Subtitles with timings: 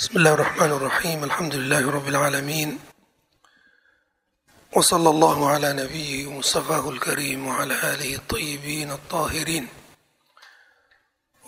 [0.00, 1.24] بسم الله الرحمن الرحيم.
[1.24, 2.78] الحمد لله رب العالمين.
[4.72, 9.68] وصلى الله على نبيه مصطفاه الكريم وعلى آله الطيبين الطاهرين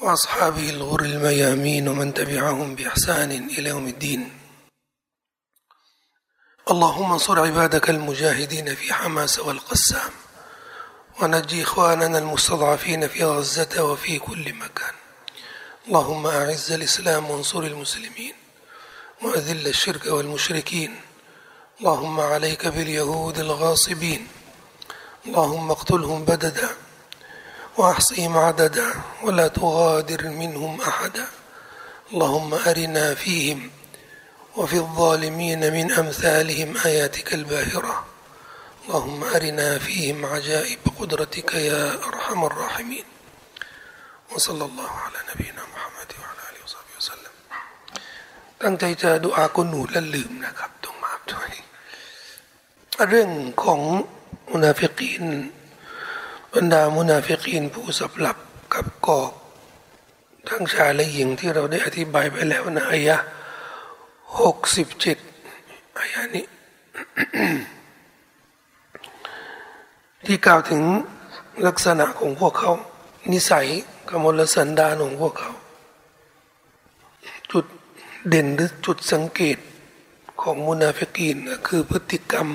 [0.02, 4.38] وأصحابه الغر الميامين ومن تبعهم بإحسان إلى يوم الدين.
[6.70, 10.12] اللهم انصر عبادك المجاهدين في حماس والقسام
[11.22, 14.94] ونجي إخواننا المستضعفين في غزة وفي كل مكان.
[15.88, 18.41] اللهم أعز الإسلام وانصر المسلمين.
[19.22, 21.00] وأذل الشرك والمشركين.
[21.80, 24.28] اللهم عليك باليهود الغاصبين.
[25.26, 26.68] اللهم اقتلهم بددا
[27.78, 31.26] واحصهم عددا ولا تغادر منهم أحدا.
[32.12, 33.70] اللهم أرنا فيهم
[34.56, 38.04] وفي الظالمين من أمثالهم آياتك الباهرة.
[38.84, 43.04] اللهم أرنا فيهم عجائب قدرتك يا أرحم الراحمين.
[44.34, 46.31] وصلى الله على نبينا محمد وعلى
[48.62, 51.50] ตั้งใจจะดูอากุนูและลืมนะครับต้องมาด้วย
[53.08, 53.30] เรื่อง
[53.62, 53.80] ของ
[54.50, 55.24] มุนาฟิกีน
[56.54, 58.38] บรรดามุนาฟิกีนผู้สับหลับ
[58.74, 59.32] กับกอก
[60.48, 63.16] ทั้งชายและหญิงที่เราได้อธิบายไปแล้วนะอายะ
[64.40, 65.18] หกสิบเจ็ด
[65.98, 66.46] อายะนี้
[70.26, 70.82] ที่กล่าวถึง
[71.66, 72.72] ลักษณะของพวกเขา
[73.32, 73.66] นิสัย
[74.08, 75.52] กมลสันดานของพวกเขา
[78.28, 79.58] เด่นหรือจุดสังเกต
[80.42, 82.48] ของมุนาฟิกีนคือพฤติกรรม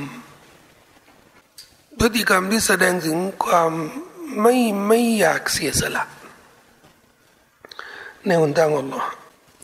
[2.00, 3.72] พฤติกรรมที่แสดงถึงความ
[4.42, 4.56] ไม่
[4.88, 6.04] ไม่อยากเสียสละ
[8.26, 9.10] ในหนทางอัลลอฮ์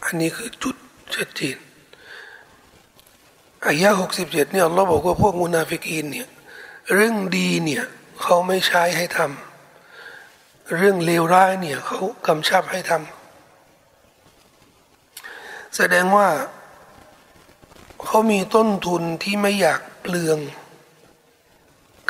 [0.05, 0.75] อันนี้คือจุด
[1.15, 1.57] ชัดเจน
[3.67, 6.27] อายะหกสิบเจ็ดเนี่ยอัลลอฮ์บอกว่าพวกมุนาฟิกีนเนี่ย
[6.93, 7.83] เรื่องดีเนี่ย
[8.21, 13.22] เขาไม่ใช้ให้ทำเรื่องเลวร้ายเนี่ยเขากำชับให้ทำ
[15.75, 16.29] แสดงว่า
[18.05, 20.39] เขามีต้นทุนที่ไม่อยากเปลือง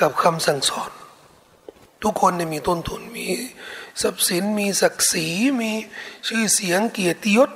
[0.02, 0.92] กับคำสั่งสอน
[2.04, 3.28] ทุกคนเนี่ยมีต้นทุนมี
[4.02, 5.28] ทรัพย์สินมีศักดิ์ศรี
[5.62, 5.72] มี
[6.28, 7.50] ชื่อเสียงเกียรติยศ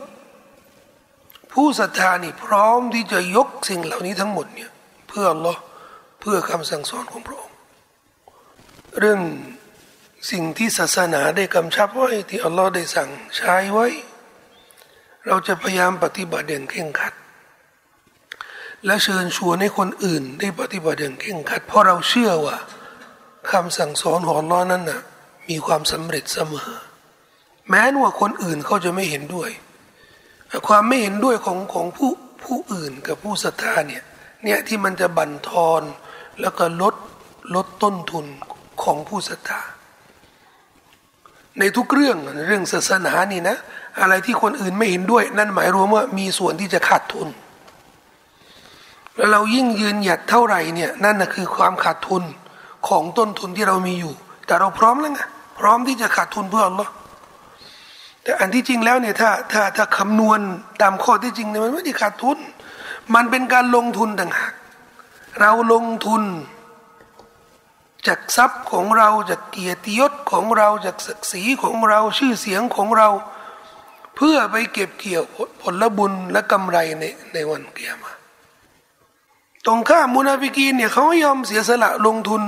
[1.51, 4.71] ผู้ศรัทธานี่พร้อมที่จะยกสิ่งเหล่านี้ทั้งหมดเนี่ย
[5.07, 5.61] เพื่ออัลลอฮ์
[6.19, 7.55] เพื่อคำสั่งสอนของพระองค์
[8.99, 9.21] เรื่อง
[10.31, 13.87] สิ่งที่ศาสนาได้กำชับไว้ที่อัลลอฮ์ได้สั่งใช้ไว้
[15.27, 17.13] เราจะพยายามปฏิบัติอย่างเคร่งครัด
[18.85, 22.57] และเชิญชวนให้คนอื่นได้ปฏิบัติอย่างเคร่งครัด เพราะเราเชื่อว่า
[23.51, 25.01] คำสั่งสอนของล้อนั้นน่ะ
[25.49, 26.71] มีความสำเร็จเสมอ
[27.69, 29.49] แม้ว่าคนอื่นเขาจะไม่เห็นด้วย
[30.67, 32.11] ความไม่เห็นด้วยของของผู้
[32.43, 34.03] ผู้อื่นกับผู้ศรัทธาเนี่ย
[34.43, 35.81] เนี่ยที่มันจะบั่นทอน
[36.41, 36.95] แล้วก็ลด
[37.55, 38.25] ลดต้นทุน
[38.83, 39.61] ของผู้ศรัทธา
[41.59, 42.17] ในทุกเรื่อง
[42.47, 43.57] เรื่องศาสนานี่นะ
[44.01, 47.27] อะไรที่คนอื่นไม่เห็นด้วย นั่นหมายรวมว่ามีส่วนที่จะขาดทุน
[49.15, 52.23] แล้วเรายิ่งยืนหยัดเท่าไหร่เนี่ยนั่นนะคือความขาดทุน
[52.87, 54.13] ของต้นทุนที่เรามีอยู่
[54.45, 55.21] แต่เราพร้อมแล้วไง
[55.59, 56.91] พร้อมที่จะขาดทุนเพื่ออัลลอฮ์
[58.23, 60.39] แต่อันที่จริงแล้วเนี่ยถ้าถ้าถ้าคำนวณ
[60.81, 62.37] ตามข้อที่จริงเนี่ยมันไม่ได้ขาดทุน
[63.15, 64.53] มันเป็นการลงทุนต่างหาก
[65.41, 66.23] เราลงทุน
[68.07, 73.09] จากทรัพย์ของเราจากเกียรติยศของเราจากศักดิ์ศรีของเราชื่อเสียงของเรา
[74.17, 75.23] เพื่อไปเก็บเกี่ยว
[75.61, 78.11] ผลบุญและกำไรในในวันเกียรมา
[79.65, 82.41] ตรงข้ามมุนาฟิกีนเนี่ยเขาไม่ยอมเสียสละลงทุน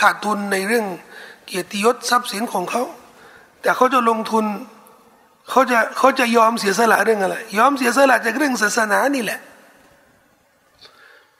[0.00, 0.86] ขาดทุนในเรื่อง
[1.46, 2.82] เกียรติยศทรัพย์สินของเขา
[3.62, 4.44] แต่เขาจะลงทุน
[5.50, 9.40] เขาจะเขาจะยอมเสียสละเรื่องอะไร ยอมเสียสละจากเรื่องศาสนานี่แหละ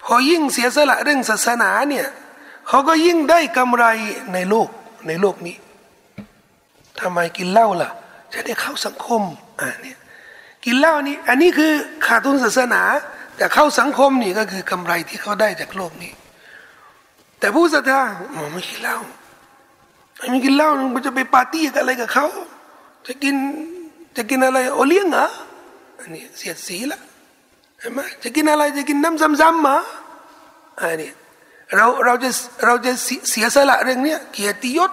[0.02, 2.06] พอยิ่งเสียสละเรื่องศาสนาเนี่ย
[2.68, 3.84] เขาก็ยิ่งได้กำไร
[4.32, 4.68] ในโลก
[5.06, 5.56] ในโลกนี้
[7.00, 7.90] ทำไมกินเหล้าล่ะ
[8.32, 9.22] จะได้เข้าสังคม
[9.60, 9.96] อ่าเนี่ย
[10.64, 11.72] กินเหล้านี่อันนี้คือ
[12.06, 12.82] ขาดทุนศาสนา
[13.36, 16.12] แต่เข้าสังคมนี่ก็คือกำไรที่เขาได้จากโลกนี้
[17.38, 18.00] แต่ผู้ศรัทธา
[18.52, 18.96] ไม่กินเหล้า
[20.30, 22.26] ไม่กินเหล้ามันจะไปปาร์ตี้กับอะไรกับเขา
[23.06, 23.34] จะกิน
[24.16, 25.26] จะกินอะไรโอเลี้ยงเหรอ
[26.00, 27.00] อันนี้เสียดสีละ
[27.78, 29.76] เห็นไหมจะกินอะไรจะกินน้ำซ้ำๆมา
[30.78, 31.10] อันนี้
[31.74, 32.30] เราเราจะ
[32.64, 32.92] เราจะ
[33.30, 34.90] เสียสละเรื่องเนี้ยเกียรติยศ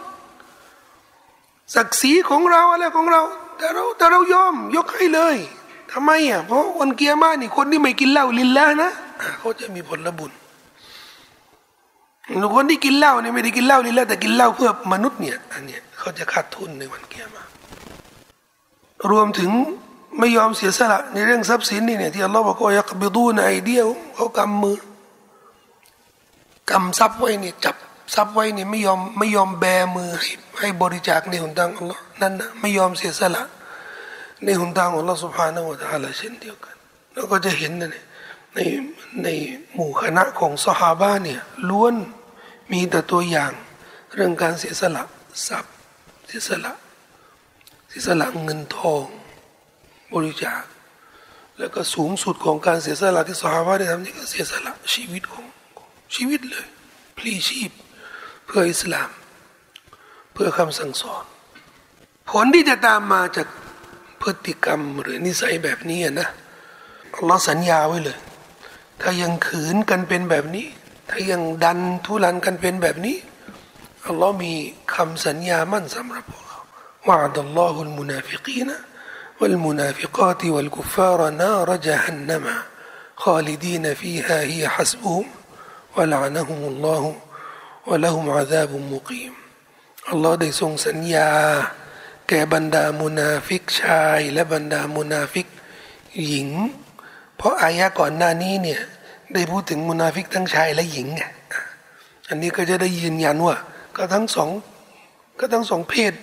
[1.76, 3.22] ศักดิ์ศรีของเราอะไรของเรา
[3.58, 5.38] แต่เราแต่เรายอม ยกให้เลย
[5.92, 8.92] ทำไมอะเพราะวันเกียร์มานี่คนที่ไม่กินเหล้าลินแล้วนะ
[9.40, 10.32] เขาจะมีผลบุญ
[12.56, 17.44] คนที่กินเหล้าเนี่ยไม่ได้กินเหล้าลินแล้วแต่กินเหล้าเพื่อมนุษย์เนี่ยอันเนี้ยเขาจะขาดทุนในวันเกียร์มา
[19.12, 19.52] รวมถึง
[20.20, 24.80] ไม่ยอมเสียสละในเรื่องทรัพย์สินนี่เนี่ยที่อัลลอฮ์บอกว่ายักบิดูในไอเดียวเขากำมือ
[26.70, 27.76] กำทรัพย์ไว้เนี่ยจับ
[28.16, 29.66] ทรัพย์ไว้เนี่ยไม่ยอมไม่ยอมแบ
[29.96, 33.44] มือให้ให้บริจาคในหนทางอัลลอฮ์นั่นนะไม่ยอมเสียสละ
[34.44, 36.76] ในหนทางอัลลอฮ์สุภาพนะวตาละเช่นเดียวกัน
[37.14, 38.06] แล้วก็จะเห็นนะเนี่ย
[38.56, 38.60] ใน
[39.24, 39.28] ใน
[39.74, 41.96] หมู่คณะของสฮาบะเนี่ยล้วน
[42.72, 43.52] มีแต่ตัวอย่าง
[44.14, 45.04] เรื่องการเสียสละ
[45.48, 45.74] ทรัพย์
[46.28, 46.74] เสียสละ
[47.90, 49.06] เสียสละเงินทอง
[50.14, 50.64] บริจาค
[51.60, 55.46] แล้วก็สูงสุดของการเสียสละที่สฮาบะได้ทำนี่ก็เสียสละชีวิตของ
[56.16, 56.66] ชีวิตเลย
[57.18, 57.72] พลีชีพ
[58.47, 59.11] เพื่ออิสลาม
[60.33, 61.25] เพื่อคำสั่งสอน
[62.31, 63.49] ผลที่จะตามมาจาก
[64.23, 66.29] พฤติกรรมหรือนิสัยแบบนี้นะ
[67.15, 68.19] อัลลอฮ์สัญญาไว้เลย
[69.01, 70.67] ถ้ายังขืนกันเป็นแบบนี้
[71.11, 73.17] ถ้ายังดันทุลันกันเป็นแบบนี้
[74.07, 74.53] อัลลอฮ์มี
[74.95, 76.59] คำสัญญามั่นสำหรับพวกเรา
[77.07, 78.79] ว่าอัลลอฮุลมุนาฟิกีนะ
[79.41, 82.45] والمنافقات والكفار نار جهنم
[83.17, 85.27] خالدين فيها هي حسبهم
[85.97, 87.17] ولعنهم الله
[87.88, 89.34] ولهم عذاب مقيم
[90.10, 91.30] อัลลอฮ์ได้ทรงสัญญา
[92.30, 95.48] แก่บรรดามุนาฟิกชาย และบรรดามุนาฟิก
[96.26, 96.50] หญิง
[97.38, 98.82] เพราะอายะก่อนหน้านี้เนี่ย
[99.34, 101.08] ได้พูดถึงมุนาฟิกทั้งชายและหญิง
[102.30, 103.56] อันนี้ก็จะได้ยืนยันว่า
[103.96, 104.50] ก็ทั้งสอง
[105.40, 106.14] ก็ทั้งสองเพศ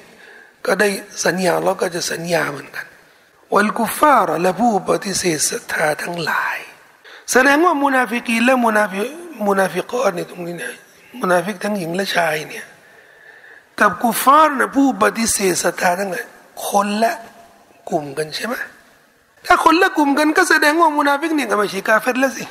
[0.67, 0.89] ก็ได้
[1.25, 2.87] สัญญาแล้วก็จะสัญญาเหมือนกัน
[3.55, 6.59] والكفارและผู้ปฏิเสธศรัทธาทั้งหลาย
[7.33, 8.99] แสดงว่ามุนาฟิกีและมุนาฟิ
[9.47, 10.75] มุนาฟิกอนในตรงนี้เนี่ย
[11.19, 12.67] มุนาฟิกทั้งหญิงและชายเนี่ย
[13.81, 16.27] กับกุฟาร์นะผู้ปฏิเสธศรัทธาทั้งหลาย
[16.69, 17.13] คนละ
[17.91, 18.55] กลุ่มกันใช่ไหม
[19.47, 22.45] ถ้าคนละกลุ่มกันก็แสดงว่ามุนาฟิกเนี่ยก็ไม่ใช่กาเฟรแล้วสิ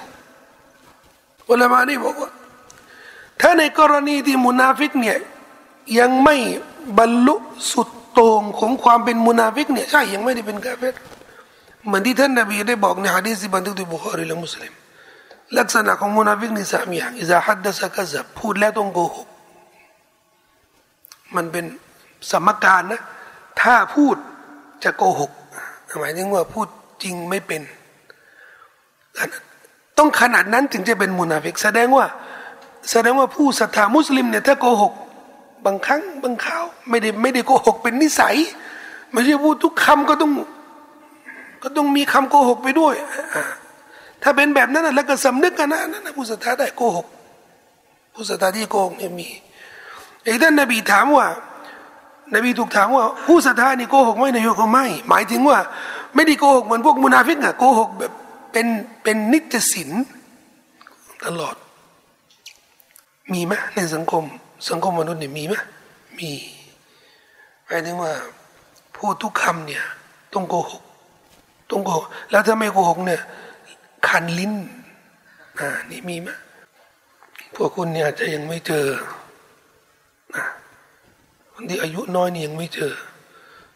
[1.50, 2.32] อุลามานี่บอกว่า
[3.42, 5.18] ถ้าในกรณีที่มุนาฟิกเนี่ย
[6.00, 6.36] ยังไม่
[6.98, 7.36] บรรลุ
[7.72, 10.96] สุดโต่งของความเป็นมุนาฟิกเนี่ยใช่ยังไม่ได้เป็นกาเฟร
[11.86, 14.74] เหมือนที่ท่านนบีได้บอกในฮะดีษบันทึกโดยบุคอรีและมุสลิม
[15.58, 19.28] ลักษณะของมุนาฟิกนี่สามอย่างإذا حدث كذبพูดแล้วต้องโกหก
[21.36, 21.66] มันเป็น
[22.32, 23.02] สมการนะ
[23.62, 24.16] ถ้าพูด
[24.84, 25.32] จะโกหก
[26.00, 26.68] หมายถึงว่าพูด
[27.04, 27.62] จริงไม่เป็น
[29.98, 32.06] ต้องขนาดนั้นถึงจะเป็นมุนาฟิก แสดงว่า
[32.92, 34.94] แสดงว่าผู้ศรัทธามุสลิมเนี่ยถ้าโกหก
[35.66, 38.36] บางครั้งบางคราวไม่ได้ไม่ได้โกหกเป็นนิสัย
[39.12, 40.32] ไม่ใช่พูดทุกคำก็ต้อง
[41.64, 42.96] ก็ต้องมีคำโกหกไปด้วย
[44.24, 47.08] ถ้าเป็นแบบนั้นแล้วก็สำนึกกันนะนั่นผู้ศรัทธาได้โกหก
[48.14, 49.28] ผู้ศรัทธาที่โกหกเนี่ยมี
[50.24, 51.28] ไอ้ท่านนบีถามว่า
[52.36, 55.60] นบีถูกถามว่า ผู้ศรัทธานี่โกหกไหมนบีบอกไม่ หมายถึงว่า
[56.16, 58.12] ไม่ได้โกหกเหมือนพวกมุนาฟิกอะโกหกแบบ
[58.52, 58.68] เป็น
[59.04, 59.90] เป็นนิจสิน
[61.26, 61.56] ตลอด
[63.34, 64.24] มีไหมในสังคม
[64.70, 65.56] สังคมมนุษย์เนี่ยมีไหม
[66.20, 66.30] มี
[67.66, 68.14] หมายถึงว่า
[68.96, 69.84] พูดทุกคำเนี่ย
[70.34, 70.84] ต้องโกหก
[71.72, 73.22] ต้องโกหกแล้วถ้าไม่โกหกเนี่ย
[74.08, 74.54] คันลิ้น
[75.60, 76.30] อ่า นี่มีไหม
[77.56, 78.88] พวกคุณเนี่ยอาจจะยังไม่เจอ
[80.36, 80.46] นะ
[81.54, 82.94] คนที่อายุน้อยนี่ยังไม่เจอ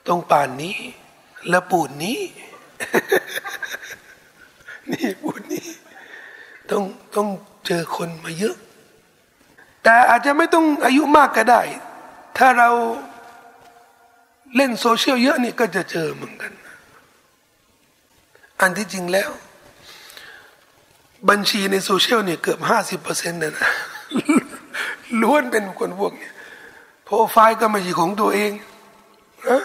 [0.08, 0.78] ต้องป่านนี้
[1.50, 2.20] และปูนนี้
[4.92, 5.68] นี่ปูนนี้
[6.72, 6.84] ต้อง
[7.16, 7.28] ต้อง
[7.66, 8.56] เจอคนมาเยอะ
[9.84, 11.62] แต่อาจจะไม่ต้องอายุมากก็ได้
[12.38, 12.70] ถ้าเรา
[14.56, 16.52] เล่นโซเชียลเยอะนี่ก็จะเจอเหมือนกัน
[18.62, 19.30] อันที่จริงแล้ว
[21.30, 23.70] บัญชีในโซเชียลเนี่ยเกือบห้าสิบเปอร์เซ็นต์นะนะ
[25.22, 26.30] ล้วนเป็นคนพวกนี้
[27.06, 28.52] โปรไฟล์ก็ไม่ใช่ของตัวเอง
[29.50, 29.62] นะ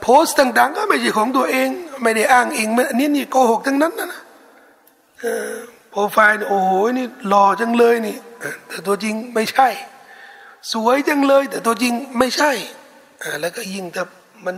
[0.00, 1.68] โพสต์ต่างๆ ก็ไม่ใช่ของตัวเอง
[2.02, 4.20] ไม่ได้อ้างเองอันนี้นี่โกหกทั้งนั้นนะนะ
[5.90, 8.16] โปรไฟล์โอ้โหนี่หล่อจังเลยนี่
[8.68, 9.68] แต่ตัวจริงไม่ใช่
[10.72, 12.52] สวยจังเลย แต่ตัวจริงไม่ใช่
[13.40, 14.04] แล้วก็ยิ่งถ้า
[14.44, 14.56] มัน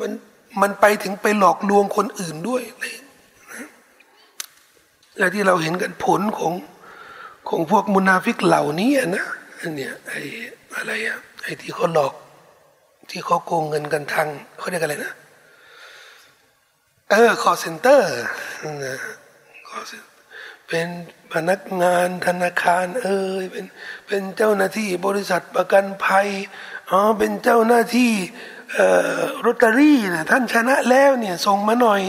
[0.00, 0.10] มัน
[0.60, 2.62] มันไปถึงไปหลอกลวงคนอื่นด้วย
[5.18, 6.52] และที่เราเห็นกันผลของ
[7.48, 9.26] ของพวกมุนาฟิกเหล่านี้นะ
[9.60, 10.20] อันเนี้ยไอ้
[10.76, 12.14] อะไรอะไอ้ที่เขาหลอก
[13.10, 15.12] ที่เขาโกงเงินกันทางเขาเรียกอะไรนะ
[17.10, 18.12] เออ call center
[18.84, 18.96] นะ
[20.68, 20.88] เป็น
[21.32, 23.66] พนักงานธนาคาร เอ้ยเป็น
[24.06, 26.28] เป็นเจ้าหน้าที่บริษัทประกันภัย
[26.90, 28.12] อ๋อเป็นเจ้าหน้าที่
[29.44, 32.02] ลอตเตอรี่นะท่านชนะแล้วเนี่ยส่งมาหน่อย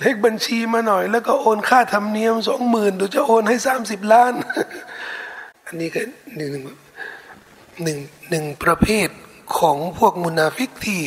[0.00, 4.32] เลขบัญชีมาหน่อย แล้วก็โอนค่าธรรมเนียมสองหมื่นดูจะโอนให้สามสิบล้าน
[5.66, 6.02] อันนี้ก็
[6.36, 6.52] หนึ่ง
[7.82, 7.98] หนึ่ง
[8.30, 9.08] หนึ่งประเภท
[9.58, 11.00] ของพวกมุนาฟิกที่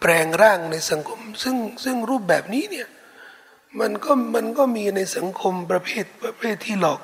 [0.00, 2.88] แปลงร่างในสังคม ซึ่งซึ่งรูปแบบนี้เนี่ย
[3.80, 7.00] มันก็มันก็มีในสังคมประเภทประเภทที่หลอก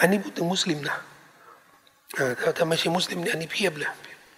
[0.00, 0.98] อันนี้พูดถึงมุสลิมนะ
[2.40, 3.90] ถ้าถ้าไม่ใช่มุสลิมเนี่ยอันนี้เพียบเลย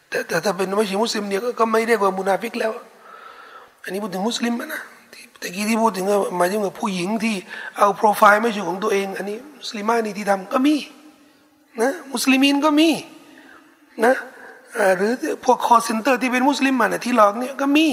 [0.08, 2.72] แต่แต่ถ้าเป็นไม่ใช่มุสลิมเนี่ยก็ไม่เรียกว่ามุนาฟิกแล้ว
[3.84, 4.82] อันนี้พูดถึงมุสลิมนะ
[5.42, 6.06] แต่กี้ที่พูดถึง
[6.36, 7.34] หมายถึงผู้หญิงที่
[7.78, 10.74] เอาโปรไฟล์ไม่ใช่ของตัวเอง อันนี้มุสลิมานี่ที่ทำก็มี
[11.80, 12.90] นะมุสลิมินก็มี
[14.04, 14.14] นะ
[14.96, 15.12] หรือ
[15.44, 17.86] พวก call center ที่เป็นมุสลิมมาเนี่ยที่หลอกเนี่ยก็มี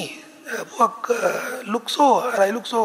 [0.74, 0.92] พวก
[1.74, 2.82] ลูกโซ่อะไรลูกโซ่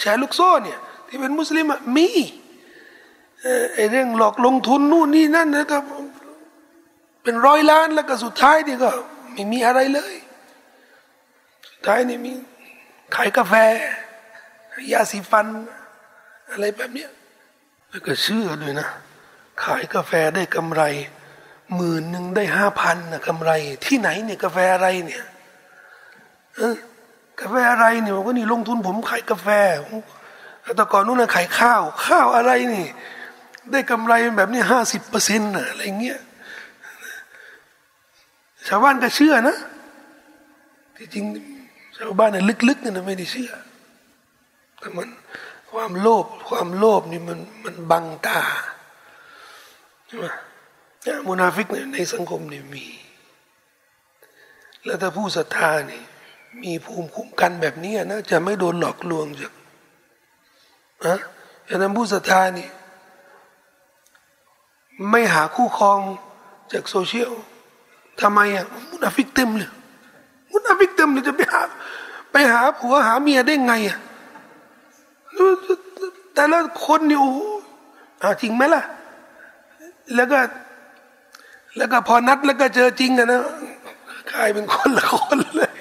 [0.00, 0.78] แชร์ลูกโซ่เนี่ย
[1.08, 2.08] ที่เป็นมุสลิมมี
[3.74, 5.82] ไอเรื่องหลอกลงทุนนู่นนี่นั่นนะครับ
[7.22, 8.90] เป็นร้อยล้านแล้วก็สุดท้ายนี่ก็
[9.32, 10.14] ไม่มีอะไรเลย
[11.70, 12.32] สุดท้ายนี่มี
[13.14, 13.54] ขายกาแฟ
[14.92, 15.46] ยาสีฟัน
[16.50, 17.10] อะไรแบบเนี้ย
[17.90, 18.88] แล้วก็เชื่อด้วยนะ
[19.62, 20.82] ขายกาแฟได้กำไร
[21.74, 23.50] หมื่นหนึ่งได้ห้าพันนะกำไร
[23.84, 25.24] ที่ไหนเนี่ยกาแฟอะไรเนี่ย
[27.40, 29.48] กาแฟอะไรเนี่ยผมก็นี่ลงทุนผมขายกาแฟ
[30.76, 32.86] แต่ก่อนนู้นนะขายข้าว ข้าวอะไรนี่
[33.72, 36.20] ได้กำไรแบบนี้ห้าสิบเปอร์เซ็นต์อะไรเงี้ย
[38.68, 39.56] ชาวบ้านก็เชื่อนะ
[40.96, 41.24] ที่จริง
[41.98, 43.52] ชาวบ้านเนี่ยลึกๆเนี่ยไม่ได้เชื่อ
[44.78, 45.08] แต่มัน
[45.70, 48.40] ความโลภความโลภนี่มันมันบังตา
[50.06, 50.26] ใช่ไหม
[51.28, 52.86] มุนาฟิกในสังคมเนี่ยมี
[54.84, 56.02] แล้วถ้าผู้ศรัทธานี่
[56.62, 59.52] มีภูมิคุ้มกันแบบนี้นะจะไม่โดนหลอกลวงจาก
[61.06, 61.18] นะ
[61.66, 62.68] อย่างนั้นผู้ศรัทธานี่
[65.10, 65.98] ไม่หาคู่ครอง
[66.72, 67.32] จากโซเชียล
[68.20, 69.70] ทำไมอะมุนาฟิกเต็มเลย
[70.58, 71.60] มุนาฟิกเต็มเลยจะไปหา
[72.32, 73.98] ไปหาผัวหาเมียได้ไงอะ
[76.34, 77.32] แต่ละคนนี่โอ้
[78.42, 78.82] จริงไหมล่ะ
[80.14, 80.38] แล้วก็
[81.76, 83.40] แล้วก็พอนัดแล้วก็เจอจริงอะนะ
[84.32, 85.72] กลายเป็นคนละคนเลย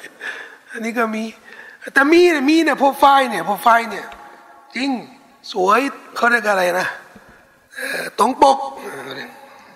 [0.71, 1.23] อันนี้ก็มี
[1.93, 4.05] แต่มีเนี่ยมีเนี่ยโปรไฟล์เนี่ยโปรไฟล์เนี่ย
[4.75, 4.89] จริง
[5.51, 5.79] สวย
[6.15, 6.87] เขาเรียกอะไรนะ
[8.19, 8.57] ตรงปก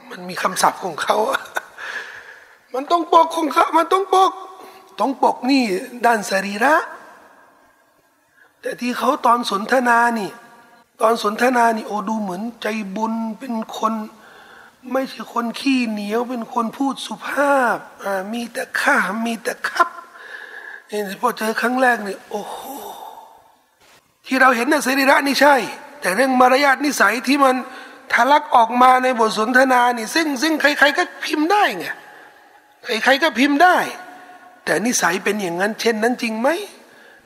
[0.10, 1.18] มันมีคำศัพท์ของเขา
[2.74, 4.32] มันต้องปกของเขา มันต้องปก
[5.04, 5.64] ตรงปกนี่
[6.06, 6.76] ด้านสรีระ
[8.62, 10.32] แต่ที่เขาตอนสนทนานี่
[11.02, 13.94] ตอนสนทนานี่โอ้ดูเหมือนใจบุญเป็นคน
[14.92, 17.78] ไม่ใช่คนขี้เหนียวเป็นคนพูดสุภาพ
[18.34, 19.90] มีแต่ข้ามีแต่ครับ
[20.90, 22.58] นี่พอเจอครั้งแรกนี่โอ้โห
[24.26, 25.56] ที่เราเห็นในสรีระนี่ใช่
[26.02, 27.56] แต่เรื่องมารยาทนิสัยที่มัน
[28.14, 31.86] ทะลักออกมาในบทสนทนานี่ ซึ่งซึ่งใคร ๆ ก็พิมพ์ได้ไง
[33.04, 33.78] ใครๆก็พิมพ์ได้
[34.66, 36.50] แต่นิสัยเป็นอย่างนั้น เช่นนั้นจริงไหม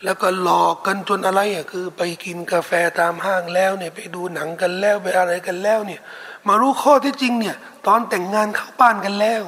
[0.03, 6.01] แล้วก็หลอกกันจนอะไรอะคือไปกินกาแฟตามห้างแล้วเนี่ยไปดูหนังกันแล้วไปอะไรกันแล้วเนี่ย
[6.47, 7.55] มารู้ข้อที่จริงเนี่ย
[7.87, 9.43] ตอนแต่งงานเข้าบ้านกันแล้ว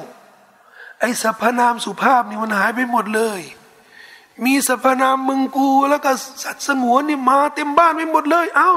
[1.00, 3.40] ไอ้สรรพนามสุภาพนี่มันหายไปหมดเลย
[4.44, 6.10] มีสรรพนามมึงกู แล้วก็
[6.42, 8.70] สัตว์สงวนนี่มาเต็มบ้านไปหมดเลยเอ้า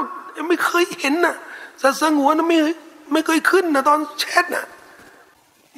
[0.48, 1.36] ไม่เคยเห็นน่ะ
[1.82, 2.58] สัตว์สงวนไม่
[3.12, 4.64] ไม่เคยขึ้นนะตอนแชทน่ะ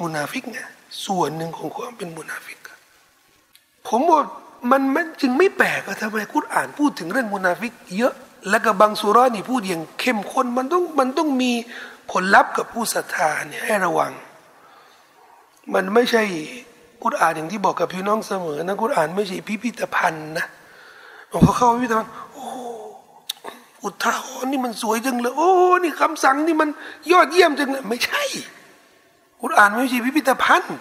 [0.01, 0.59] มุนาฟิกไง
[1.05, 2.54] ส่วนหนึ่งของความเป็นมุนาฟิก
[3.89, 4.21] ผมว่า
[4.71, 8.15] มันมันจึงไม่แปลกอะทำไมกุรอานพูดถึงเรื่องมุนาฟิก เยอะ
[8.51, 11.53] แล้วก็บางสุรานี่พูดอย่างเข้มข้นมันต้องมันต้องมี
[12.11, 14.13] ผลลัพธ์กับผู้ศรัทธาเนี่ยให้ระวัง
[15.75, 16.23] มันไม่ใช่
[17.03, 20.47] กุรอ่านอย่างที่บอกกับพี่น้องเสมอนะกุรอ่านไม่ใช่พิพิธภัณฑ์นะ
[21.45, 22.45] พอเข้าพิพิธภัณฑ์โอ้
[23.83, 25.51] อุทาหรณ์นี่มันสวยจังเลย โอ้
[25.83, 26.69] นี่คำสั่งนี่มัน
[27.13, 28.23] ยอดเยี่ยมจังเลยไม่ใช่
[29.43, 30.77] กุรอ่านไม่ใช่พิพิธภัณฑ์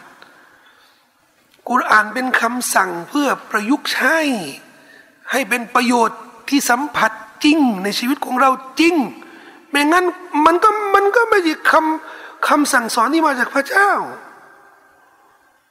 [1.70, 4.18] กุรอานเป็นคำสั่งเพื่อประยุกต์ใช้
[5.32, 7.12] ให้เป็นประโยชน์ที่สัมผัส
[7.44, 8.96] จริงในชีวิตของเราจริง
[9.70, 10.06] ไม่งั้น
[10.46, 13.92] มันก็มันก็ไม่ใช่คำคำสั่งสอนที่มาจากพระเจ้า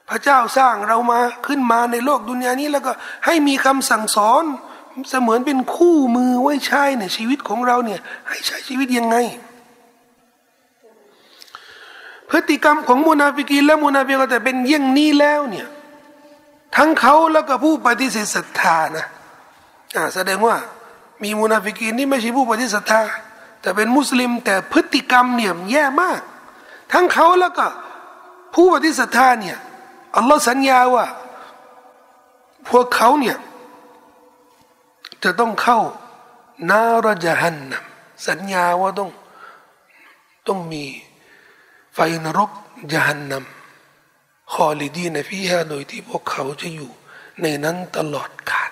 [0.09, 2.91] พระเจ้าสร้างเรามาขึ้นมาในโลกดุนยานี้แล้วก็
[3.25, 4.43] ให้มีคำสั่งสอน
[5.09, 9.15] เสมือนเป็นคู่มือไว้ใช้ในชีวิตของเราเนี่ยให้ใช้ชีวิตยังไง
[12.29, 15.67] พฤติกรรมของมุนาฟิกีนและมุนาฟิกอตเป็นเยี่ยงนี้แล้วเนี่ย
[16.75, 19.05] ทั้งเขาแล้วก็ผู้ปฏิเสธศรัทธานะ
[19.95, 20.55] อ่าแสดงว่า
[21.23, 23.01] มีมุนาฟิกีนที่ไม่ใช่ผู้ปฏิเสธศรัทธา
[23.61, 26.21] แต่เป็นมุสลิมแต่พฤติกรรมเนี่ยแย่มาก
[26.93, 27.67] ทั้งเขาแล้วก็
[28.53, 29.57] ผู้ปฏิเสธศรัทธาเนี่ย
[30.15, 31.05] อัลลอฮ์สัญญาว่า
[32.69, 33.37] พวกเขาเนี่ย
[35.23, 35.79] จะต้องเข้า
[36.69, 39.09] นารจหันนำสัญญาว่าต้อง
[40.47, 40.83] ต้องมี
[41.95, 42.51] ไฟนรก
[42.91, 43.62] ญะฮันนัม
[44.53, 46.91] خالدين فيها โดยที่พวกเขาจะอยู่
[47.41, 48.71] ในนั้นตลอดกาล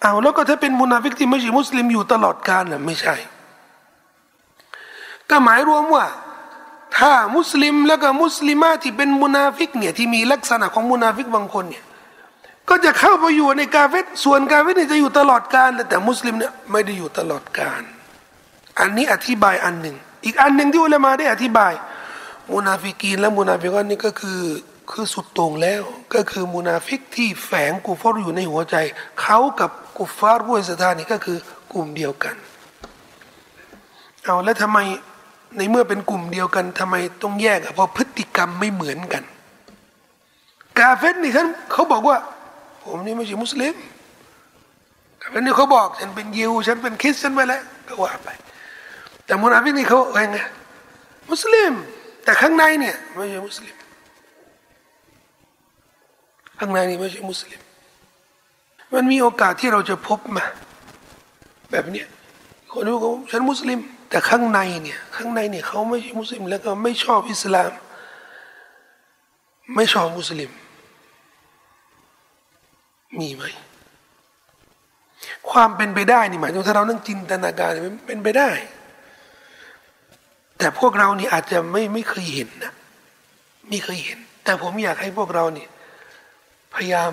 [0.00, 3.14] เอาแล้วก็ถ้าเป็นมุนาฟิกที่ไม่ใช่มุสลิมอยู่ตลอดกาลน่ะไม่ใช่
[5.30, 6.06] ก็หมายรวมว่า
[6.98, 11.84] ถ้ามุสลิมแล้วก็มุสลิมาที่เป็นมุนาฟิกเนี่ยที่มีลักษณะของมุนาฟิกบางคนเนี่ย
[12.68, 17.82] ก็จะเข้าไปอยู่ในกาเฟรส่วนกาเฟรเนี่ยจะอยู่ตลอดกาลแต่มุสลิมเนี่ยไม่ได้อยู่ตลอดกาล
[18.80, 21.72] อันนี้อธิบายอันหนึ่งอีกอันหนึ่งที่อุลามาได้อธิบาย
[22.52, 24.40] มุนาฟิกีนและมุนาฟิกอตนี่ก็คือ
[24.90, 25.82] คือสุดโต่งแล้ว
[26.14, 28.76] ก็คือมุนาฟิกที่แฝงกูฟอรอยู่ในหัวใจ
[29.20, 31.38] เขากับกุฟาร์ผู้ศรัทธานี่ก็คือ
[31.72, 32.34] กลุ่มเดียวกัน
[34.24, 34.78] เอาแล้วทำไม
[35.56, 39.22] ในเมื่อเป็นกลุ่มเดียวกันทำไมต้องแยกอะเพราะพฤติกรรมไม่เหมือนกัน
[40.78, 42.16] กาเฟรนี่ฉันเขาบอกว่า
[42.82, 43.74] ผมนี่ไม่ใช่มุสลิม
[45.20, 48.28] กาเฟตนี่เขาบอกฉันเป็นยิวฉันเป็นคริสฉันไปแล้วก็ว่าไป
[49.26, 50.38] แต่มุนาฟิกนี่เขาว่าไง
[51.30, 51.72] มุสลิม
[52.24, 53.76] แต่ข้างในเนี่ยไม่ใช่มุสลิม
[56.58, 57.60] ข้างในนี่ไม่ใช่มุสลิม
[58.94, 60.44] มันมีโอกาสที่เราจะพบมา
[61.70, 62.06] แบบเนี้ย
[62.70, 63.78] คนรู้ว่าฉันมุสลิม
[64.10, 67.72] แต่ข้างในเนี่ยข้างในเนี่ยเขาไม่ใช่มุสลิม แล้วก็ไม่ชอบอิสลาม
[69.74, 70.50] ไม่ชอบมุสลิม
[73.18, 73.44] มีไหม
[75.50, 77.70] ความเป็นไปได้นี่หมายถึงถ้าเรานั่งจินตนาการ
[78.06, 78.50] เป็นไปได้
[80.62, 82.72] แต่พวกเรานี่อาจจะไม่ไม่เคยเห็นนะ
[83.68, 85.70] ไม่เคยเห็น แต่ผมอยากให้พวกเราเนี่ย
[86.74, 87.12] พยายาม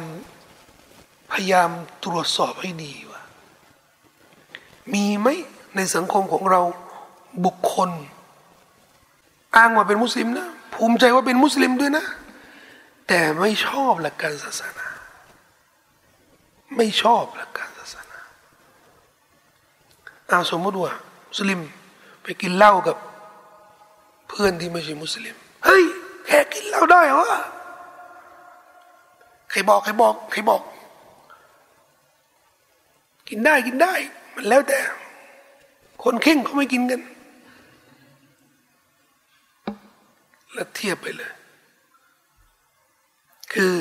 [1.31, 1.69] พยายาม
[2.05, 3.21] ตรวจสอบให้ดีว่า
[4.93, 5.27] มีไหม
[5.75, 6.61] ในสังคมของเรา
[7.45, 7.89] บุคคล
[9.55, 12.05] อ้างว่าเป็นมุสลิมนะภูมิใจว่าเป็นมุสลิมด้วยนะ
[13.07, 14.87] แต่ไม่ชอบหลักการศาสนา
[16.75, 18.19] ไม่ชอบหลักการศาสนา
[20.29, 20.93] อาสมมติว่า
[21.29, 21.59] มุสลิม
[22.23, 22.97] ไปกินเหล้ากับ
[24.29, 25.83] เพื่อนที่ไม่ใช่มุสลิม เฮ้ย
[26.25, 27.25] แค่กินเหล้าได้เหรอ
[29.51, 30.61] ใครบอกใครบอกใครบอก
[33.29, 33.93] กินได้กินได้
[34.35, 34.79] มันแล้วแต่
[36.03, 37.01] คนเข่งเขาไม่กินกัน
[40.53, 41.31] แล้วเทียบไปเลย
[43.53, 43.75] คือ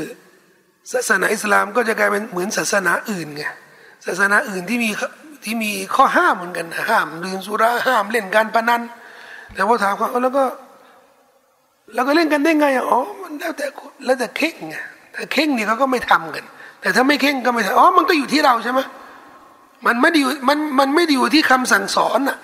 [0.93, 3.45] ศาสนาอิสลามก็จะกลายเป็นเหมือนศาสนาอื่นไง
[4.07, 4.91] ศาสนาอื่นที่มี
[5.45, 8.83] ที่มีข้อห้ามเหมือนกัน ห้ามดื่มสุราห้ามเล่นการพนัน
[9.55, 10.45] แต่พอถามเขาแล้วก็
[11.95, 13.67] แล้วก็เล่นกันได้ไงอ๋อมันแล้วแต่
[14.05, 14.77] แล้วแต่เข่งไง
[15.13, 16.45] แต่เข่งนี่เขาก็ไม่ทำกัน
[16.81, 18.81] แต่ถ้าไม่เข่งก็ไม่ทำอ๋อมันก็อยู่ที่เราใช่ไหม
[19.87, 22.39] มันไม่ดีมันมันไม่ดีอยู่ที่คำสั่งสอนอะ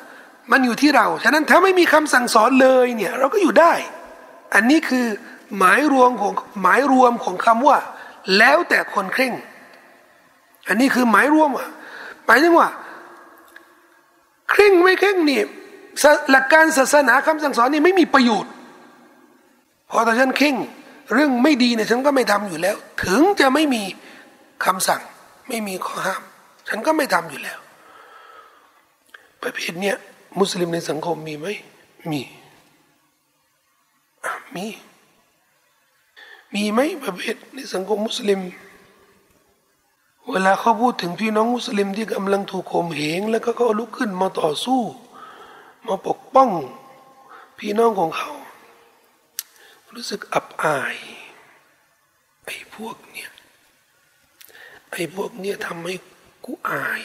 [0.52, 3.72] มันอยู่ที่เราฉะนั้นถ้าไม่มีคำสั่งสอนเลยเนี่ย เราก็อยู่ได้
[4.54, 5.06] อันนี้คือ
[5.58, 6.32] หมายรวมของ
[6.62, 7.78] หมายรวมของคำว่า
[8.38, 9.32] แล้วแต่คนเคร่ง
[10.68, 11.68] อันนี้คือหมายรวมอะ
[12.26, 12.68] หมายถึงว่า
[14.50, 15.40] เคร่งไม่เคร่งนี่
[16.30, 18.52] หลักการศาสนาคำสั่งสอนนี่ไม่มีประโยชน์
[19.90, 20.54] พอแต่ฉันเข่ง
[21.14, 23.82] เรื่องไม่ดีเนี่ยฉันก็ไม่ทำอยู่แล้ว ถึงจะไม่มี
[24.64, 25.02] คำสั่ง
[25.48, 26.22] ไม่มีข้อห้าม
[26.68, 27.58] ฉันก็ไม่ทำอยู่แล้ว
[29.42, 29.96] ประเภทเนี้ย
[30.40, 31.46] มุสลิมในสังคมมีไหม
[32.10, 32.20] มี
[34.54, 34.66] มี
[36.54, 38.40] มีไหมประเภทในสังคมมุสลิม
[40.30, 44.80] เวลาเขาพูดถึงพี่น้องมุสลิมที่กำลังถูกข่มเหงแล้วก็เขาลุกขึ้นมาต่อสู้
[45.86, 46.50] มาปกป้อง
[47.58, 48.32] พี่น้องของเขา
[49.94, 50.96] รู้สึกอับอาย
[52.44, 53.30] ไอ้พวกเนี่ย
[54.90, 55.94] ไอ้พวกเนี่ยทำให้
[56.44, 57.02] กูอาย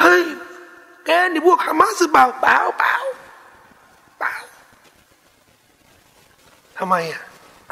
[0.00, 0.24] เฮ้ย
[1.04, 2.94] แกนี่พวกฮามาสเปล่าเปล่าเปล่า
[4.18, 4.34] เปล่า
[6.78, 7.22] ทำไมอะ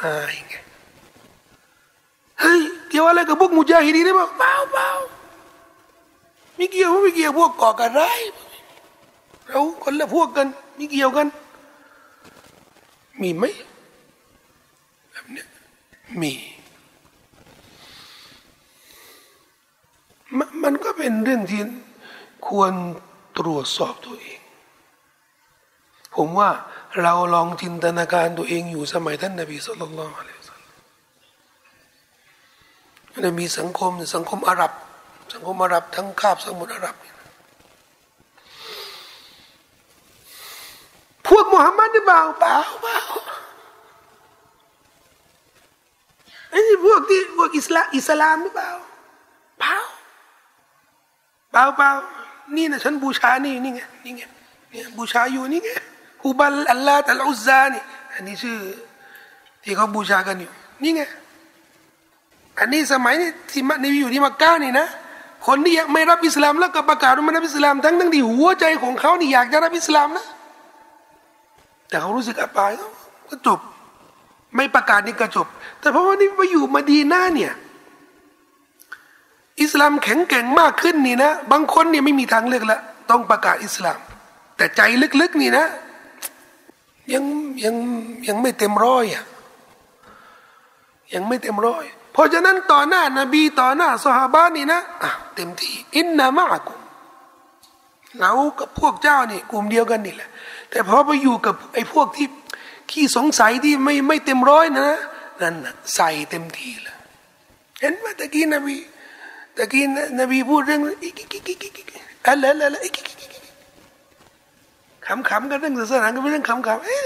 [0.02, 0.54] อายไง
[2.40, 4.90] เฮ้ยเกี่ยวอะไรกับพวกมุจาฮิดีนได้ป่าเปล่าเปล่า
[6.56, 8.20] ไม่เกี่ยวไม่เกี่ยวพวกก่อการร้าย
[9.54, 11.26] เราคนละพวกกันมีเกี่ยวกัน
[13.20, 13.44] มีไหม
[15.10, 15.44] แบบนี้
[16.20, 16.32] มี
[20.38, 21.62] มมันก็เป็นเรื่องที่
[22.48, 22.72] ควร
[23.38, 24.40] ตรวจสอบตัวเอง
[26.16, 26.50] ผมว่า
[27.00, 30.30] เราลองจินตนาการตัวเองอยู่สมัยท่านนบีสุลต่านละอัลล
[33.26, 34.72] อฮฺมีสังคมสังคมอาหรับ
[35.32, 37.04] สังคมอาหรับทั้งคาบสมุทรอาหรับพ
[41.38, 42.98] วกมุฮัมมัดหรือเปล่าเปล่าเปล่า
[46.50, 48.70] ไอ้นี่พวกที่พวกอิสลามอิสลามหรือเปล่า
[49.58, 49.74] เปล่า
[51.52, 51.90] เปล่าเปล่า
[52.56, 54.22] นี่นะฉันบูชานี่นี่ไงนี่ไง
[54.70, 55.68] เนี่ยบูชาอยู่นี่ไง
[56.22, 57.82] ฮูบัลอัลลาตัลอุซานี่
[58.14, 58.58] อันนี้ชื่อ
[59.62, 60.50] ที่เขาบูชากันอยู่
[60.82, 61.02] นี่ไง
[62.58, 64.86] อันนี้สมัยนี้ที่มันีอยู่ที่มักกะนี่นะ
[65.46, 70.24] คนที่ยังไม่รับอิสลามแล้วก็ประกาศว่าไม่รับอิสลามทั้งทั้งที่หัวใจของเขานี่อยากจะรับอิสลามนะ
[71.88, 72.72] แต่เขารู้สึกอับอาย
[73.28, 73.60] ก็จบ
[74.56, 75.46] ไม่ประกาศนี่ก็จบ
[75.80, 77.52] แต่เพราะว่านี่ไปอยู่มาดีหน่าเนี่ย
[79.60, 83.98] อิสลามแข็งแกร่งมากขึ้นนี่นะ บางคนเนี่ยไม่มีทางเลือกล้วต้องประกาศอิสลาม
[84.56, 84.80] แต่ใจ
[85.20, 85.66] ลึกๆนี่นะ
[87.12, 87.24] ยัง
[87.64, 87.74] ยัง
[88.26, 89.24] ยังไม่เต็มร้อยอะ
[91.14, 96.78] ยังไม่เต็มร้อย เพราะฉะนั้นต่อหน้านาบีต่อหน้าสหบานี่นะอะเต็มที่อินนามะกุม
[98.18, 100.28] เรากับพวกเจ้านี่กลุ่มเดียวกันนี่แหละ
[100.74, 102.28] แต่พอไปอยู่กับไอ้พวกที่
[102.90, 104.88] ขี้สงสัยที่ไม่ไม่เต็มร้อยนะ
[105.40, 105.54] นั่น
[105.94, 106.98] ใส่เต็มที่ล้ว
[107.80, 108.76] เห็นไหมตะกี้นบี
[109.56, 109.84] ตะกี้
[110.20, 111.88] นบีพูดเรื่องอีกอีกอีกอีกอีก
[112.26, 113.44] อะไรอะไรอีกอีกอีก
[115.06, 116.98] ขำขำกันเรื่องศาสนาก็เป็นเรื่องขำขำเอ้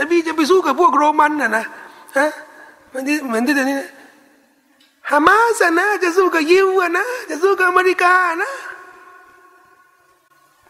[0.00, 1.64] นบีจะไปสู้กับพวกโรมันน่ะนะ
[2.18, 2.28] ฮะ
[2.92, 3.76] มันที่เหมือนที่เดี๋ยวนี้
[5.10, 8.52] ฮามาสนะจะสู้กับยิวนะจะสู้กับอเมริกานะ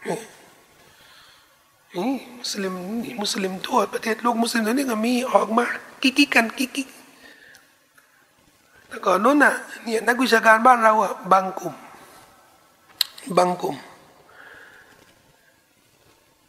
[0.07, 0.17] นี่
[1.95, 5.65] มุสลิมนี่มุสลิมทั่วประเทศลูกมุสลิมตัวนี้ก็มีออกมา
[6.01, 6.89] กิ๊กกันกิ๊ก
[8.87, 9.53] แต่ก่อนนู้นน่ะ
[9.83, 11.73] เนี่ยนักวิชาการบ้านเราอะบางกลุ่ม
[13.37, 13.75] บางกลุ่ม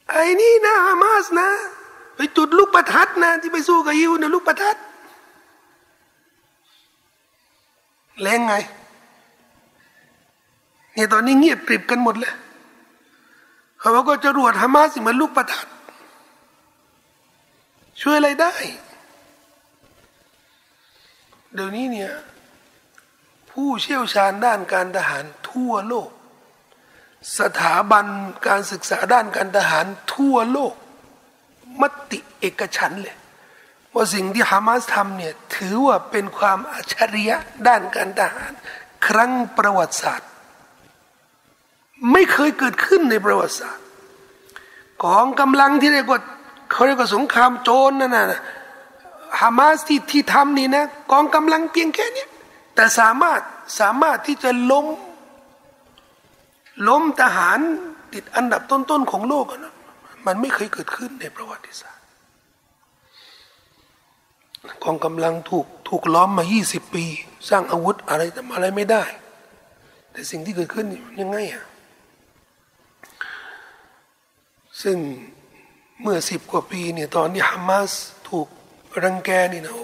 [0.09, 1.49] ไอ้นี่นะฮามาสนะ
[2.17, 4.77] ไปจุดลูกประทัดนะ ที่ไปสู้กับยิวเนี่ยลูกประทัด
[8.21, 8.55] แรงไง
[10.95, 12.35] เนี่ยตอนนี้เงียบกริบกันหมดเลย
[13.87, 15.69] เขาบอกว่าจรวดฮามาสเหมือนลูกประทัด
[18.01, 18.55] ช่วยอะไรได้
[21.55, 22.13] เดี๋ยวนี้เนี่ย
[23.51, 26.11] ผู้เชี่ยวชาญด้านการทหารทั่วโลก
[27.39, 28.07] สถาบัน
[28.47, 30.75] การศึกษาด้านการทหารทั่วโลก
[31.81, 33.17] มติเอกฉันเลย
[33.95, 37.37] ว่าสิ่งที่ฮามาสทำเนี่ย ถือว่าเป็นความอัจฉริยะ
[37.69, 38.53] ด้านการทหาร
[39.07, 40.31] ครั้งประวัติศาสตร์
[42.13, 43.85] ไม่เคยเกิดขึ้นในประวัติศาสตร์
[45.05, 46.21] กองกำลังที่เรียกว่า
[46.71, 48.41] เขาเรียกว่าสงครามโจรนั่นนะ
[49.41, 52.27] ฮามาสที่ที่ทำนี่นะกองกำลังเพียงแค่นี้
[52.75, 53.41] แต่สามารถ
[53.81, 54.87] สามารถที่จะล้ม
[56.89, 57.59] ล้มทหาร
[58.13, 59.75] ติดอันดับต้นๆของโลกนะ
[60.27, 62.05] มันไม่เคยเกิดขึ้นในประวัติศาสตร์
[64.85, 67.05] กองกำลังถูกถูกล้อมมา 20 ปี
[67.49, 69.05] สร้างอาวุธอะไรทำอะไรไม่ได้
[70.13, 70.87] แต่สิ่งที่เกิดขึ้น
[71.21, 71.65] ยังไงอะ
[74.83, 74.97] ซึ่ง
[76.03, 77.91] เมื่อสิบกว่าปีเนี่ยตอนที่ฮามาส
[78.29, 78.49] ถูก
[79.03, 79.75] รังแกนี่นะ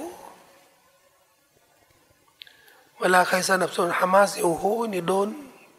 [3.01, 5.29] เวลาใครสนับสนุนฮามาสโอ้โหนี่โดน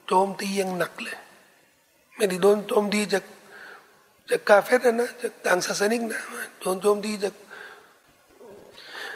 [0.08, 1.18] โจมตียังหนักเลย
[2.16, 3.24] ไม่ได้โดนโจมตีจาก
[4.30, 6.22] จากกาเฟตนะจากต่างศาสนิกนะ
[6.60, 7.34] โดนโจมตีจาก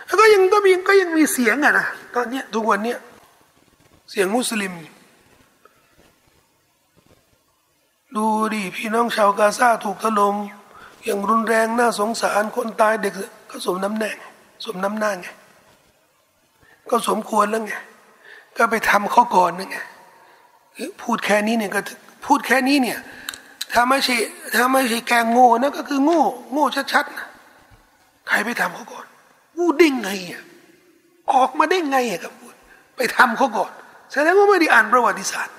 [0.05, 2.99] แล้วก็ยังก็มีก็ยังมีเสียงอะนะตอนเนี้ยทุกวันเนี้ย
[4.11, 4.73] เสียงมุสลิม
[8.17, 10.35] ดูดิพี่น้องชาวกาซาถูกถล่ม
[11.03, 13.13] อย่างรุนแรงน่าสงสารคนตายเด็ก
[13.49, 14.17] ก็สมน้ำแน่ง
[14.65, 15.27] สมน้ำหน้าไง
[16.89, 17.73] ก็สมควรแล้วไง
[18.57, 19.77] ก็ไปทำเขาก่อนนั่นไง
[21.01, 21.79] พูดแค่นี้เนี่ยก็
[22.25, 22.99] พูดแค่นี้เนี่ย
[23.73, 24.15] ถ้าไม่ใช่
[24.55, 27.27] ถ้าไม่ใช่แกงโง่นะก็คือโง่โง่ชัดๆนะ
[28.27, 29.05] ใครไปทำเขาก่อน
[29.55, 30.43] พูดได้ไงอะ
[31.33, 32.53] ออกมาได้ไงอะครับพูด
[32.97, 33.71] ไปทำเขาก่อน
[34.11, 35.56] แสดงว่าไม่ได้อ่านประวัติศาสตร์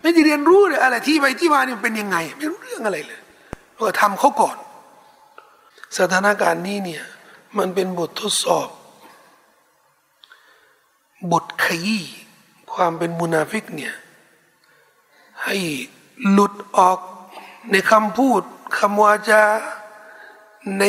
[0.00, 3.20] ไม่ได้เรียนรู้เลยอะไรที่ไปที่มาเนี่ยเป็นยังไง ไม่รู้เรื่องอะไรเลย
[3.78, 4.56] ก็ทำเขาก่อน
[5.98, 7.04] สถานการณ์นี้เนี่ย
[7.58, 8.68] มันเป็นบททดสอบ
[11.32, 12.04] บทขยี้
[12.72, 13.94] ความเป็นมุนาฟิกเนี่ย
[15.44, 15.56] ให้
[16.30, 16.98] หลุดออก
[17.70, 18.42] ในคำพูด
[18.78, 19.44] คำวาจา
[20.78, 20.84] ใน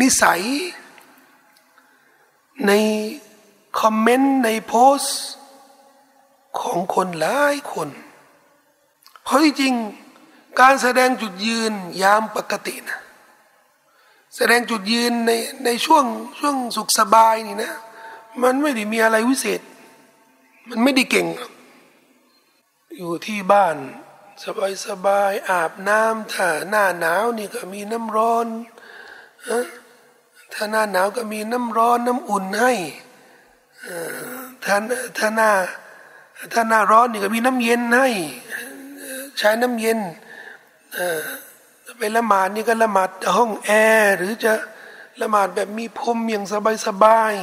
[0.00, 0.42] นิสัย
[2.66, 2.72] ใน
[3.80, 5.20] คอมเมนต์ ในโพสต์
[6.60, 7.88] ของคนหลายคน
[9.28, 9.74] เพราะจริง
[10.60, 12.98] การแสดงจุดยืนยามปกตินะ
[14.36, 15.32] แสดงจุดยืนใน
[15.64, 16.04] ในช่วง
[16.38, 17.72] ช่วงสุขสบายนี่นะ
[18.42, 19.60] มันไม่ได้มีอะไรวิเศษ
[20.68, 21.26] มันไม่ได้เก่ง
[22.96, 23.76] อยู่ที่บ้าน
[24.44, 28.46] สบายสบายอาบน้ำถ้าหน้าหนาวนี่ก็มีน้ำร้อน
[30.52, 32.72] ถ้าหน้าหนาวก็มีน้ำร้อนน้ำอุ่นให้
[34.64, 34.76] ถ้า
[35.18, 35.50] ถ้าหน้า
[36.52, 38.08] ถ้าหน้าร้อนนี่ก็มีน้ำเย็นให้
[39.38, 39.98] ใช้น้ำเย็น
[41.98, 43.70] ไปละหมาดนี่ก็ละหมาดห้องแอ
[44.00, 44.52] ร์หรือจะ
[45.20, 46.44] ละหมาดแบบมีพรมอย่าง
[46.86, 47.34] สบาย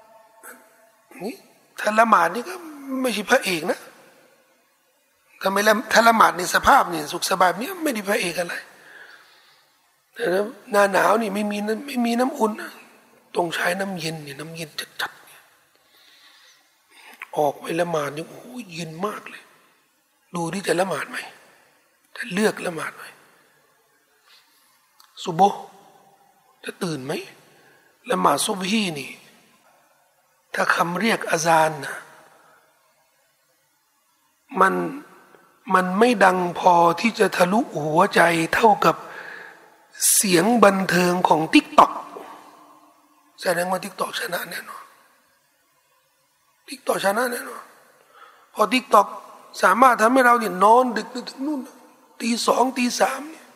[0.00, 1.36] ๆนี่
[1.80, 2.54] ถ้าละหมาดนี่ก็
[3.02, 3.80] ไม่ใช่พระเอกนะ
[5.40, 8.54] ถ้าไม่ละถ้าละหมาดในสภาพนี่สุขสบายนี่ไม่ได้พระเอกอะไร
[10.14, 10.24] แต่
[10.70, 12.52] หน้าหนาวนี่ไม่มีไม่มีน้ำอุ่น
[13.36, 14.68] ต้องใช้น้ำเย็นเนี่ยน้ำเย็น
[15.00, 19.42] จัดๆออกไปละหมาดนี่โอ้ยเย็นมากเลย
[20.36, 21.18] ดูที่จะละหมาดไหม
[22.16, 23.04] จะเลือกละหมาดไหม
[25.22, 25.42] สุโบ
[26.64, 27.12] จะตื่นไหม
[28.10, 29.12] ละหมาดซุบฮีนี่
[30.54, 31.96] ถ้าคำเรียกอาจารย์นะ
[34.60, 34.74] มัน
[35.74, 38.20] มันไม่ดังพอที่จะทะลุหัวใจ
[38.54, 38.96] เท่ากับ
[40.14, 41.92] เสียงบันเทิงของ TikTok
[43.40, 44.84] แสดงว่า TikTok ชนะแน่นอน
[46.68, 47.64] TikTok ชนะแน่นอน
[48.54, 49.06] พอ TikTok
[49.62, 51.60] สามารถทำให้เราเนี่ยนอนดึกถึงนู่น
[52.20, 53.46] ตีสองตีสามเนี่ย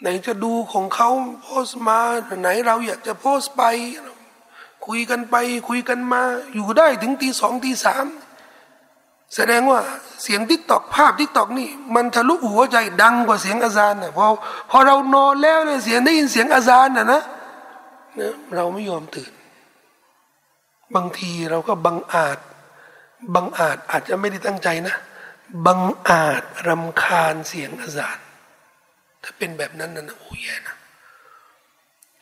[0.00, 1.10] ไหนจะดูของเขา
[1.42, 1.98] โพสต์มา
[2.40, 3.62] ไหนเราอยากจะโพสต์ไป
[4.86, 5.36] คุยกันไป
[5.68, 6.22] คุยกันมา
[6.54, 8.06] อยู่ได้ถึงตีสองตีสาม
[9.34, 9.80] แสดงว่า
[10.22, 14.26] เสียง TikTok ภาพ TikTok นี่ มันทะลุหัวใจดังกว่าเสียงอาจารย์นะพอ
[14.70, 17.22] พอเรานอนแล้วเนี่ยเสียงได้ยินเสียงอาจารย์นะนะ
[18.18, 19.32] นะเราไม่ยอมตื่น
[20.94, 22.38] บางทีเราก็บังอาจ
[23.34, 24.96] บังอาจอาจจะไม่ได้ตั้งใจนะ
[25.66, 28.26] บังอาจรำคาญเสียงอาจารย์
[29.22, 30.76] ถ้าเป็นแบบนั้นนะโอ้ยนะ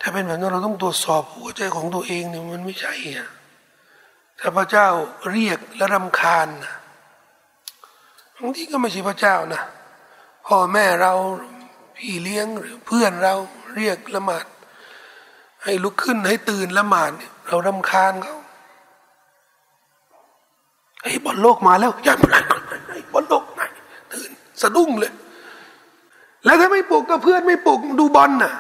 [0.01, 3.29] ถ้าเป็นแบบนั้นเราต้องตรวจสอบหัวใจของตัวเองเนี่ยมันไม่ใช่อะ
[4.41, 4.89] ถ้าพระเจ้า
[5.31, 6.75] เรียกและรำคาญนะ
[8.41, 9.63] บางทีก็ไม่ใช่พระเจ้านะ
[10.47, 11.13] พ่อแม่เรา
[11.97, 13.35] พี่เลี้ยงหรือเพื่อนเรา
[13.75, 14.47] เรียกละหมาด
[15.65, 17.13] ให้ลุกขึ้นให้ตื่นละหมาด
[17.47, 18.37] เรารำคาญเขา
[21.07, 22.39] ไอ้บอลโลกมาแล้วอย่ามา
[22.91, 23.63] ไอ้บอลโลกไหน
[24.13, 24.31] ตื่น
[24.63, 25.13] สะดุ้งเลย
[26.45, 28.55] แล้วถ้าไม่ปลุกก็เพื่อนไม่ปลุกดูบอลน่ะ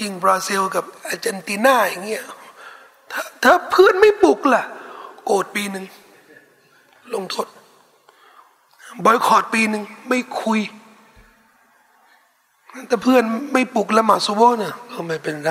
[0.00, 2.24] ยิงบราซิลกับอาร์เจนตินาอย่างเงี้ย
[3.12, 4.62] ถ้าถ้าเพื่อนไม่ปลุกล่ะ
[5.26, 5.84] โกรธปีหนึ่ง
[7.14, 7.46] ลงโทษ
[9.04, 10.60] บอยคอรดปีหนึ่งไม่คุย
[12.88, 15.50] แต่เพื่อนไม่ปลุกละหมาดซุโบเนี่ยก็ไม่เป็นไร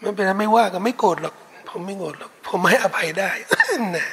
[0.00, 1.34] ไม่เป็นไรไม่ว่าก็ไม่โกรธหรอก
[1.68, 3.30] ผมไม่โกรธหรอกผมให้อภัยได้
[3.96, 4.08] นะ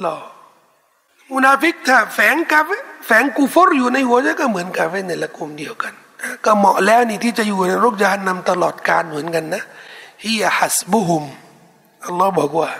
[0.00, 0.16] หล่อ
[1.30, 2.70] มุนาฟิกถ้าแฝงกาเฟ
[3.06, 5.94] แฝงกูฟอร์อยู่ในหัวใจก็เหมือนกาเฟในละกลุ่มเดียวกัน
[6.44, 9.62] ก็เหมาะแล้วนี่ที่จะอยู่ในนรกญะฮันนัมตลอดกาลเหมือนกันนะ
[10.24, 11.24] هي حسبهم
[12.04, 12.70] อัลลอฮ์บอกว่า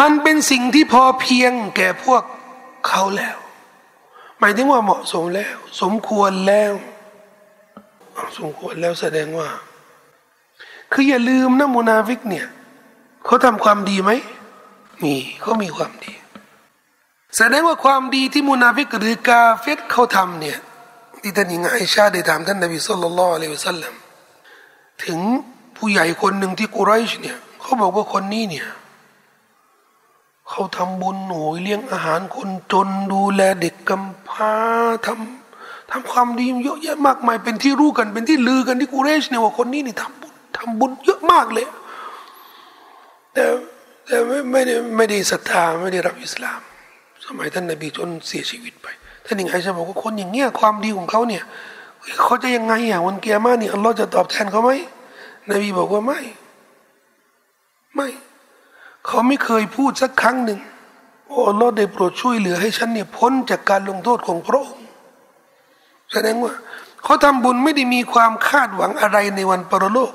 [0.00, 2.22] มันเป็นสิ่งที่พอเพียงแก่พวก
[2.88, 3.38] เขาแล้ว
[4.38, 6.72] หมายถึงว่าเหมาะสมแล้ว สมควรแล้ว
[8.38, 9.48] สมควรแล้วแสดงว่า
[10.92, 12.46] คืออย่าลืมนะมุนาฟิกเนี่ย
[13.26, 14.10] เขาทำความดีไหม
[15.02, 16.12] มีเขามีความดี
[17.36, 20.58] แสดงว่าความดีที่มุนาฟิกหรือกาเฟรเขาทำเนี่ย
[21.22, 23.94] ที่ท่านหญิงไอชาได้ถามท่านนบีสุลต่านละอัลลอฮฺสัลลัม
[25.04, 25.18] ถึง
[25.76, 28.66] ผู้ใหญ่คนหนึ่งที่กุไรชเนี่ยเขาบอกว่าคนนี้เนี่ย
[30.48, 34.54] เขาทำบุญหน่ยเลี้ยงอาหารคนจนดูแลเด็กกำพร้า
[35.06, 41.66] ทำทำความดีเยอะแยะมากมายเป็นที่รู้กันเป็นที่ลือกันที่กุเรชเนี่ยว่าคนนี้นี่ทำบุญทำบุญเยอะมากเลย
[43.34, 43.44] แต่
[44.06, 46.60] แต่ไม่ไม่ได้ไม่ได้ศรัทธาไม่ได้รับอิสลาม
[47.26, 48.86] สมัยท่านนบีจนเสียชีวิตไป
[49.24, 51.42] ท่านหนึ่งไอชาบอกว่าคนอย่างเงี้ยความดีของเขาเนี่ย
[52.22, 54.70] เขาจะยังไงอะวันเกียร์มาเนี่ยอัลลอฮ์จะตอบแทนเขาไหม
[55.50, 56.20] นบีบอกว่าไม่
[57.94, 58.08] ไม่
[59.06, 60.60] เขาไม่เคยพูดสักครั้งหนึ่ง
[61.26, 64.86] โอ้อัลลอฮ์ได้โปรดช่วยเหลือให้ฉันเนี่ยพ้นจากการลงโทษของพระองค์
[66.12, 66.52] แสดงว่า
[67.04, 70.12] เขาทำบุญไม่ได้มีความคาดหวังอะไรในวันปรโลก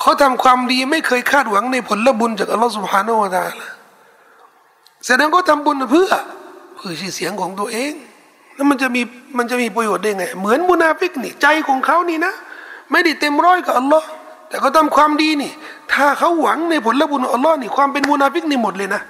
[0.00, 3.68] เขาทำความดีไม่เคยคาดหวังในผลบุญจากอัลลอฮฺสุบฮานาวะตาละ
[5.06, 6.10] แสดงเขาทำบุญเพื่อ
[6.76, 7.92] เพื่อชื่อเสียงของตัวเอง
[8.54, 9.02] แล้วมันจะมี
[9.38, 12.32] มันจะมีประโยชน์ได้ไง เหมือนมุนาฟิกนี่ ใจของเขานี่นะ
[12.90, 14.06] ไม่ได้เต็มร้อยกับอัลลอฮ์
[14.48, 15.52] แต่เขาทำความดีนี่
[15.92, 19.02] ถ้าเขาหวังในผลบุญของอัลลอฮ์นี่ความเป็นมุนาฟิกนี่หมดเลยนะ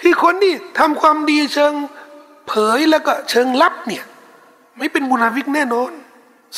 [0.00, 1.72] ที่คนนี่ทำความดีเปิด
[2.48, 4.04] เผยแล้วก็เชิงลับเนี่ย
[4.78, 5.90] ไม่เป็นมุนาฟิกแน่นอน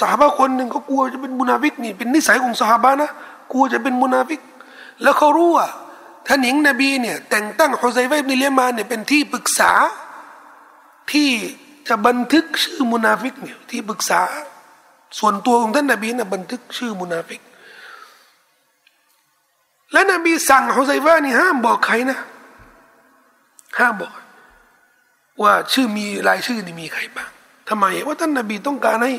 [0.00, 3.10] ซอฮาบะฮ์คนหนึ่งเขากลัวจะเป็นมุนาฟิกนี่เป็นนิสัยของซอฮาบะฮ์นะ
[3.52, 4.40] กลัวจะเป็นมุนาฟิก
[5.02, 5.68] แล้วเขารู้ว่า
[6.26, 9.72] ท่านหญิงนบีเนี่ยแต่งตั้งฮุซัยฟอิบนิเลียมานเนี่ยเป็นที่ปรึกษา
[11.12, 11.30] ที่
[11.88, 14.20] จะบันทึกชื่อมุนาฟิกเนี่ยที่ปรึกษา
[15.18, 17.40] ส่วนตัวของท่านนบีนะบันทึกชื่อมุนาฟิก
[19.92, 22.18] และนบีสั่งฮุซัยฟานี่ห้ามบอกใครนะ
[23.78, 24.12] ห้ามบอก
[25.42, 27.30] ว่าชื่อมีรายชื่อนี่มีใครบ้าง
[27.68, 29.12] ทำไมว่าท่านนบีต้องการให้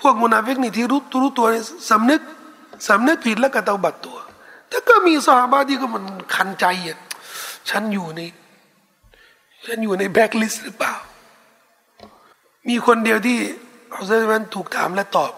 [0.00, 1.46] พวกมุนาฟิกนี่ที่รู้รู้ตัว
[1.90, 2.20] สำนึก
[2.88, 4.18] สำนึกผิดแล้วก็เตาบัดตัว
[4.68, 6.98] แต่ก็มีสาบาที่ก็มันคันใจอะ
[7.70, 8.20] ฉันอยู่ใน
[9.66, 10.94] ฉันอยู่ในแบ็กลิสหรือเปล่า
[12.68, 13.38] มีคนเดียวที่
[13.92, 15.32] อัลซมันถูกถามและตอบ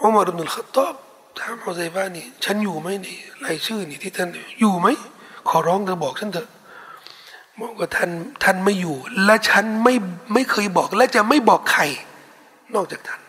[0.00, 0.94] อุมารอุนุลขตอบ
[1.38, 4.28] ถามอัลซัยฟานี่ฉันอยู่ไหมนี่รายชื่อนี่ที่ท่าน
[4.60, 4.86] อยู่ไหม
[5.48, 6.48] ขอร้องเธอบอกฉันเถอะ
[7.60, 8.10] บอกว่าท่าน
[8.42, 9.94] ท่านไม่อยู่ และฉันไม่
[10.32, 11.82] ไม่เคยบอกและจะไม่บอกใคร
[12.74, 13.20] นอกจากท่าน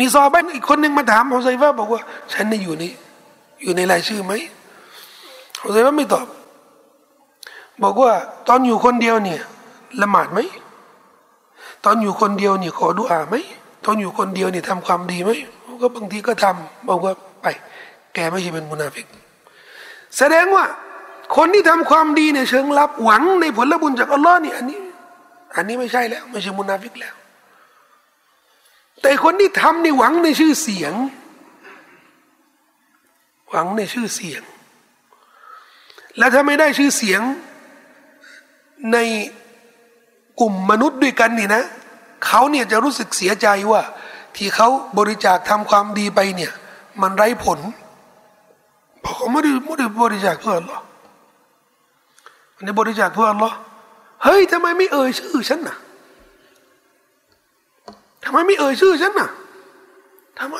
[0.00, 2.00] มีซอบ้านอีกคนหนึ่งมาถามฮุซัยฟะบอกว่า
[2.32, 2.84] ฉันนี่อยู่ใน
[3.62, 4.32] อยู่ในรายชื่อไหม
[5.62, 6.26] ฮุซัยฟะไม่ตอบ
[7.82, 8.12] บอกว่า
[8.48, 9.40] ตอนอยู่คนเดียวเนี่ย
[10.02, 10.40] ละหมาดไหม
[11.84, 13.34] ตอนอยู่คนเดียวเนี่ยขอดุอาไหม
[13.84, 15.30] ตอนอยู่คนเดียวเนี่ยทำความดีไหม
[15.82, 17.46] ก็บางทีก็ทำบอกว่าไป
[18.14, 19.06] แกไม่ใช่เป็นมุนาฟิก
[20.18, 20.64] แสดงว่า
[21.36, 24.78] คนที่ทำความดีเนี่ยเชิงลับหวังในผลบุญจากอัลลอฮ์นี่อันนี้
[25.56, 27.14] อันนี้ไม่ใช่แล้ว ไม่ใช่มุนาฟิกแล้ว
[29.02, 30.92] แต่คนที่ทำในหวังในชื่อเสียง
[33.50, 34.42] หวังในชื่อเสียง
[36.18, 37.20] และถ้าไม่ได้ชื่อเสียง
[38.92, 38.98] ใน
[40.40, 41.62] กลุ่มมนุษย์ด้วยกันนี่นะ
[42.26, 43.82] เขาเนี่ยจะรู้สึกเสียใจว่า
[44.36, 46.52] ที่เขาบริจาคทำความดีไปเนี่ย
[47.02, 47.58] มันไร้ผล
[49.00, 50.80] เพราะเขาไม่ได้ไม่ได้บริจาคเพื่อหรอ
[52.56, 53.52] มันได้บริจาคเพื่อหรอ
[54.24, 55.76] เฮ้ยทำไมไม่เอ่ยชื่อฉันน่ะ
[58.24, 59.30] ทำไมไม่เอ่ยชื่อฉันน่ะ
[60.38, 60.56] ทำไม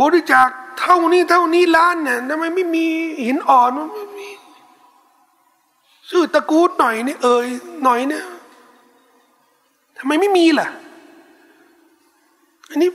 [0.00, 0.48] บริจาค
[0.80, 2.86] เท่านี้เท่านี้ล้านเนี่ยทำไมไม่มี
[3.26, 4.28] หินอ่อนไม่มี
[6.10, 7.46] ชื่อตะกูดหน่อยนี่เอ่ย
[7.84, 8.24] หน่อยเนี่ย
[9.98, 10.68] ทำไมไม่มีล่ะ
[12.70, 12.88] อันนี้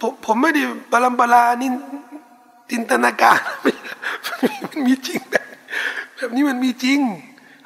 [0.00, 1.70] ผมผมไม่ได้บาลัมบาลานี่
[2.70, 3.38] จินตนาการ
[4.64, 5.20] มันมีจริง
[6.16, 6.98] แบบนี้มันมีจริง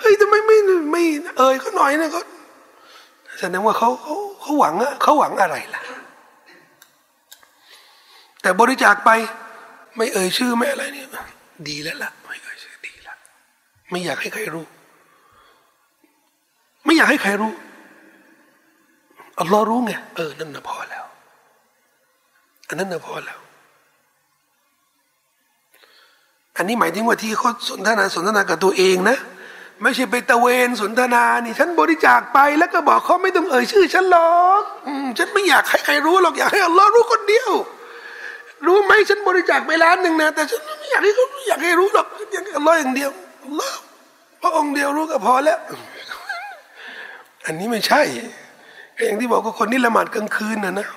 [0.00, 0.56] เฮ้ยทำไมไม่
[0.92, 1.02] ไม่
[1.38, 2.22] เอ่ยเขาหน่อยนะเขา
[3.38, 5.82] แสดงว่าเขาเขา เขาหวังอะเขาหวังอะไรล่ะ
[8.42, 9.10] แต่บริจาคไป
[9.96, 11.06] ไม่เอ่ยชื่อไม่อะไรเนี่ย
[11.68, 13.16] ดีแล้วล่ะไม่เอ่ยชื่อดีแล้ว
[13.90, 14.66] ไม่อยากให้ใครรู้
[16.84, 17.52] ไม่อยากให้ใครรู้
[19.40, 21.04] อัลลอฮ์รู้ไงเออนั่นน่ะพอแล้ว
[22.68, 23.38] อันนั้นน่ะพอแล้ว
[26.56, 29.16] อันนี้หมายถึงว่าที่เขาสนทนาสนทนากับตัวเองนะ
[29.82, 34.62] ไม่ใช่ไปตะเวนสนทนานี่ฉันบริจาคไปแล้วก็บอกเขาไม่ต้องเอ่ยชื่อฉันหรอก
[35.18, 37.50] ฉันไม่อยากให้ใครรู้หรอกอยากให้อัลลอฮ์รู้คนเดียว
[38.66, 43.10] รู้ไหมฉันบริจาคไปล้านหนึ่งนะแต่ฉันไม่อยากให้เขาอยากให้รู้หรอกอยากอัลลอฮ์อย่างเดียว
[43.44, 43.78] อัลลอฮ์
[44.42, 45.58] พระองค์เดียวรู้ก็พอแล้ว
[47.46, 48.02] อันนี้ไม่ใช่
[49.04, 50.88] อย่างที่บอกก็คนที่ละหมาดกลางคืนนะนะ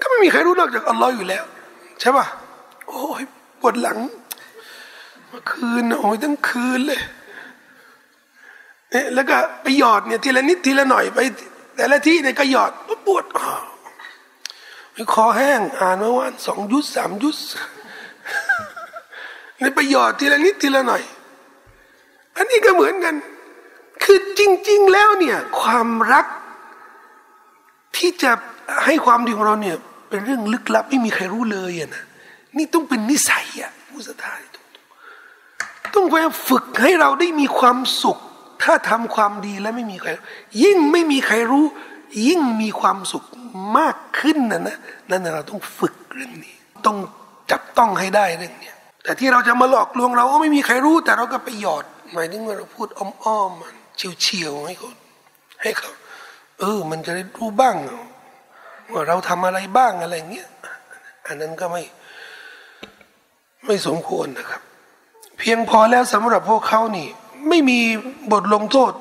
[0.00, 1.44] ก็ไม่มีใครรู้นอกจากอัลลอฮ์อยู่แล้ว
[2.00, 2.26] ใช่ป่ะ
[2.86, 3.22] โอ้ย
[3.60, 7.00] ปวดหลังเมื่อคืนโอ้ยทั้งคืนเลย
[8.90, 11.18] เนี่ยแล้วก็ไปหยอดเนี่ยทีละนิดทีละหน่อยไป
[11.76, 12.70] แต่ละที่เนี่ยก็หยอด
[13.06, 13.24] ปวด
[15.14, 17.38] คอแห้งอ่านเมื่อวานสองยุสสามยุส
[19.58, 21.02] เนี่ไปหยอดทีละนิดทีละหน่อย
[22.36, 23.14] อันนี้ก็เหมือนกัน
[24.04, 26.26] คือจริง ๆ แล้วเนี่ย ความรัก
[27.96, 28.30] ที่จะ
[28.84, 29.76] ให้ความดีของเราเนี่ย
[30.08, 32.04] เป็นเรื่องลึกลับไม่มีใครรู้เลยอะนะ
[32.56, 34.34] นี่ต้องเป็นนิสัยอะผู้ศรัทธา
[35.94, 38.18] ต้องพยายามฝึกให้เราได้มีความสุข
[38.62, 40.08] ถ้าทำความดีแล้วไม่มีใคร
[40.62, 41.64] ยิ่งไม่มีใครรู้
[42.26, 43.24] ยิ่งมีความสุข
[43.78, 44.76] มากขึ้นนะนะ
[45.10, 46.54] นั่นเราต้องฝึกเรื่องนี้
[46.86, 46.96] ต้อง
[47.50, 53.74] จับต้องให้ได้เรื่องนี้แต่ที่เราจะมาหลอกลวงเราก็ไม่มีใครรู้ แต่เราก็ไปหยอดหมายถึงว่าเราพูดอ้อมๆมัน
[54.20, 54.90] เฉียวๆให้เขา
[55.62, 55.92] ให้เขา
[56.60, 57.76] เออ มันจะได้รู้บ้าง
[58.92, 60.48] ว่าเราทำอะไรบ้างอะไรเงี้ย
[61.26, 61.82] อันนั้นก็ไม่
[63.66, 64.62] ไม่สมควรนะครับ
[65.38, 67.08] เพียงพอแล้วสำหรับพวกเขานี่
[67.48, 67.78] ไม่มี
[68.32, 68.92] บทลงโทษ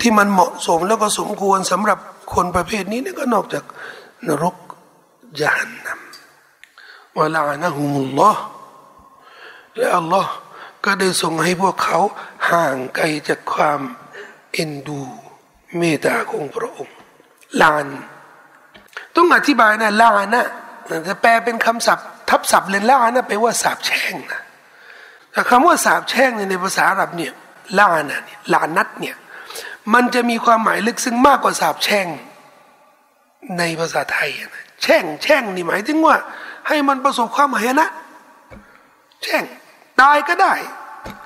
[0.00, 1.98] ที่มันเหมาะสมแล้วก็สมควรสำหรับ
[2.34, 3.64] คนประเภทนี้นี่ก็นอกจาก
[4.26, 4.56] นรก
[5.42, 8.42] ยานนำวะลานะฮุมุลลอฮ์
[9.76, 10.32] และอัลลอฮ์
[10.84, 11.98] ก็ได้ทรงให้พวกเขา
[12.50, 13.80] ห่างไกลจากความ
[14.52, 15.00] เอ็นดู
[15.76, 16.96] เมตตาของพระองค์
[17.62, 17.86] ลาน
[19.16, 20.46] ต้องอธิบายนะลานะ
[21.08, 24.40] จะแปลเป็นคำศัพท์ ทับศัพท์เลยลานะแปลว่าสาบแช่งนะ
[25.32, 27.32] แต่คำว่าสาบแช่งในภาษาอาหรับเนี่ย
[27.78, 29.16] ลานะเนี่ยลานัดเนี่ย
[29.94, 32.06] มันจะมีความหมายลึกซึ้งมากกว่าสาบแช่ง
[33.58, 36.16] ในภาษาไทยนะแช่งแช่งนี่หมายถึงว่า
[36.68, 37.86] ให้มันประสบความหายนะ
[39.22, 39.44] แช่ง
[40.00, 40.54] ตายก็ได้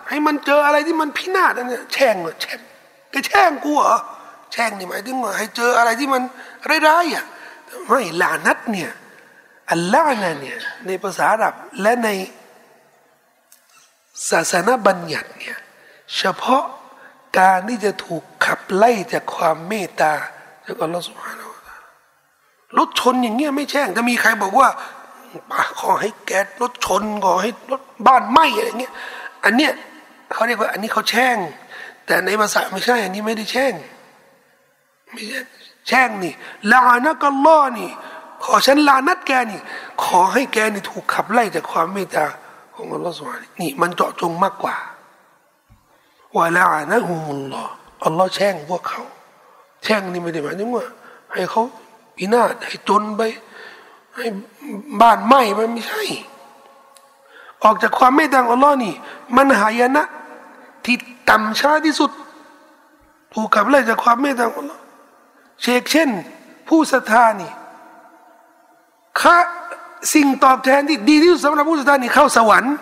[0.09, 2.59] ให้มันเจออะไรที่มันพินาศนั่นเนี่ยแช่งแช่ง
[3.15, 3.97] ก็แช่งกูเหรอ
[4.53, 6.23] แช่งนี่หมายถึงว่าให้เจออะไรที่มัน
[6.89, 7.25] ร้ายๆอะ
[7.89, 8.91] ไม่ลานัดเนี่ย
[9.71, 12.09] อัลลอฮ์เนี่ยในภาษาอาหรับและใน
[14.31, 15.59] ศาสนาบัญญัติเนี่ย
[16.17, 16.65] เฉพาะ
[17.39, 20.13] การที่จะถูกขับไล่จากความเมตตา
[20.67, 21.55] จากอัลลอฮ์สุบฮานา
[22.79, 24.69] รถชนอย่างเงี้ยไม่แช่งจะมีใครบอกว่า
[25.81, 28.95] ขอให้แก๊สรถชนขอให้รถบ้านไหม้อะไรเงี้ย
[29.45, 29.73] อันเนี้ย
[30.33, 31.37] เขาเรียกว่าอันนี้เขาแช่ง
[32.07, 33.75] แต่ในภาษาไม่ใช่ อันนี้ไม่ได้แช่ง
[35.13, 35.41] ไม่ใช่
[35.89, 36.35] แช่งนี่
[36.73, 37.91] ลานะกัลลอนี่
[38.45, 39.61] ขอฉันลานัดแกนี่
[40.05, 42.27] ขอให้แกนี่ถูกขับไล่จากความเมตตา
[42.75, 44.77] ของอัลลอฮฺสุบฮานี่มันเจาะจงมากกว่า
[46.37, 47.73] วาลานะฮุมุลลอฮ์
[48.05, 49.03] อัลลอฮ์แช่งพวกเขา
[49.83, 50.85] แช่งนี่ไม่ได้หมายถึงว่า
[51.33, 51.63] ให้เขา
[52.17, 53.23] พินาศให้จนไป
[54.17, 54.27] ให้
[55.01, 56.03] บ้านไหม้ไปไม่ใช่
[57.63, 58.95] ออกจากความเมตตาองอัลลอฮ์นี่
[59.37, 60.03] มันหายนะ
[60.85, 60.97] ที่
[61.31, 62.11] ต่ำช้าที่สุด
[63.33, 64.79] ถูกขับไล่จากความเมตตาของเรา
[65.63, 66.11] เชกเช่น
[66.69, 67.53] ผู้ศรัทธานี่
[69.21, 69.37] ค่า
[70.13, 72.75] สิ่งตอบแทนที่ดีที่สุดสำหรับผู้ศรัทธานี่เข้าสวรรค์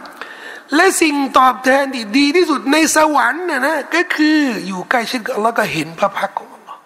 [0.76, 6.80] และสิ่งตอบแทนที่ดีที่สุดในสวรรค์น่ะนะก็คืออยู่ใกล้ชิดกับอัลลอฮ์ก็เห็นพระพักของอัลลอฮ์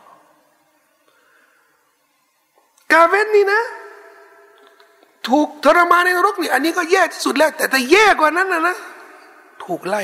[2.92, 3.62] กาเวนนี่นะ
[5.28, 8.76] ถูกทรมานในนรกนี่อันนี้ก็แย่ที่สุดแล้ว แต่แต่แย่กว่านั้นนะนะ
[9.64, 10.02] ถูกไล่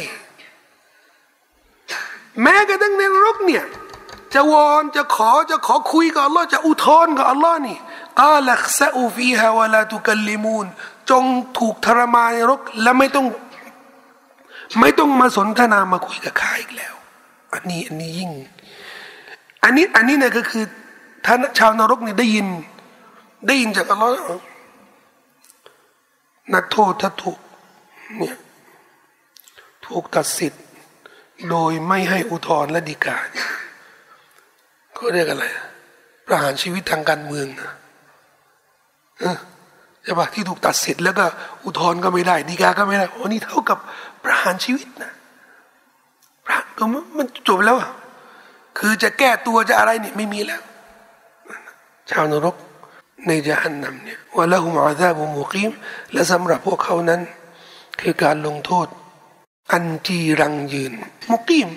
[2.42, 3.64] แม้กระทั่งในนรกเนี่ย
[4.34, 7.78] จะวอนจะขอจะขอคุยกับอัลลอฮ์จะอุทธรณ์กับอัลลอฮ์นี่
[8.20, 10.66] อาลักซาอูฟีฮาวลาตุกัลลิมูน
[11.10, 11.24] จง
[11.58, 13.26] ถูกทรมานรกและไม่ต้อง
[14.80, 16.94] ไม่ต้องมาสนทนามาคุยกับข้าอีกแล้ว
[17.54, 18.30] อันนี้อันนี้ยิ่ง
[19.64, 20.64] อันนี้อันนี้เนี่ยก็คือ
[21.26, 22.46] ท่านชาวนรกเนี่ยได้ยิน
[23.46, 24.14] ได้ยินจากอัลลอฮ์
[26.54, 27.38] นักโทษถ้าถูก
[28.16, 28.36] เนี่ย
[29.86, 30.64] ถูกตัดสิทธิ์
[31.50, 33.48] โดยไม่ให้อุทธรณ์และดีกาเนี่ย
[34.94, 35.44] เขาเรียกอะไร
[36.26, 37.70] ประหารชีวิตทางการเมืองนะ
[40.04, 41.24] ใช่ปะที่ถูกตัดสิทธิ์แล้วก็
[41.64, 43.78] อุทธรณ์ก็ไม่ได้ดีกาก็ไม่ได้โอ้นี่เท่ากับ
[44.22, 45.12] ประหารชีวิตนะ
[46.46, 46.84] พระก็
[47.16, 47.76] มันจบแล้ว
[48.78, 50.62] คือจะแก้ตัวจะอะไรเนี่ยไม่มีแล้ว
[52.10, 52.56] ชาวนรก
[53.26, 55.70] ในจหันนำเนี่ยว่าละหุมอาซาบุมุกีม
[56.12, 57.20] และสำหรับพวกเขานั้น
[58.00, 58.86] คือการลงโทษ
[59.72, 60.92] อันจีรังยืน
[61.30, 61.68] มุกีม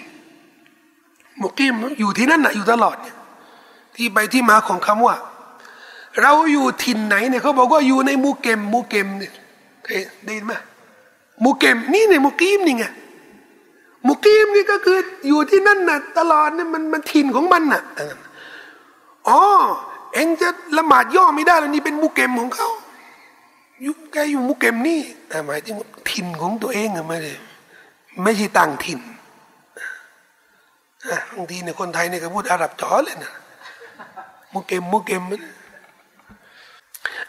[1.41, 3.15] มุกีมอยู่ที่นั่นนะอยู่ตลอดเนี่ย
[3.95, 5.15] ที่ไปที่มาของคำว่า
[6.21, 9.31] เราอยู่ถิ่นไหนเนี่ยเขาบอกว่าอยู่ในมูเกมมูเกมเนี่ย
[9.83, 10.53] เคยได้ยินไหม
[11.43, 12.85] มูเกมนี่เนี่ยมูกีมนี่ไง
[14.07, 14.97] มุกีมนี่ก็คือ
[15.27, 17.81] อยู่ที่นั่นน่ะตลอดเนี่ยมันมันถิ่นของมันน่ะ
[19.27, 19.41] อ๋อ
[20.13, 22.69] เองจะละหมาดย่อไม่ได้แล้วนี่เป็นมุกเกมของเขา
[23.81, 25.77] อยู่แกอยู่มุกเกมนี่แต่หมายถึง
[26.09, 27.33] ถิ่นของตัวเองอะไม่ได้
[28.23, 28.99] ไม่ใช่ต่างถิ่น
[31.35, 33.33] บางทีเนี่ยคนไทยเนี่ยก็พูดอาหรับจ๋อเลยนะ
[34.53, 35.41] มุกเกมมุกเกมมัน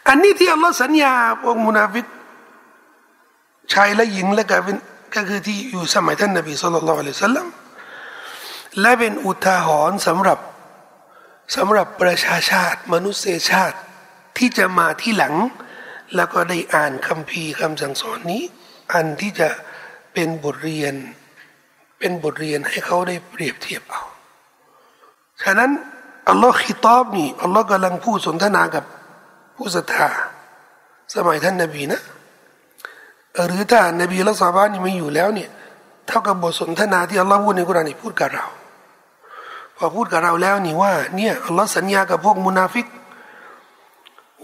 [0.09, 1.13] อันนี้ที่อัลลอฮ์สัญญา
[1.43, 2.07] พวกมุนาฟิก
[3.73, 4.77] ชายและหญิงและก็เป็น
[5.15, 7.47] ก็คือที่อยู่สมัยท่านนบีสุลต่านละสัลลัม
[8.81, 10.39] และเป็นอุทาหรณ์สำหรับ
[11.57, 13.79] สำหรับประชาชาติ มนุษยชาติ
[14.37, 15.35] ที่จะมาที่หลัง
[16.17, 18.43] แล้วก็ได้อ่านคำพีคำสั่งสอนนี้
[18.93, 19.49] อันที่จะ
[20.13, 20.95] เป็นบทเรียน
[21.99, 24.03] เป็นบทเรียนให้เขาได้เปรียบเทียบเอา
[25.43, 25.71] ฉะนั้น
[26.29, 28.85] อัลลอฮ์คิตอบนี่อัลลอฮ์กำลังพูดสนทนากับ
[29.57, 30.09] ผู้ศรัทธา
[31.15, 32.01] สมัยท่านนบีนะ
[33.47, 35.51] หรือถ้านบีละซาบานี่ไม่อยู่แล้วเนี่ย
[36.07, 38.47] เท่ากับบทสนทนาที่อัลลอฮ์พูดในกุรานี่พูดกับเรา
[39.77, 42.87] พอพูดกับเราแล้วนี่ว่าเนี่ยอัลลอฮ์สัญญากับพวกมุนาฟิก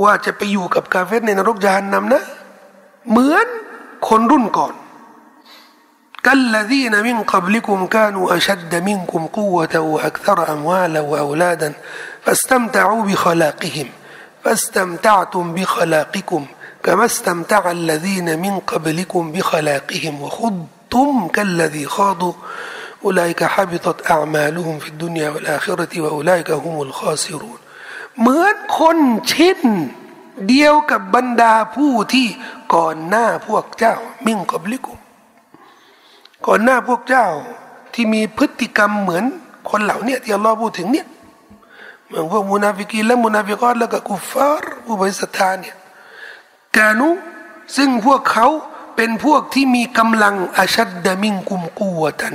[0.02, 2.22] ว่าจะไปอยู่กับกาเฟตในนรกจานนำนะ
[3.10, 3.46] เหมือน
[4.08, 4.74] คนรุ่นก่อน
[14.43, 16.45] كالذين من قبلكم كانوا أشد منكم قوة وأكثر أموالا وأولادا فاستمتعوا بخلاقهم فاستمتعتم بخلاقكم
[16.83, 22.33] كما استمتع الذين من قبلكم بخلاقهم وخضتم كالذي خاضوا
[23.05, 27.57] أولئك حبطت أعمالهم في الدنيا والآخرة وأولئك هم الخاسرون
[28.19, 28.97] เหมือนคน
[29.29, 29.59] เช่น
[30.47, 32.27] เดียวกับบรรดาผู้ที่
[32.75, 33.95] ก่อนหน้าพวกเจ้า
[34.25, 34.99] มิ่งกับลิกุม
[36.47, 37.27] ก่อนหน้าพวกเจ้า
[37.93, 39.23] ที่มีพฤติกรรมเหมือน
[39.69, 41.07] คนเหล่านี้ที่อัลลอฮ์พูดถึงเนี่ย
[42.12, 45.76] เหมือนพวกมุนาฟิกีนและมุนาฟิกอตแล้วก็กุฟาร์ผู้บริสุทธาเนี่ย
[46.76, 47.10] كانوا
[47.76, 48.46] ซึ่งพวกเขา
[48.96, 52.34] เป็นพวกที่มีกำลังأشد منكم قوة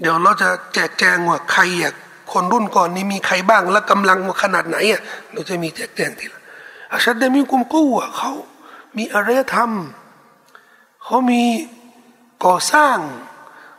[0.00, 1.92] เดี๋ยวเราจะแจกแจงว่าใครอะ
[2.32, 5.00] คนรุ่นก่อนนี้มีใครบ้าง และกำลังขนาดไหนอะ
[5.32, 6.40] เราจะมีแจกแจงทีละ
[6.92, 8.32] أشد منكم قوةเขา
[8.96, 9.70] มีอารยธรรม
[11.04, 11.42] เขามี
[12.44, 12.98] ก่อสร้าง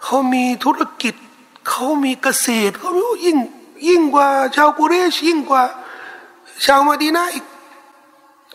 [0.03, 1.15] เขามีธุรกิจ
[1.69, 2.91] เขามีเกษตร เขา
[3.25, 3.37] ยิ่ง
[3.87, 5.63] ยิ่งกว่าชาวกุเรชยิ่งกว่า
[6.65, 7.45] ชาวมาดีนาอีก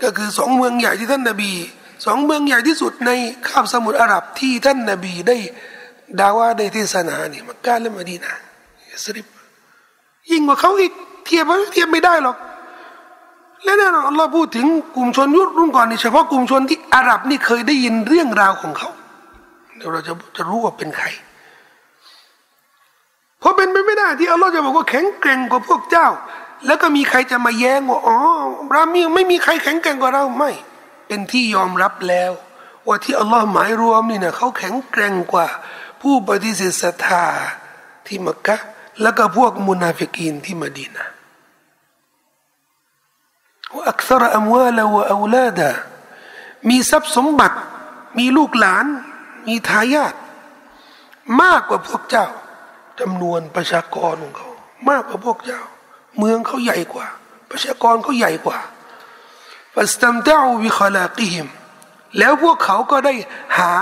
[0.03, 1.53] ก็คือสองเมืองใหญ่ที่ท่านนาบี
[2.07, 3.11] สองเมืองใหญ่ที่สุดใน
[3.47, 5.37] คาบสมุทรอาหรับที่ท่านนาบีได้
[6.19, 8.33] ดาว่าได้เทศนาเนี่ยมักกะและมาดีนา
[9.05, 9.27] สริบ
[10.31, 10.93] ยิ่งกว่าเขาอีก
[11.25, 12.37] เทียบเทียบไม่ได้หรอก
[13.65, 14.67] และแน่นอนอัลลอฮ์พูดถึง
[14.97, 18.91] กลุ่มชนยุครุ่นก่อนนี่เฉพาะกลุ่มชนที่อาหรับนี่เคยได้ยินเรื่องราวของเขา
[19.77, 21.07] เดี๋ยวเราจะจะรู้ว่าเป็นใคร
[23.43, 26.09] เพราะเป็นไปไม่ได้ที่อัลลอฮ์จะบอกว่าแข็งแกร่งกว่าพวกเจ้า
[26.67, 28.19] แล้วก็มีใครจะมาแย้งว่าอ๋อ
[28.75, 30.51] รามีไม่มีใครแข็งแกร่งกว่าเราไม่
[31.07, 32.33] เป็นที่ยอมรับแล้ว
[32.87, 35.47] ว่าที่อัลลอฮ์หมายรวมนี่นะเขาแข็งแกร่งกว่า
[36.01, 37.25] ผู้ปฏิเสธศรัทธา
[38.07, 38.57] ที่มักกะ
[39.03, 41.07] แล้วก็พวกมุนาฟิกีนที่มดีนะ
[43.75, 45.71] ว่าอักษรอัมวาลวะอูลาดา
[46.69, 47.57] มีทรัพย์สมบัติ
[48.19, 48.87] มีลูกหลาน
[49.49, 50.15] มีทายาท
[51.43, 52.27] มากกว่าพวกเจ้า
[53.03, 54.51] จำนวนประชากรของเขา
[54.89, 55.63] มากกว่าพวกเจ้า
[56.19, 57.07] เมืองเขาใหญ่กว่า
[57.51, 58.59] ประชากรเขาใหญ่กว่า
[59.75, 61.49] ฟัสตัมเจ้าวิคลากิหิม
[62.19, 63.15] แล้วพวกเขาก็ได้
[63.59, 63.73] หา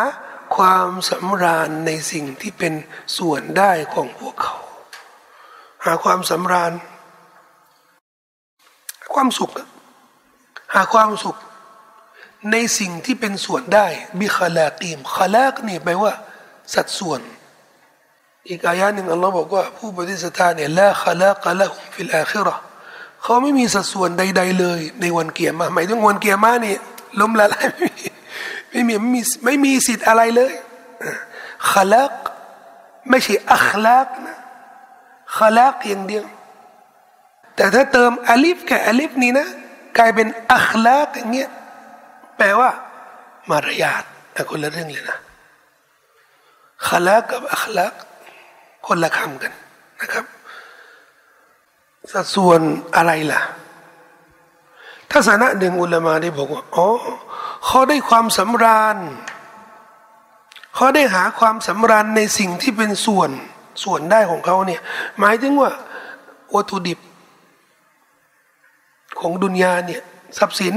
[0.57, 2.75] ความสำราญในสิ่งที่เป็น
[3.19, 4.57] ส่วนได้ของพวกเขา
[5.85, 6.73] หาความสำราญ
[9.15, 9.51] ความสุข
[10.75, 11.37] หาความสุข
[12.53, 13.87] ในสิ่งที่เป็นส่วนได้
[14.21, 16.13] บิคลากีมคลากนี่แปลว่า
[16.75, 17.21] สัดส่วน
[18.49, 22.55] อีกอายะหนึ่งอัลลอฮ์บอกว่าผู้ปฏิเสธเนี่ยละขละกะละฮุมฟิลอาคิรอ
[23.23, 26.75] เขาไม่มีสัดส่วนใด ๆ เลย ในวันเกียรมาหมายถึงวันเกียรมานี่
[27.21, 27.67] ล้มละลาย
[28.71, 30.53] ไม่มีไม่มีไม่มีสิทธิ์อะไรเลย
[31.73, 32.13] ขลัก
[33.09, 34.37] ไม่ใช่อัคลักนะ
[35.37, 36.25] ขลักอย่างเดียว
[37.57, 39.47] แต่ถ้าเติมอลิฟกับอลิฟนี่นะ
[39.99, 41.51] กลายเป็นอัคลักอย่างเงี้ย
[42.37, 42.71] แปลว่า
[43.51, 45.19] มารยาทแต่คนละเรื่องเลยนะ
[46.89, 47.93] ขลักกับอัคลัก
[48.87, 49.53] คนละคำกัน
[50.01, 50.25] นะครับ
[52.13, 52.61] สัดส่วน
[52.97, 53.41] อะไรล่ะ
[55.11, 56.87] ทัศนะหนึ่งอุลามาได้บอกว่าอ๋อ
[57.67, 58.99] เขาได้ความสำราญ
[60.75, 63.31] เขาได้หาความสำราญในสิ่งที่เป็นส่วน
[63.85, 64.81] ส่วนได้ของเขาเนี่ย
[65.19, 65.71] หมายถึงว่า
[66.55, 66.99] วัตถุดิบ
[69.21, 70.03] ของดุนยาเนี่ย
[70.39, 70.75] ทรัพย์สิน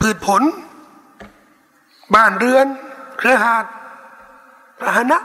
[0.00, 0.42] พืชผล
[2.14, 2.66] บ้านเรือน
[3.18, 3.64] เครือข่าย
[4.80, 5.18] พาหนะ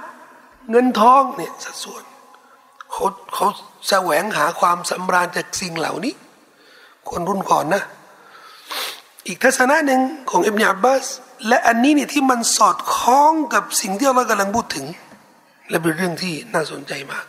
[0.70, 2.04] เงินทองเนี่ยสัดส่วน
[2.92, 3.48] เขาเขา
[3.90, 6.14] แสวงหาความสำราญจากสิ่งเหล่านี้
[7.10, 7.84] คนรุ่นก่อนนะ
[9.28, 11.06] อีกทัศนะหนึ่งของอิบนาอับบาส
[11.48, 14.86] และอันนี้เนี่ยที่มันสอดคล้องกับสิ่งที่เรากำลังพูดถึง
[15.70, 17.26] และเป็นเรื่องที่น่าสนใจมาก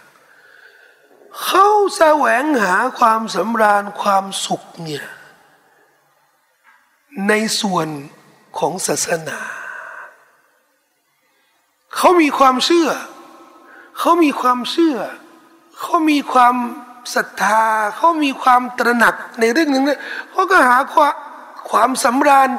[1.45, 5.07] เขาแสวงหาความสำราญความสุขเนี่ย
[7.29, 7.89] ในส่วน
[8.59, 9.41] ของศาสนา
[11.97, 12.89] เขามีความเชื่อ
[13.99, 14.97] เขามีความเชื่อ
[15.81, 16.55] เขามีความ
[17.15, 17.65] ศรัทธา
[17.97, 21.15] เขามีความตระหนักในเรื่องหนึ่งเนี่ยเขาก็หาความ
[21.71, 22.51] ความสำราญ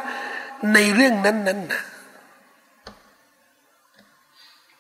[0.74, 1.82] ในเรื่องนั้นนั้นนะ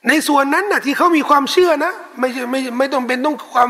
[0.08, 3.70] ในส่วนนั้นนะที่เขามีความเชื่อนะไม่ไม่ไม่ต้องเป็นต้องความ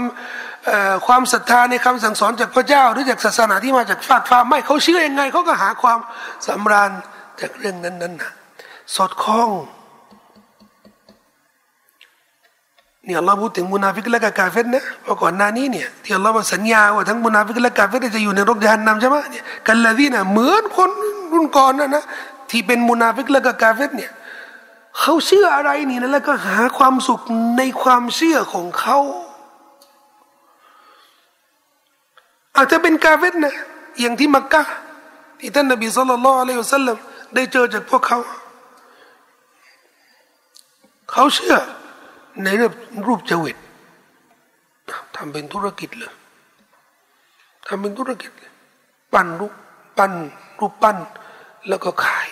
[1.07, 5.99] ความศรัทธาในคำสั่งสอนจากพระเจ้า หรือจากศาสนาที่มาจากฟากฟ้าไม่เขาเชื่อยังไงเขาก็หาความ
[6.47, 6.91] สำราญ
[7.41, 8.31] จากเรื่องนั้นนั้นนะ
[8.95, 9.49] สอดคล้อง
[13.05, 20.89] เนี่ยเราพูดถึงมุนาฟิกและกาเฟรนะเพราะก่อนหน้านี้เนี่ยที่เรามาสัญญาว่าทั้งมุนาฟิกและกาเฟรจะอยู่ในนรกญะฮันนัมใช่ไหมเนี่ยกันละที่น่ะเหมือนคน
[21.31, 22.03] รุ่นก่อนนะนะ
[22.49, 24.11] ที่เป็นมุนาฟิกและกาเฟรเนี่ย
[24.99, 27.21] เขาเชื่ออะไรนี่นะแล้วก็หาความสุข
[27.57, 28.97] ในความเชื่อของเขา
[32.55, 33.55] อาจจะเป็นกาเฟรนะ
[33.99, 34.63] อย่างที่มักกะ
[35.39, 36.97] ที่ท่านนบีصلى الله عليه وسلم
[37.35, 38.19] ได้เจอจากพวกเขา
[41.11, 41.55] เขาเชื่อ
[42.43, 42.73] ในรูป
[43.07, 43.57] รูปจวิต
[45.15, 46.13] ทำเป็นธุรกิจเลย
[47.67, 48.51] ทำเป็นธุรกิจเลย
[49.13, 49.53] ปั้นรูป
[49.97, 50.13] ปั้น
[50.59, 50.97] รูปปั้น
[51.67, 52.27] แล้วก็ขาย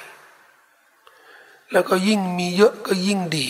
[1.71, 3.47] แล้วก็ยิ่งมีเยอะก็ยิ่งดี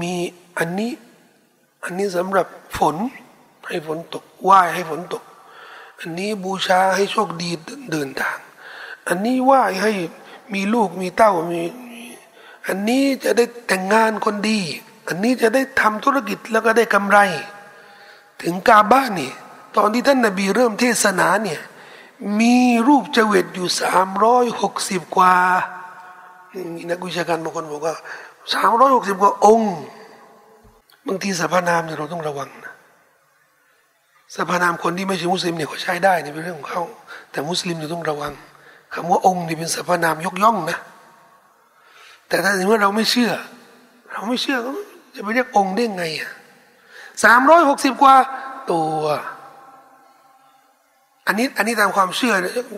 [0.00, 0.14] มี
[0.58, 0.92] อันนี้
[1.84, 2.46] อันนี้สำหรับ
[2.76, 2.96] ฝน
[3.66, 5.24] ให้ฝนตกไหว้ให้ฝนตก
[5.98, 7.50] อันนี้บูชาให้โชคดี
[7.92, 8.38] เดินทาง
[9.08, 9.92] อันนี้ไหว้ให้
[10.54, 11.60] มีลูกมีเต้ามี
[12.66, 14.60] อันนี้จะได้แต่งงานคนดี
[15.08, 17.18] อันนี้จะได้ทำธุรกิจแล้วก็ได้กำไร
[18.42, 19.32] ถึงกาบ้านนี่
[19.76, 21.60] ตอนที่ท่านนาบีเริ่มเทศนาเนี่ย
[22.40, 22.56] มี
[22.88, 25.34] รูปเจวิตอยู่สามร้อยหกสิบกว่า
[26.74, 27.94] มีนักวิชาการบางคนบอกว่า
[28.54, 29.76] สามร้อยหกสิบกว่าองค์
[31.06, 32.72] บางทีสรรพนามเนี่ยเราต้องระวังนะ
[34.34, 36.82] สรรพนามคนที่ไม่ใช่มุสลิมเนี่ยเขาใช้ได้เนี่ยเป็นเรื่องของเขา
[37.30, 38.32] แต่มุสลิมเนี่ยต้องระวัง
[38.94, 40.78] คำว่าองค์นี่เป็นสรรพนามยกย่องนะ
[42.30, 43.32] แต่ถ้าสมมติเราไม่เชื่อ
[44.12, 44.56] เราไม่เชื่อ
[45.14, 46.30] จะไปเรียกองค์ได้ไงอะ
[47.24, 48.16] สามร้อยหกสิบกว่า
[48.70, 48.90] ตัว
[51.26, 52.34] อันนี้อันนี้ตามความเชื่อ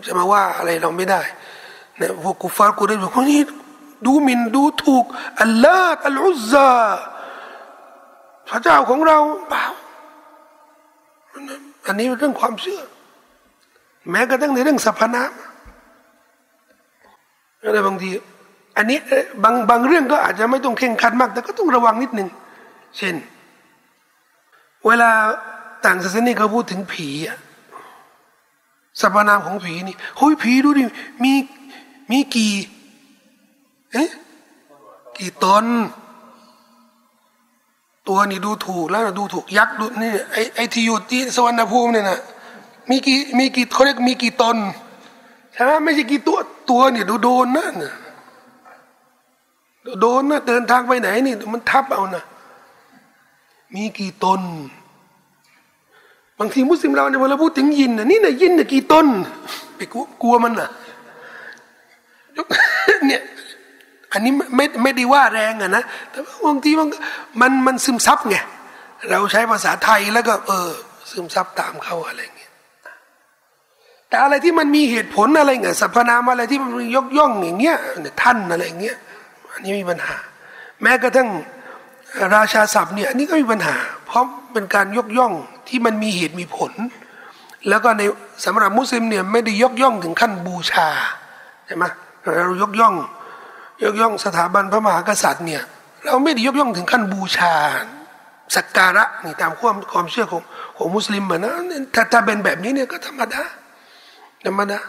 [0.07, 1.21] จะมาว่าอะไรเราไม่ได้
[1.97, 3.41] เนี่ยพวกกุฟาร์กูได้บอกว่านี่
[4.05, 5.05] ดูหมินดูถูก
[5.41, 6.73] อัลลอฮ์อัลอุซซา
[8.49, 9.17] พระเจ้าของเรา
[9.49, 9.65] เปล่า
[11.87, 12.81] อันนี้เรื่องความเชื่อ
[14.09, 15.31] แม้กระทั่งในเรื่องสรรพนาม
[17.63, 18.09] อะไรบางที
[18.77, 18.97] อันนี้
[19.43, 22.29] บางบางเรื่องก็อาจจะไม่ต้องเข่งขัดมาก แต่ก็ต้องระวังนิดหนึ่ง
[22.97, 23.15] เช่น
[24.85, 25.11] เวลา
[25.85, 27.37] ต่างศาสนาเขาพูดถึงผีอะ
[29.01, 30.83] สรรพนามของผีนี่เฮ้ยผีดูดิ
[31.23, 31.33] มี
[32.11, 32.53] มีกี่
[33.91, 34.09] เอ๊ะ
[35.17, 35.65] กี่ตน
[38.07, 42.19] ตัวนี่ดูถูกแล้วนะดูถูกยักษ์ดูนี่ไอไอที่อยู่ที่สวรรณภูมิเนี่ยนะ
[42.89, 44.57] มีกี่มีกี่เขาเรียกมีกี่ตน
[45.53, 46.37] ใช่ไหมไม่ใช่กี่ตัว
[46.69, 47.93] ตัวเนี่ยดูโดนนะเนี่ย
[50.01, 52.23] โดนนะเดินทางไปไหนนี่มันทับเอานะ
[53.73, 54.41] มีกี่ตน
[56.39, 59.05] บางทีมุสลิมเราเนี่ยเวลาพูดถึงยินนะนี่นะยินนะกี่ตน
[59.75, 59.81] ไป
[60.21, 60.69] กลัวมันนะ
[63.07, 63.21] เนี่ย
[64.11, 66.87] อันนี้ไม่ไม่ได้ว่าแรงอะนะแต่บางทีมัน
[67.41, 68.37] มันมันซึมซับไง
[69.11, 70.69] เราใช้ภาษาไทยแล้วก็ เออ
[71.11, 72.51] ซึมซับตามเขาอะไรเงี้ย
[74.07, 77.77] แต่อะไรที่มันมีเหตุผลอะไรเงี้ยสรรพนามอะไรที่มันยกย่องอย่างเงี้ย
[78.21, 78.97] ท่านอะไรเงี้ย
[79.53, 80.15] อันนี้มีปัญหา
[80.81, 81.29] แม้กระทั่ง
[82.35, 83.75] ราชาศัพท์เนี่ยอันนี้ก็มีปัญหา
[84.05, 84.23] เพราะ
[84.53, 85.33] เป็นการยกย่อง
[85.67, 86.71] ที่มันมีเหตุมีผล
[87.69, 88.01] แล้วก็ใน
[88.45, 90.87] สำหรับมุสลิมเนี่ยไม่ได้ยกย่องถึงขั้นบูชา
[91.65, 91.85] ใช่ไหม
[92.45, 92.95] เรายกย่อง
[93.83, 95.63] ยกย่องสถาบันพระมหากษัตริย์เนี่ย
[96.05, 97.53] เราไม่ได้ยกย่องถึงขั้นบูชา
[98.55, 100.41] สักการะนี่ตามความความเชื่อของ
[100.77, 101.53] ของมุสลิมเหมือนนะ
[101.95, 103.43] ถ้าถ้าเป็นแบบนี้เนี่ยก็ธรรมดา
[104.45, 104.79] ธรรมดา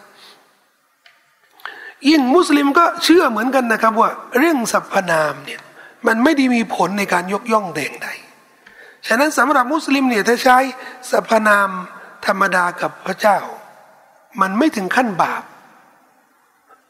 [2.11, 5.61] ยิ่งมุสลิมก็เชื่อเหมือนกันนะครับว่าเรื่องสรรพนามเนี่ย
[6.07, 8.09] มันไม่ได้มีผลในการยกย่องแดงใด
[9.07, 10.59] ฉะนั้นสำหรับมุสลิมเนี่ยถ้าใช้
[11.11, 11.68] สรรพนาม
[12.26, 13.38] ธรรมดากับพระเจ้า
[14.40, 15.42] มันไม่ถึงขั้นบาป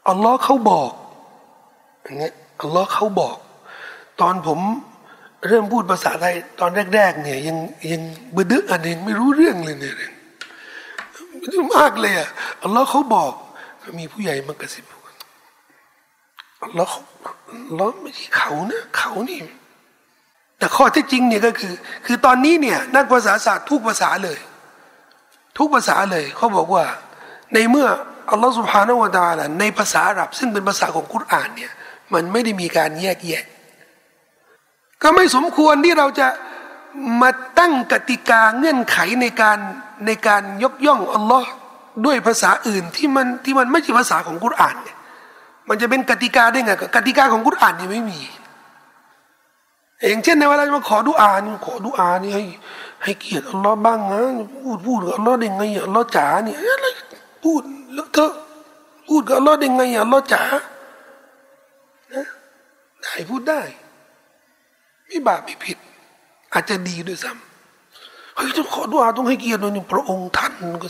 [0.07, 0.91] อัลลอฮ์เขาบอก
[2.03, 3.37] อย่างเงี้ยอัลลอฮ์เขาบอก
[4.21, 4.59] ตอนผม
[5.47, 7.57] เริ่มพูดภาษาไทยตอนแรก ๆ เนี่ย ยัง
[7.91, 8.01] ยัง
[8.35, 9.95] บึดึกอันเองไม่รู้เรื่องเลยเนี่ย
[11.75, 12.29] มากเลยอะ
[12.63, 13.31] อัลลอฮ์เขาบอก
[13.99, 14.94] มีผู้ใหญ่มากระซิบ
[16.71, 16.97] ลลอฮ์
[17.51, 19.39] อัลลอไม่ใช่เขานะเขานี่
[20.57, 21.73] แต่ข้อที่จริงเนี่ยก็คือ
[22.05, 24.39] คือตอนนี้เนี่ย นักภาษาศาสตร์ทุกภาษาเลย
[25.57, 26.85] ทุกภาษาเลยเขาบอกว่า
[27.53, 27.87] ในเมื่อ
[28.31, 31.71] อัลลอฮ์สุบฮานาวะตาละในภาษาอาหรับ ซึ่งเป็นภาษาของกุรอานเนี่ย
[32.13, 33.43] มันไม่ได้มีการแยกแยะ
[35.01, 36.27] ก็ไม่สมควรที่เราจะ
[37.21, 37.29] มา
[37.59, 39.57] ตั้งกติกาเงื่อนไขในการ
[40.05, 41.49] ในการยกย่องอัลลอฮ์
[42.05, 44.94] ด้วยภาษาอื่นที่มันที่มันไม่ใช่ภาษาของกุรอานเนี่ย
[45.67, 48.19] มันจะเป็นกติกาได้ไงกติกาของกุรอานนี่ไม่มี
[50.07, 52.43] อย่างเช่นในเวลามาขอดุอานี่ขอดุอานี่ให้
[53.03, 54.21] ให้เกียรติอัลลอฮ์บ้างนะ
[54.63, 56.85] พูดพูดกับอัลลอฮ์ได้ไงอัลลอฮ์จ๋าเนี่ยอะไร
[57.43, 57.61] พูด
[57.93, 58.31] แล้วเธอ
[59.07, 60.41] พูดกับอัลลอฮ์ได้ไงอัลลอฮ์จ๋า
[62.13, 62.25] นะ
[63.01, 63.61] ได้พูดได้
[65.05, 65.77] ไม่บาปไม่ผิด
[66.53, 70.53] อาจจะดีด้วยซ้ำเฮ้ยต้องขอดุอาต้องให้เกียรติหน่อยพระองค์ท่าน
[70.83, 70.87] ก็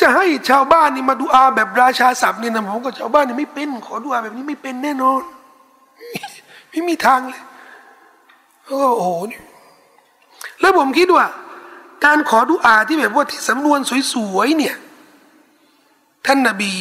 [0.00, 5.22] จะให้ชาวบ้านนี่มาดูอาแบบราชาศัพท์นี่นะผมก็ชาวบ้านนี่ไม่เป็น ขอดูอาแบบนี้ไม่เป็นแน่นอน
[6.70, 7.42] ไม่มีทางเลย
[8.66, 9.40] โอ้โหนี่
[10.60, 11.26] แล้วผมคิดว่า
[12.04, 13.78] การขอดุอาที่แบบว่าที่สำนวน
[14.12, 14.74] สวยๆเนี่ย
[16.26, 16.72] ท่านนาบี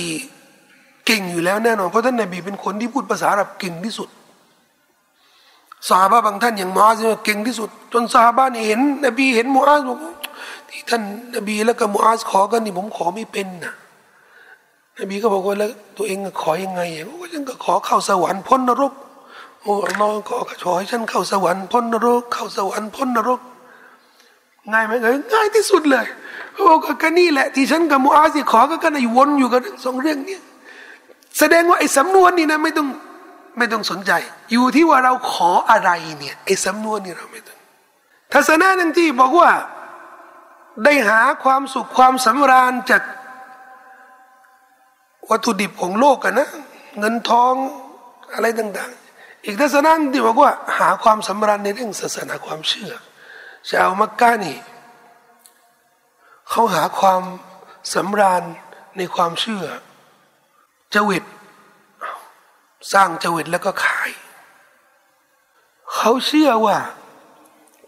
[1.06, 4.10] เก่งอยู่แล้วแน่นอนเพราะท่านนาบีเป็นคนที่พูดภาษาอาหรับเก่งที่สุด
[5.90, 10.00] สาบะบางท่านอย่างมอาซเก่งที่สุด จนสาบะนี่เห็น นบีเห็นมูอาซบอก
[10.72, 11.04] ที่ท่าน
[11.36, 13.74] นบีแล้วก็มูอาซขอกันนี่ผมขอไม่เป็นนะ
[15.00, 16.82] นบีก็บอกว่าแล้วตัวเองขอยังไง
[17.20, 18.94] ว่าฉันก็ขอเข้าสวรรค์พ้นนรก
[19.62, 23.42] โอ้อัลอฮ์ก็ขอให้ฉันเข้าสวรรค์พ้นนรก เข้าสวรรค์พ้นนรก
[24.72, 24.92] ง่ายไหม
[25.34, 26.06] ง่ายที่สุดเลย
[26.56, 26.66] โอ้
[27.02, 30.38] ก็นี่แหละ ที่ฉันกับมูอาซขอก็กันอยู่วนอยู่กันสองเรื่องนี้
[31.40, 32.88] แสดงว่าไอ้สำนวนนี่นะไม่ต้อง
[33.58, 34.12] ไม่ต้องสนใจ
[34.52, 37.58] อยู่ที่ว่าเราขออะไรเนี่ยไอ้สำนวนนี่เราไม่ต้อง
[38.34, 39.50] ทัศนะหนึ่งที่บอกว่า
[40.84, 43.04] ได้หาความสุขความสำราญจาก
[45.30, 46.50] วัตถุดิบของโลกกันนะ
[47.00, 47.54] เงินทอง
[48.34, 52.92] อะไรต่าง ๆ อีกทัศนะที่บอกว่าหาความสำราญในเรื่องศาสนาความเชื่อ
[53.70, 54.58] ชาวมักกะนี่
[56.50, 57.22] เขาหาความ
[57.94, 58.44] สำราญ
[58.98, 59.66] ในความเชื่อ
[60.94, 61.24] จวิต
[62.94, 64.10] สร้างจวิตแล้วก็ขาย
[65.96, 66.78] เขาเชื่อว่า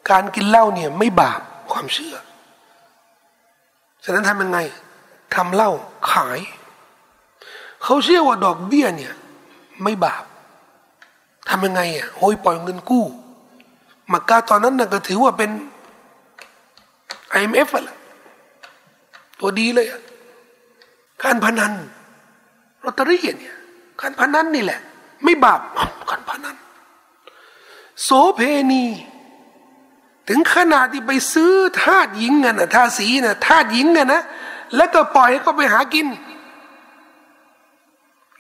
[0.10, 2.16] การกินเหล้าเนี่ยไม่บาปความเชื่อ
[4.04, 4.60] ฉะนั้นทำยังไง
[5.36, 5.72] ทำเหล้า
[6.12, 6.40] ขาย
[7.84, 9.14] เขาเชื่อว่าดอกเบี้ยเนี่ย
[9.84, 10.24] ไม่บาป
[11.50, 13.06] ทำยังไงอะโอยปล่อยเงินกู้
[14.12, 15.52] มักกาตอนนั้นน่ะก็ถือว่าเป็น
[17.38, 17.98] IMF อะ
[19.40, 20.02] ตัวดีเลยอะ
[21.24, 21.74] การพนัน
[22.84, 23.56] ลอตเตอรี่เนี่ย
[24.02, 24.80] การพนันนี่แหละ
[25.24, 25.62] ไม่บาป
[26.10, 26.56] การพนัน
[28.04, 28.42] โสเพ
[28.72, 28.84] ณี
[30.28, 31.54] ถึงขนาดที่ไปซื้อ
[31.84, 34.22] ทาสหญิงกันนะทาสีนะทาสหญิงกันนะ
[34.76, 36.08] แล้วก็ปล่อยให้เขาไปหากิน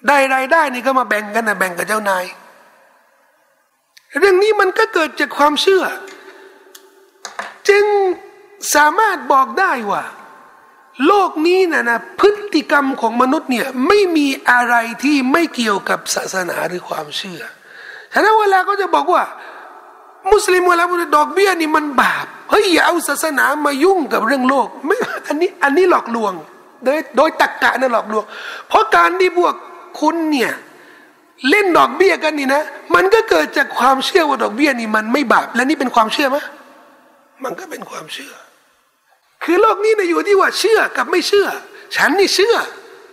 [0.08, 2.26] ได้รายได้นี่ก็มาแบ่งกันนะแบ่งกับเจ้านาย
[4.20, 5.84] เรื่องนี้มันก็เกิดจากความเชื่อ
[7.70, 7.86] จึง
[8.76, 10.04] สามารถบอกได้ว่า
[11.08, 17.42] โลกนี้นะนะพฤติกรรมของมนุษย์เนี่ยไม่มีอะไรที่ไม่เกี่ยวกับศาสนาหรือความเชื่อ
[18.14, 19.24] ฉะนั้นเวลาก็จะบอกว่า
[20.32, 24.95] มุสลิมเวลาพูดดอกเบี้ยนี่มันบาปเฮ้ยอย่าเอาศาสนามายุ่งกับเรื่องโลกไม่
[25.28, 26.34] อันนี้อันนี้หลอกลวง
[26.86, 28.24] โดยโดยตักกะนะหลอกลวง
[28.67, 29.53] เพราะการที่พวก
[29.99, 30.51] คุณเนี่ย
[31.49, 32.63] เล่นดอกเบี้ยกันนี่นะ
[32.95, 36.38] มันก็เกิดจากความเชื่อว่าดอกเบี้ยนี่มันไม่บาปและนี่เป็นความเชื่อไหม
[37.43, 38.34] มันก็เป็นความเชื่อ
[39.43, 41.47] คือโลกนี้นะอยู่ที่ว่าเชื่อกับไม่เชื่อ
[41.95, 42.55] ฉันนี่เชื่อ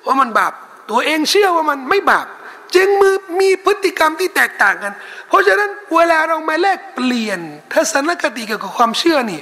[0.06, 0.52] ว่ามันบาป
[0.90, 2.26] ตัวเองเชื่อว่ามันไม่บาป
[2.75, 4.93] จึงมือมีพฤติกรรมที่แตกต่างกัน
[5.29, 7.41] เพราะฉะนั้นเวลาเรามาแลกเปลี่ยน
[7.73, 9.41] ทัศนคติเกี่ยวกับความเชื่อนี่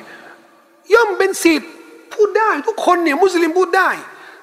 [0.94, 1.70] ย่อมเป็นสิทธิ์
[2.12, 3.90] พูดได้ทุกคนเนี่ยมุสลิมพูดได้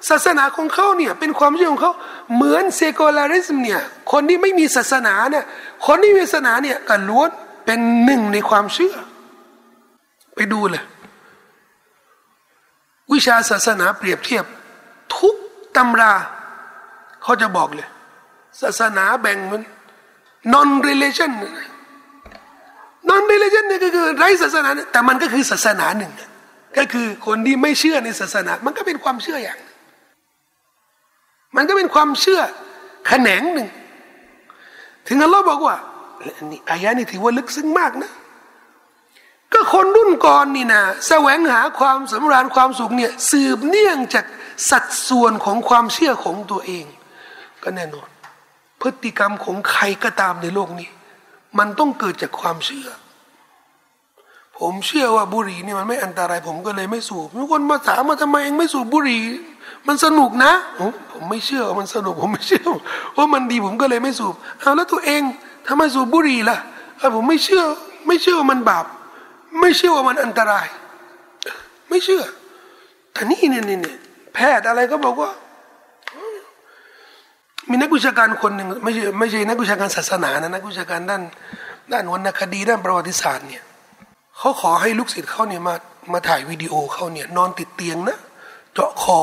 [0.08, 1.92] ศาสนาของเขาเนี่ยเป็นความเชื่อของเขา
[2.34, 3.80] เหมือนเซโกลาริสมเนี่ย
[4.12, 5.44] คนที่ไม่มีศาสนาเนี่ย
[5.86, 7.30] คนที่มีศาสนาเนี่ยก็ล้วน
[7.64, 8.94] เป็นหนึ่งในความเชื่อ
[10.34, 10.84] ไปดูเลย
[13.12, 14.44] วิชาศาสนาเปรียบเทียบ
[15.16, 15.34] ทุก
[15.76, 16.14] ตำรา
[17.22, 17.88] เขาจะบอกเลย
[18.62, 19.62] ศาสนาแบ่งมัน
[20.54, 21.32] non religion
[23.10, 26.12] non religion นี่ก็คือไรศาสนา แต่มันก็คือศาสนาหนึ่ง
[26.78, 29.58] ก็คือคนที่ไม่เชื่อในศาสนา มันก็เป็นความเชื่ออย่าง
[31.56, 32.40] มันก็เป็นความเชื่อ
[33.06, 33.68] แขนงหนึ่ง
[35.08, 35.76] ถึงอัลลอฮ์บอกว่า
[36.50, 38.10] นี่อายะนี่ถือว่าลึกซึ้งมากนะ
[39.52, 44.24] ก็คนรุ่นก่อนนี่นะแสวงหาความสำราญความสุขเนี่ยสืบเนื่องจาก
[44.70, 46.84] สัดส่วนของความเชื่อของตัวเอง
[47.62, 48.08] ก็แน่นอน
[48.80, 50.88] พฤติกรรมของใครก็ตามในโลกนี้
[51.58, 52.88] มันต้องเกิดจากความเชื่อ
[54.58, 59.22] ผมเชื่อว่าบุหรี่นี่มันไม่อันตราย ผมก็เลยไม่สูบมีคนมาถามมาทำไมเองไม่สูบบุหรี่
[59.86, 60.52] มันสนุกนะ
[61.12, 62.66] ผมไม่เชื่อว่ามันสนุกผมไม่เชื่อ
[63.16, 65.22] ว่ามันดีผมก็เลยไม่สูบเอาแล้วตัวเอง
[65.68, 66.58] ทำไมสูบบุหรี่ล่ะ
[67.14, 67.62] ผมไม่เชื่อ
[68.06, 68.84] ไม่เชื่อว่ามันบาป
[69.60, 70.66] ไม่เชื่อว่ามันอันตราย
[71.88, 72.22] ไม่เชื่อ
[73.12, 73.96] แต่นี่เนี่ยเนี่ย
[74.34, 75.30] แพทย์อะไรก็บอกว่า
[77.70, 81.22] มีนักวิชาการคนหนึ่งไม่ใช่ไม่ใช่นักวิชาการศาสนานะนักวิชาการด้าน
[81.92, 83.64] ด้านวรรณคดีด้านประวัติศาสตร์เนี่ย
[84.38, 85.74] เขาขอให้ลูกศิษย์เขาเนี่ยมา
[86.12, 88.18] มาถ่ายวิดีโอเขาเนี่ยนอนติดเตียงนะ
[88.72, 89.18] เจาะคอ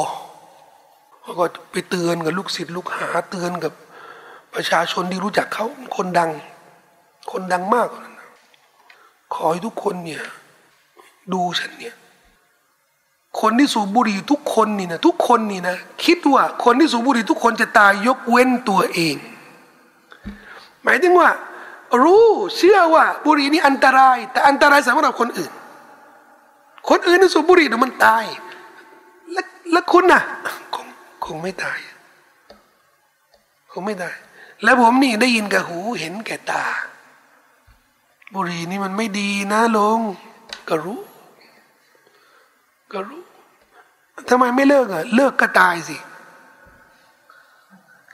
[1.21, 3.73] เขาก็ไปเตือนกับลูกศิษย์ลูกหาเตือนกับ
[4.53, 5.65] ประชาชนที่รู้จักเขา
[5.97, 6.31] คนดัง
[7.31, 7.89] คนดังมาก
[9.33, 10.23] ขอให้ทุกคนเนี่ย
[11.33, 11.95] ดูฉันเนี่ย
[13.41, 15.75] คนที่สูบบุหรี่ทุกคนนี่นะทุกคนนี่นะ
[16.05, 19.15] คิดว่าคนที่สูบบุหรี่ทุกคนจะตายยกเว้นตัวเอง
[20.83, 21.29] หมายถึงว่า
[22.03, 22.25] รู้
[22.57, 25.51] เชื่อว่าบุหรี่นี่อันตราย แต่อันตรายสำหรับคนอื่น
[26.89, 28.25] คนอื่นที่สูบบุหรี่เดี๋ยวมันตาย
[29.31, 30.21] แล้วแล้วคุณน่ะ
[30.75, 30.87] คง
[31.25, 31.79] คงไม่ตาย
[33.71, 34.15] คงไม่ตาย
[34.63, 36.65] แล้วผมนี่ได้ยินกับหูเห็นแก่ตา
[38.33, 39.99] บุหรี่นี่มันไม่ดีนะลง
[40.69, 41.01] ก็รู้
[42.93, 43.22] ก็รู้
[44.29, 45.97] ทำไมไม่เลิกอะเลิกก็ตายสิ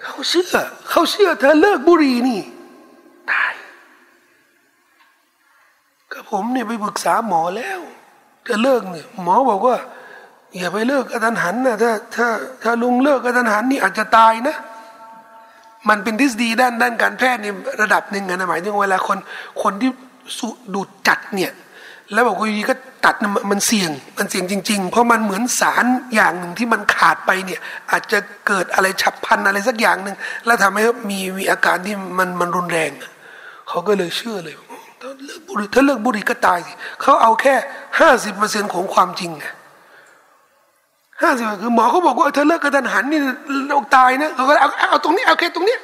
[0.01, 0.55] เขาเชื่อ
[0.89, 2.41] เขาเชื่อเธอเลิกบุหรี่นี่
[3.31, 3.53] ตาย
[6.11, 7.79] ก็ผมเนี่ยไปปรึกษาหมอแล้ว
[8.47, 9.77] จะเลิกเนี่ยหมอบอกว่า
[10.57, 12.27] อย่าไปเลิกกระทันหันนะถ้าถ้า
[12.63, 14.55] ถ้าลุงเลิกกระทันหันนี่อาจจะตายนะ
[15.89, 17.47] มันเป็นทฤษฎีด้านด้านการแพทย์ใน
[17.81, 19.17] ระดับหนึ่งนะหมายถึงเวลาคน
[19.61, 19.89] คนที่
[20.37, 21.51] สูดูดจัดเนี่ย
[22.13, 23.15] แล้วบอกว่าอยู่ดีก็ตัด
[23.51, 25.85] มันเสี่ยงมันเสี่ยงจริง ๆ เพราะมันเหมือนสาร
[26.15, 27.59] อย่างหนึ่งที่มันขาดไปเนี่ย
[27.91, 32.91] อาจจะเกิดอะไรฉับพันอะไรสักอย่างหนึ่งแล้วทำให้มีมีอาการที่มันมันรุนแรง
[33.67, 34.55] เขาก็เลยเชื่อเลย
[35.01, 37.55] ถ้าเลิกบุหรี่ถ้าเลิกบุหรี่ก็ตายสิเขาเอาแค่
[37.99, 39.45] ห้าสิบเปอร์เซ็นของความจริงไง
[41.21, 43.19] ห้าสิบคือหมอเขาบอกว่าเธอเลิกกระทันหันนี่
[43.67, 45.77] เราตายนะเขาก็เอาเอาตรงนี้เอาแค่ตรงนี้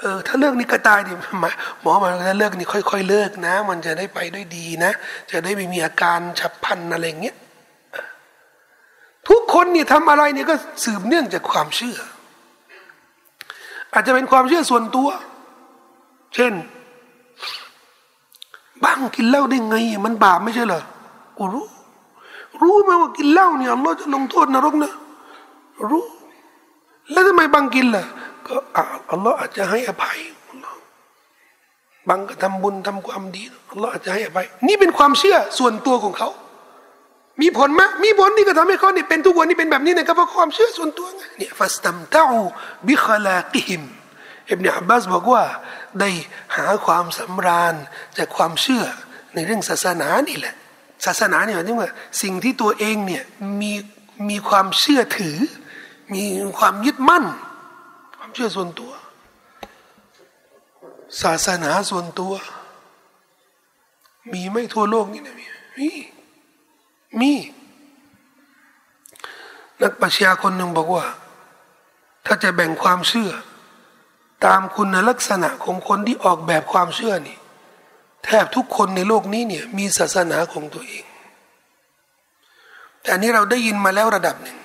[0.00, 1.12] เออถ้าเลิกนี่ก็ตายดิ
[1.80, 4.92] หมอมาถ้าเลิกนี่ค่อย ๆ เลิกนะ มันจะได้ไปด้วยดีนะ
[5.30, 7.36] จะได้ไม่มีอาการฉับพลันอะไรเงี้ย
[9.28, 11.98] ทุกคนนี่ทำอะไรเนี่ยก็สืบเนื่องจากความเชื่อ
[13.92, 15.08] อาจจะเป็นความเชื่อส่วนตัว
[16.34, 16.52] เช่น
[18.84, 20.82] บ้างกินเหล้าได้ไง มันบาปไม่ใช่เหรอ
[21.38, 21.66] กูรู้
[22.62, 24.92] รู้ไหมว่ากินเหล้าเนี่ยอัลลอฮ์จะลงโทษนรกนะ
[25.90, 26.04] รู้
[27.12, 28.04] แล้วทำไมบางกินล่ะ
[28.50, 28.58] ก็
[29.10, 30.18] อัลลอฮ์อาจจะให้อภัย
[32.08, 36.28] บางก็ทำบุญทำความดีอัลลอฮ์อาจจะให้อภัยนี่เป็นความเชื่อส่วนตัวของเขา
[37.40, 42.38] มีผลไหมมีผลที่ก็ทำให้เขาเนี่ยเป็นทุกวันนี้เป็นแบบนี้เนะครับเพราะความเชื่อส่วนตัวไงเนี่ยฟัสตัมตาอู
[42.88, 43.82] บิคลากิฮิม
[44.50, 45.44] อิบเนอับบาสบอกว่า
[46.00, 46.10] ได้
[46.56, 47.74] หาความสำราญ
[48.18, 48.84] จากความเชื่อ
[49.34, 50.54] ในเรื่องศาสนานี่แหละ
[51.06, 51.90] ศาสนาเนี่ยหมายถึงว่า
[52.22, 53.22] สิ่งที่ตัวเองเนี่ย
[53.60, 53.72] มี
[54.28, 55.36] มีความเชื่อถือ
[56.14, 56.22] มี
[56.58, 57.24] ความยึดมั่น
[58.34, 58.92] เชื่อส่วนตัว
[61.22, 62.32] ศาสนาส่วนตัว
[64.32, 65.46] มีไม่ทั่วโลกนี่นะมี
[65.78, 65.90] มี
[67.20, 67.32] มี
[69.82, 71.04] นักปรัชญาคนหนึ่งบอกว่า
[72.26, 73.30] ถ้าจะแบ่งความเชื่อ
[74.46, 77.38] ตามคุณลักษณะของคนที่ออกแบบความเชื่อนี่
[78.24, 81.04] แทบทุกคนในโลกนี้เนี่ย มีศาสนาของตัวเอง
[83.00, 84.58] แต่อันนี้เราได้ยินมาแล้วระดับหนึ่ง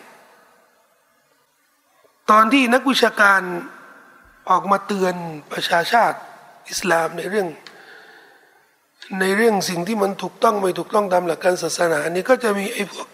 [2.32, 3.42] ตอนที่นักวิชาการ
[4.50, 5.16] ออกมาเตือน
[5.52, 6.18] ประชาชาติ
[6.70, 7.48] อิสลามในเรื่อง
[9.20, 13.08] ในเรื่องสิ่งที่มันถูกต้องไม่ถูกต้องตามหลักการศาสนานี่ก็จะมีไอ้พวก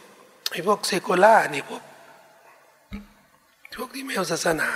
[0.51, 1.83] ไอ้พวกเซโกล่านี่พวก
[3.75, 4.67] พวกที่ไม่เอาศาสนา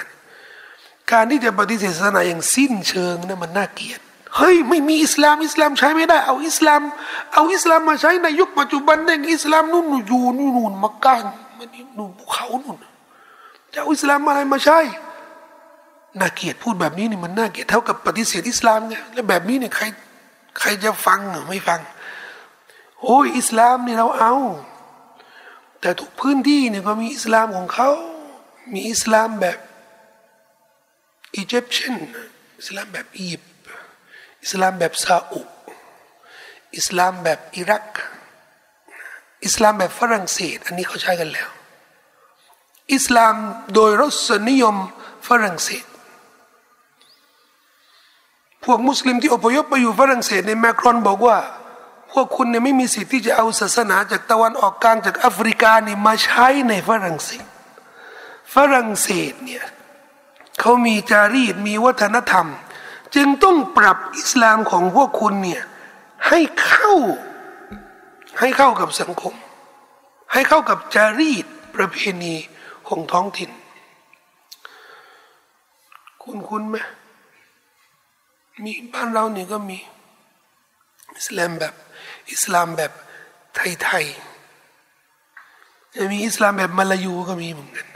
[1.11, 3.99] การที่จะปฏิเสธศาสนาอย่างสิ้นเชิงนะมันน่าเกลียด
[4.37, 6.81] เฮ้ยไม่มีอิสลามอิสลามใช้ไม่ได้ เอาอิสลาม
[7.33, 11.15] เอาอิสลามมาใช้ในยุคปัจจุบันเนี่ยอิสลามนู่นอยู่นู่นมักกะ
[11.57, 11.67] มัน
[11.97, 12.77] นู่นภูเขานู่น
[13.75, 14.79] จะอาอิสลามอะไรมาใช่
[16.19, 19.85] น่าเกียดพูดแบบนี้นี่มันน่าเกียดเท่ากับปฏิเสธอิสลามไงแล้วแบบนี้เนี่ยใคร
[20.59, 21.79] ใครจะฟังอะไม่ฟัง
[23.01, 24.33] โอ้ยอิสลามนี่เราเอา
[25.81, 27.89] แต่ทุกพื้นที่เนี่ยก็มีอิสลามของเขา
[28.73, 29.57] มีอิสลามแบบ
[31.35, 31.95] อียิปชัน
[32.59, 33.51] อิสลามแบบอียิปต์
[34.43, 35.41] อิสลามแบบซาอุ
[36.77, 37.87] อิสลามแบบอิรัก
[39.45, 41.49] อิสลามแบบฝรั่งเศส อันนี้เขาใช้กันแล้ว
[42.93, 43.35] อิสลาม
[43.73, 44.75] โดยรสนิยม
[45.27, 45.85] ฝรั่งเศส
[48.63, 51.37] พวกมุสลิมที่อพยพไปอยู่ฝรั่งเศสในแมครอนบอกว่า
[52.11, 57.45] พวกคุณเนี่ยไม่มีสิทธิ์ที่จะเอาศาสนาจากตะวันออกกลางจากแอฟริกานี่มาใช้ในฝรั่งเศส
[58.53, 59.65] ฝรั่งเศสเนี่ย
[60.59, 62.47] เขามีจารีตมีวัฒนธรรม
[63.15, 65.63] จึงต้องปรับอิสลามของพวกคุณเนี่ย
[66.27, 66.93] ให้เข้า
[68.39, 69.33] ให้เข้ากับสังคม
[70.33, 72.35] ให้เข้ากับจารีตประเพณี
[72.87, 73.51] ของท้องถิ่น
[76.23, 76.77] คุณคุณไหม
[78.63, 79.77] มีบ้านเราเนี่ยก็มี
[81.17, 81.73] อิสลามแบบ
[82.31, 82.91] อิสลามแบบ
[83.83, 87.87] ไทยๆจะมีอิสลามแบบมาลายูก็มีเหมือนกัน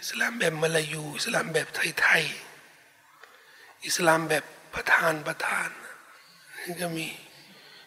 [0.00, 5.68] อิสลามแบบมาลายูอิสลามแบบไทยๆอิสลามแบบประธานประธาน
[6.64, 7.08] นี่ก็มี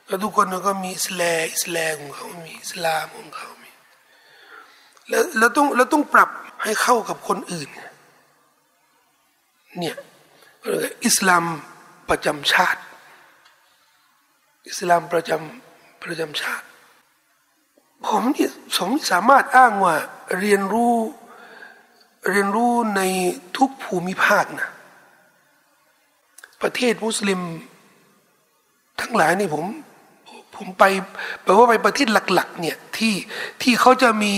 [0.06, 3.50] แล้วทุกคนก็มีอิสลามอิสลามของเขามีอิสลามของเขา
[5.12, 6.30] แล้วเราต้องเราต้องปรับ
[6.64, 7.70] ให้เข้ากับคนอื่น
[9.80, 9.98] เนี่ย
[11.06, 11.44] อิสลาม
[12.10, 12.82] ประจำชาติ
[14.68, 16.66] อิสลามประจำประจำชาติ
[18.06, 19.96] ผมนี่ผมสามารถอ้างว่า
[20.40, 20.96] เรียนรู้
[22.30, 23.02] เรียนรู้ใน
[23.58, 24.70] ทุกภูมิภาคนะ
[26.62, 27.42] ประเทศมุสลิม
[29.02, 29.66] ทั้งหลายนี่ผม
[30.56, 30.84] ผมไป
[31.44, 33.14] แปลว่าไปประเทศหลัก ๆ เนี่ยที่
[33.62, 34.34] ที่เขาจะมี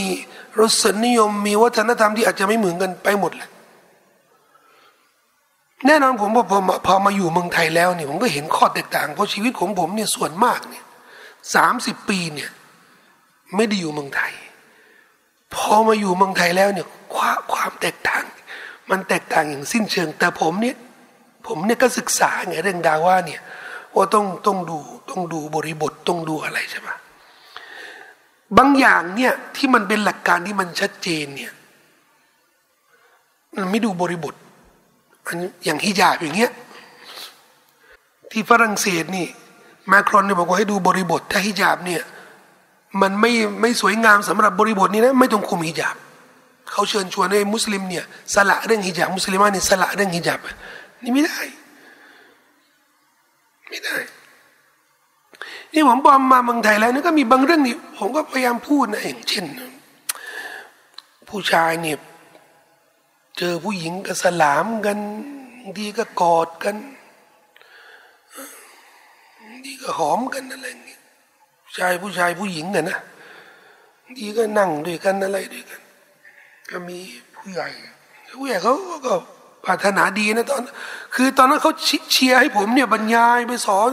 [0.60, 3.50] รสนิยมมีวัฒนธรรมที่อาจจะไม่เหมือนกันไปหมดแหละ
[5.88, 10.84] แน่นอนผมพอพอพอมาอยู่เมืองไทยแล้วเนี่ยผมก็เห็นข้อแตกต่างเพราะชีวิตของผมเนี่ยส่วนมากเนี่ย
[11.56, 12.50] สามสิบปีเนี่ย
[13.56, 14.34] ไม่ได้อยู่เมืองไทย
[15.54, 18.24] พอมาอยู่เมืองไทยแล้วเนี่ยความความแตกต่าง
[18.90, 20.76] มันแตกต่างอย่างสิ้นเชิง แต่ผมเนี่ย
[21.48, 23.42] ผมเนี่ยก็ศึกษาไงเรื่องดาว่าเนี่ย
[23.96, 24.78] ว่าต้องต้องดู
[25.10, 26.90] ต้องดูบริบทต้องดูอะไรใช่ไหม
[28.58, 31.52] บางอย่างเนี่ยที่มันเป็นหลักการที่มันชัดเจนเนี่ย
[33.56, 34.34] มันไม่ดูบริบท
[35.64, 36.52] อย่างฮิญาบอย่างเงี้ย
[38.32, 39.28] ที่ฝรั่งเศสนี่
[39.92, 42.02] มาครอนเนี่ยบอกว่าให้ดูบริบท ถ้าฮิญาบเนี่ย
[43.02, 43.32] มันไม่
[43.62, 45.96] ไม่สวยงามสำหรับบริบทนี้นะไม่ต้องคุมฮิญาบ
[46.72, 50.40] เขาเชิญชวนให้มุสลิมเนี่ยสละเรื่องฮิญาบมุสลิมานี่สละเรื่องฮิญาบ
[51.04, 51.40] นี่ไม่ได้
[53.70, 53.96] ไม่ได้
[55.74, 59.46] นี่ผมบอมมาเมืองไทยแล้วนี่ก็มีบางเรื่องนี่ผมก็พยายามพูดนะอย่างเช่น
[61.30, 61.98] ผู้ชายเนี่ย
[63.38, 64.98] เจอผู้หญิงก็สลามกัน
[65.78, 66.76] ดีก็กอดกัน
[69.66, 71.02] ดีก็หอมกันอะไรอย่างเงี้ย
[71.78, 73.00] ชายผู้ชายผู้หญิงเนี่ยนะ
[74.18, 75.82] ดีก็นั่งด้วยกันอะไรด้วยกัน
[76.70, 76.98] ก็มี
[77.36, 77.68] ผู้ใหญ่
[78.40, 78.74] ผู้ใหญ่เขา
[79.06, 79.14] ก็
[79.66, 80.62] ปรารถนาดีนะตอน
[81.16, 81.72] คือตอนนั้นเขา
[82.12, 83.90] เชียร์ให้ผมเนี่ยบรรยายไปสอน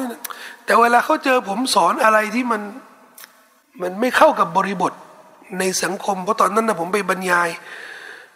[0.65, 2.63] แต่เวลาเขาเจอผมสอนอะไรที่มัน
[3.81, 4.93] มันไม่เข้ากับบริบท
[5.59, 7.49] ในสังคม เพราะตอนนั้นนะผมไปบรรยาย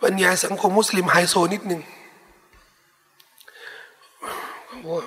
[0.03, 1.81] บรรยายสังคมมุสลิมไฮโซนิดหนึ่ง
[4.89, 5.01] ว่า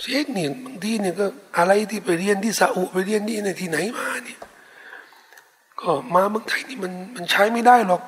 [0.00, 1.26] เชคเนี่ยบางทีเนี่ยก็
[1.56, 4.38] อะไรที่ไปเรียนที่ซาอุไปเรียนที่ในที่ไหนมาเนี่ย
[5.80, 8.02] ก็มาเมืองไทยนี่มันมันใช้ไม่ได้หรอก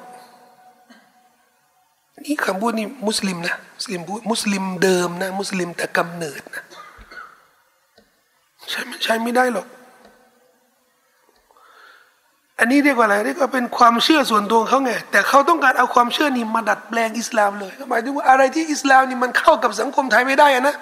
[2.24, 6.62] นี่คำพูดนี่มุสลิมนะมุสลิมพูดมุสลิมเดิมนะมุสลิมแต่กำเนิดนะ
[8.70, 9.66] ใช้มันใช้ไม่ได้หรอก
[12.58, 20.74] อันนี้เรียกว่าอะไรเรียกว่าเป็นความเชื่อส่วนตัวเขาไง แต่เขาต้องการเอาความเชื่อนี้มาดัดแปลงอิสลามเลยหมายถึงว่าอะไรที่อิสลามนี่มันเข้ากับสังคมไทยไม่ได้นะ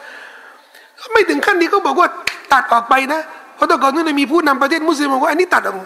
[1.13, 2.09] ไม่ถึงขั้นนี้เขาบอกว่า
[2.53, 3.21] ตัดออกไปนะ
[3.57, 5.77] เพราะตก่อนนู้นมีผู้นำประเทศมุสลิมบอกว่าอันนี้ตัดออก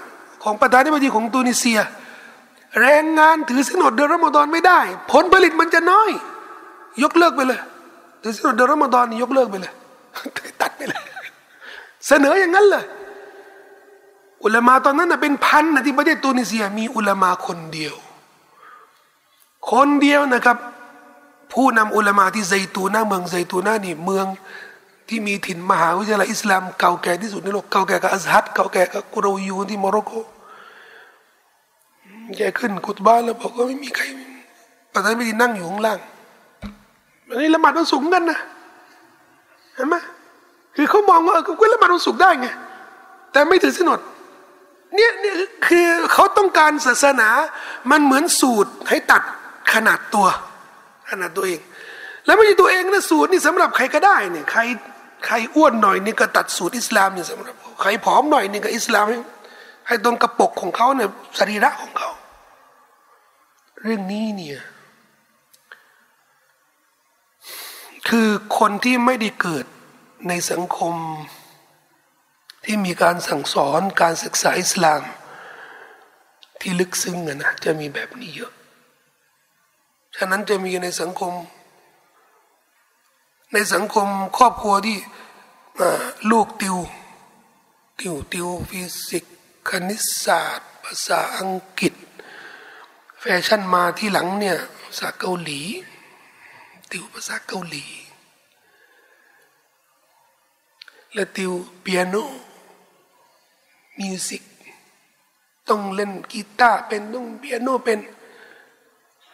[0.45, 1.79] ของประธานาธิบดีของตูนิเซีย
[2.79, 6.11] แรงงานถือสินอดเดือนรอมฎอนไม่ได้ ผลผลิตมันจะน้อย
[7.03, 7.61] ยกเลิกไปเลย
[8.23, 9.73] ถือสินอดเดือนรอมฎอนนี่ยกเลิกไปเลย
[10.61, 11.03] ตัดไปเลย
[12.07, 12.85] เสนออย่างนั้นเลย
[14.45, 17.95] อุลามาตอนนั้นนะเป็นพันนะที่ประเทศตูนิเซียมีอุลามาคนเดียว
[19.71, 20.57] คนเดียวนะครับ
[21.53, 24.27] ผู้นำอุลามาที่ไซตูนาเมืองไซตูนานี่เมือง
[25.09, 30.11] ที่มีถิ่นมหาวิทยาลัยอิสลามเก่าแก่ที่สุดในโลกเก่าแก่กับอัซฮัรเก่าแก่กับกอรอวียีนที่โมร็อกโก
[32.37, 34.05] แกขึ้นคุตบะฮ์แล้วบอกว่าไม่มีใคร
[34.93, 35.99] ประธานไม่ได้นั่งอยู่ข้างล่าง
[37.29, 38.39] อันนี้ละหมาดมันสูงกันนะ
[39.75, 39.97] เห็นไหม
[40.77, 42.49] คือเขามองว่าก็ละหมาดมันสูงได้ไง
[43.33, 44.01] แต่ไม่ถือสนด
[44.95, 45.33] เนี่ยนี่
[45.67, 47.29] คือเขาต้องการศาสนา
[47.91, 49.23] มันเหมือนสูตรให้ตัด
[49.73, 50.27] ขนาดตัว
[51.11, 51.61] ขนาดตัวเอง
[52.27, 54.61] แล้วไม่ใช่ตัวเองนะสูตรนี่สำหรับใครก็ได้เนี่ยใคร
[55.27, 59.05] ใครอ้วนหน่อยนี่ก็ตัดสูตรอิสลามเนี่ยสำหรับใครผอมหน่อยนี่ก็อิสลาม
[59.89, 61.09] ให้ตรงกระปกของเขาเนี่ย
[61.39, 62.11] สรีระของเขา
[63.83, 64.61] เรื่องนี้เนี่ย
[68.09, 68.29] คือ
[68.59, 69.65] คนที่ไม่ได้เกิด
[70.29, 70.95] ในสังคม
[72.65, 75.03] ที่มีการสั่งสอนการศึกษาอิสลาม
[76.61, 78.53] ที่ลึกซึ้งนะจะมีแบบนี้เยอะ
[80.17, 81.33] ฉะนั้นจะมีในสังคม
[83.53, 84.09] ในสังคม
[84.39, 84.99] ครอบครัวที่
[86.31, 86.77] ลูกติว
[88.01, 89.37] ติวติวฟิสิกส์
[89.69, 91.95] คณิตศาสตร์ ภาษาอังกฤษ
[93.23, 95.61] แฟชั่นมาที่หลังเนี่ยภาษาเกาหลี
[96.91, 97.85] ติวภาษาเกาหลี
[101.15, 102.15] และติวเปียโน
[103.99, 104.43] music
[105.69, 107.99] ต้องเล่นกีตาร์เป็นต้องเปียโนเป็น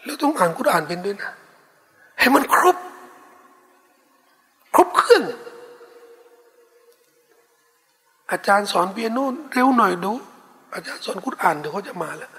[0.05, 1.33] แล้วต้องอ่านกุรอานเป็นด้วยนะ
[2.19, 2.77] ให้มันครบ
[4.75, 5.25] ครบเครื่อง
[8.31, 9.19] อาจารย์สอนเปียโน
[9.53, 10.13] เร็วหน่อยดู
[10.75, 12.31] อาจารย์สอนกุรอานเดี๋ยวเขาจะมาแล้ว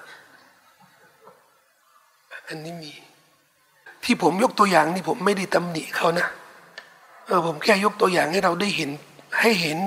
[2.48, 2.92] อันนี้มี
[4.04, 6.28] ที่ผมยกตัวอย่างนี่ผมไม่ได้ตำหนิเขานะ
[7.26, 8.90] เออผมแค่ยกตัวอย่างให้เราได้เห็น
[9.42, 9.80] ให้เห็น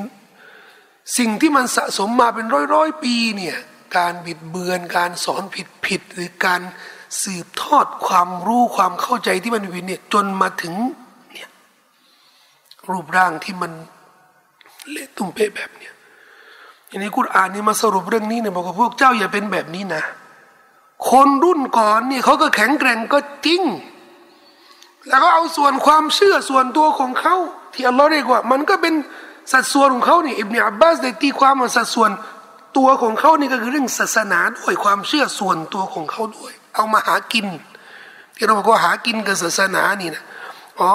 [1.18, 3.56] สิ่งที่มันสะสมมาเป็นร้อยร้อยปีเนี่ย
[3.96, 6.60] การบิดเบือนการสอนผิดผิดหรือการ
[7.22, 10.74] สืบทอดความรู้ความเข้าใจที่มันวินเนี่ยจนมาถึง
[11.32, 11.48] เนี่ย
[12.88, 13.72] รูปร่างที่มัน
[14.90, 15.94] เละตุ้มเป๊ะแบบเนี้ย
[16.88, 20.02] อันนี้กุรอานนี่มาสรุปเรื่องนี้เนี่ยบอกว่าพวกเจ้าอย่าเป็นแบบนี้นะ
[21.08, 23.62] คนรุ่นก่อนนี่เขาก็แข็งแกร่งก็จริง
[25.08, 27.36] แล้วก็เอาส่วนความเชื่อส่วนตัวของเขา
[27.72, 28.94] ที่อัลลอฮ์เรียกว่า มันก็เป็น
[29.52, 32.10] สัดส่วนของเขานี่อิบเนอับบาสได้ตีความว่าสัดส่วน
[32.76, 37.46] ตัวของเขานี่ก็คือเรื่องศาสนาด้วยความเชื่อส่วนตัวของเขาด้วย เอามาหากิน
[38.36, 40.24] ที่เราบอกว่าหากินกับศาสนานี่นะ
[40.80, 40.92] อ๋อ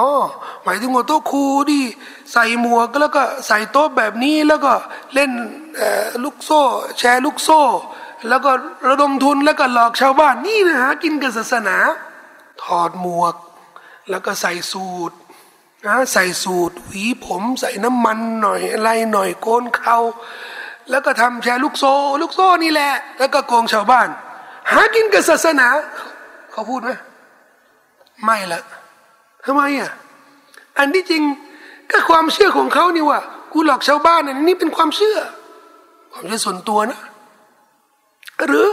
[0.64, 1.82] หมายถึงว่าโต๊ะครูที่
[2.32, 4.72] ใส่หมวกแล้วก็ใส่โต๊ะแบบนี้แล้วก็
[5.14, 5.30] เล่น
[6.24, 6.60] ลูกโซ่
[6.98, 7.60] แชร์ลูกโซ่
[8.28, 8.50] แล้วก็
[8.88, 11.76] ระดมทุนแล้วก็หลอกชาวบ้านนี่นะหากินกับศาสนา
[12.62, 13.34] ถอดหมวก
[14.10, 15.16] แล้วก็ใส่สูตร
[15.86, 19.98] นะใส่สูตรหวีผมใส่น้ำมันหน่อยอะไรหน่อยโกนเขา
[20.90, 24.08] แล้วก็ทำแชร์ลูกโซ่ ลูกโซ่นี่แหละ แล้วก็โกงชาวบ้าน
[24.70, 25.68] หากินกับศาสนา
[26.52, 26.90] เขาพูดไหม
[28.24, 28.62] ไม่ละ
[29.44, 29.90] ทำไมอะ
[30.78, 31.22] อันที่จริง
[31.90, 33.20] ก็ความเชื่อของเขานี่ว่า
[33.52, 35.18] กูหลอกชาวบ้านนนี้เป็นความเชื่อ
[36.12, 37.00] ความเชื่อส่วนตัวนะ
[38.44, 38.68] หรือ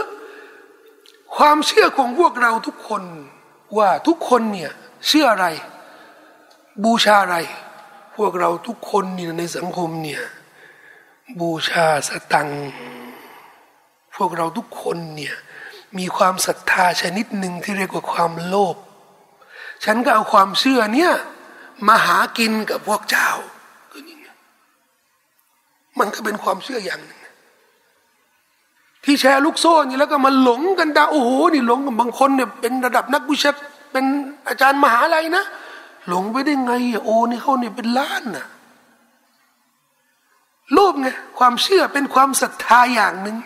[1.36, 3.02] ความเชื่อของพวกเราทุกคน
[3.78, 4.72] ว่าทุกคนเนี่ย
[5.06, 5.46] เชื่ออะไร
[6.84, 7.36] บูชาอะไร
[8.16, 10.22] พวกเราทุกคนเนี่ยในสังคมเนี่ย
[11.40, 12.48] บูชาสตัง
[14.16, 15.34] พวกเราทุกคนเนี่ย
[15.98, 18.76] มีความศรัทธาชนิดหนึ่งที่เรียกว่าความโลภ
[19.84, 21.12] ฉันก็เอาความเชื่อเนี่ย
[21.88, 23.30] มาหากินกับพวกเจ้า
[23.92, 24.26] ก็นี่ไง
[25.98, 27.20] มันก็เป็นความเชื่ออย่างหนึ่ง
[29.04, 33.50] ที่แชร์ลูกโซ่นี่แล้วก็มาหลงกันดาโอ้โหนี่หลงกับบางคนเนี่ยเป็นระดับนักบุชา
[33.92, 34.04] เป็น
[34.48, 35.44] อาจารย์มหาลัยนะ
[36.08, 38.46] หลงไปได้ไงอะโอ้นี่เขาเนี่ยเป็นล้านน่ะ
[40.72, 43.36] โลภไงความเชื่อเป็นความศรัทธาอย่างหนึ่ง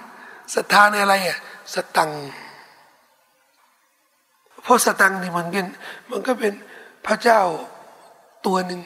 [0.55, 1.39] ศรัทธาในอะไรอะ
[1.75, 2.13] สตัง
[4.63, 5.67] เพราะสตังนี่มันเป็น
[6.11, 6.53] มันก็เป็น
[7.07, 7.41] พระเจ้า
[8.47, 8.81] ตัวหนึ่ง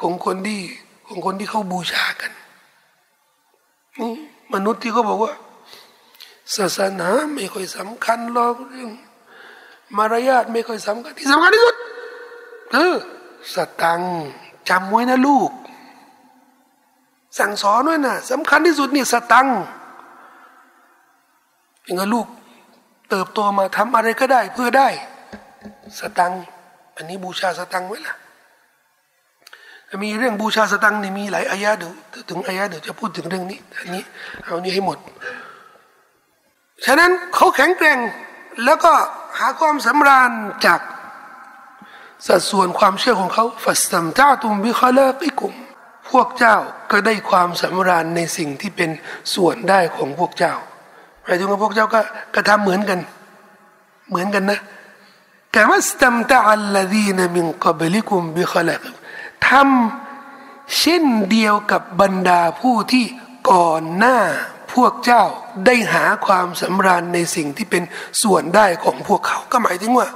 [0.00, 0.60] ของคนที่
[1.06, 2.32] ของคนที่เขาบูชากัน
[4.00, 4.12] นี่
[4.54, 5.32] มนุษย์ที่เขาบอกว่า
[6.56, 8.90] ศาสนาไม่ค่อยสำคัญหรอกเรื่อง
[9.96, 11.76] มารยาทไม่ค่อยสำคัญที่สำคัญที่สุด
[12.72, 12.96] เออ
[13.54, 14.02] สตัง
[14.68, 15.50] จำไว้นะลูก
[17.38, 19.48] สั่งสอนด้วยนะสำคัญที่สุดนี่สตัง
[21.84, 22.26] อย่างนั้นลูก
[23.10, 24.88] เติบโตมาทำอะไรก็ได้เพื่อได้
[25.98, 26.32] สตัง
[26.96, 28.14] อันนี้บูชาสตังไว้ล่ะ
[30.02, 31.92] มีเรื่องบูชาสตังนี่มีหลายอายะเดี๋ยว
[32.28, 34.02] ถึงอายะเดี๋ยวจะพูดถึงเรื่องนี้อันนี้
[34.44, 34.98] เอานี้ให้หมด
[36.84, 37.98] ฉะนั้นเขาแข็งแกร่ง
[38.64, 38.92] แล้วก็
[39.38, 40.30] หาความสำราญ
[40.66, 40.80] จาก
[42.26, 45.52] สัดส่วนความเชื่อของเขาฟัสตัมเจ้าตุมบิคาลากิกุม
[46.10, 46.56] พวกเจ้า
[46.90, 48.90] ก็ได้ความสำราญในสิ่งที่เป็น
[49.34, 50.54] ส่วนได้ของพวกเจ้า
[51.24, 52.00] หมายถึงว่าพวกเจ้าก็
[52.34, 53.00] กระทำเหมือนกัน
[54.08, 54.60] เหมือนกันนะ
[55.54, 58.82] กามัสตัมตะอัลลดีนมินกับลิกุมบิขลัก
[59.48, 63.04] ทำเช่นเดียวกับบรรดาผู้ที่
[63.50, 64.18] ก่อนหน้า
[64.74, 65.24] พวกเจ้า
[65.66, 67.82] ได้หาความสำราญในสิ่งที่เป็น
[68.22, 70.06] ส่วนได้ของพวกเขาก็หมายถึงว่า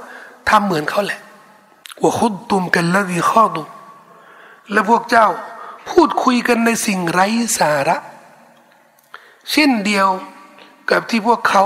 [0.49, 1.21] ทำเหมือนเขาแหละ
[2.01, 3.63] ว่าคุดตุมกันละดีข้อดุ
[4.71, 5.27] และพวกเจ้า
[5.91, 7.27] พูดคุยกันในสิ่งไร้
[7.59, 7.97] สาระ
[9.51, 10.07] เช่นเดียว
[10.89, 11.63] กับที่พวกเขา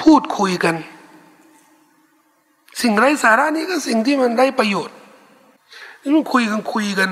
[0.00, 0.76] พูดคุยกัน
[2.80, 4.96] สิ่งไร้สาระนี่ก็สิ่งที่มันได้ประโยชน์
[6.14, 7.10] นคุยกันคุยกัน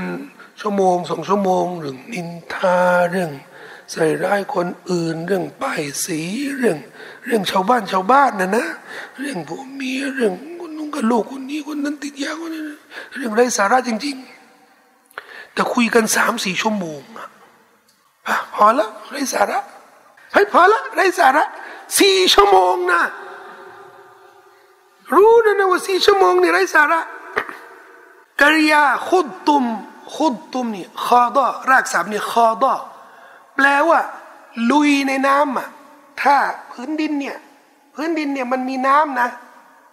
[0.61, 2.79] ชั่วโมงสองชั่วโมงเรื่องนินทา
[3.11, 3.31] เรื่อง
[3.93, 6.21] ใส่ร้ายคนอื่น เรื่องป้ายสี
[6.57, 6.79] เรื่อง
[7.25, 8.67] เรื่องชาวบ้านชาวบ้านนะนะ
[9.19, 12.63] เรื่องผัวเมียเรื่องคนนู้นกับลูกคนนี้คนนั้นติดยาคนนี้
[13.15, 14.17] เรื่องไร้สาระจริง
[14.85, 17.29] ๆ แต่คุยกันสามสี่ชั่วโมงอะ
[18.55, 19.59] พอละไร้สาระ
[20.33, 21.45] เฮ้ยพอละไร้สาระ
[22.01, 23.03] สี่ชั่วโมงนะ
[25.15, 27.01] รู้นะนะว่าสี่ชั่วโมงนี่ไร้สาระ
[28.41, 29.65] กริยาขุดตุม
[30.17, 32.75] ขุดตุมนี่คอดอรากศัพท์นี่คอดอ
[33.57, 34.01] แปลว่า
[34.71, 35.69] ลุยในน้ำอะ
[36.23, 36.37] ถ้า
[36.71, 37.37] พื้นดินเนี่ย
[37.95, 39.29] พื้นดินเนี่ยมันมีน้ำนะ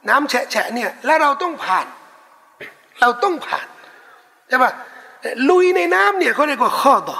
[0.09, 1.85] น้ำแฉะเนี่ยแล้วเราต้องผ่าน
[2.99, 3.67] เราต้องผ่าน
[4.47, 4.71] ใช่ปะ
[5.49, 7.17] ลุยในน้ำเนี่ยเขาเรียกว่าข้อดอ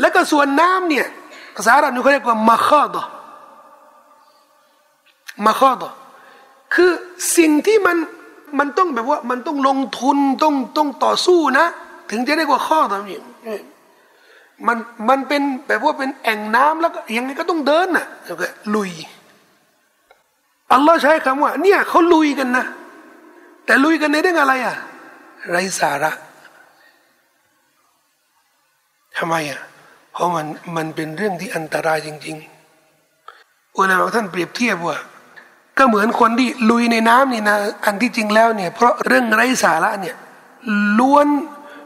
[0.00, 1.06] แล้วก็ส่วนน้ำเนี่ย
[1.54, 3.04] ภาษาอาหรับเขาเรียกว่ามาข้อดอ
[5.44, 5.90] มาข้อดอ
[6.74, 6.90] คือ
[7.36, 7.96] สิ่งที่มัน
[8.58, 11.66] มันต้องแบบว่ามันต้องลงทุนต้องต้องต่อสู้นะ
[12.10, 13.18] ถึงจะได้กว่าข้อตามนี้
[14.66, 14.76] มัน
[15.08, 18.90] มันเป็นแบบว่าเป็นแอ่งน้ำแล้วก็ยังไงก็ต้องเดินน่ะแล้วก็ลุย
[20.72, 22.64] อัลลอฮ์ใช้คำว่า เนี่ยเขาลุยกันนะ
[23.66, 24.74] แต่ลุยกันในเรื่องอะไรอะ
[25.50, 26.12] ไรสาระ
[29.16, 29.60] ทำไมอะ
[30.12, 34.96] เพราะมันมันเป็นเรื่องที่อันตรายจริงๆอุลามะท่านเปรียบเทียบว่า
[35.78, 40.16] ก็เหมือนคนที่ลุยในน้ำนี่นะอันที่จริงแล้วเนี่ยเพราะเรื่องไร้สาระเนี่ย
[40.98, 41.26] ล้วน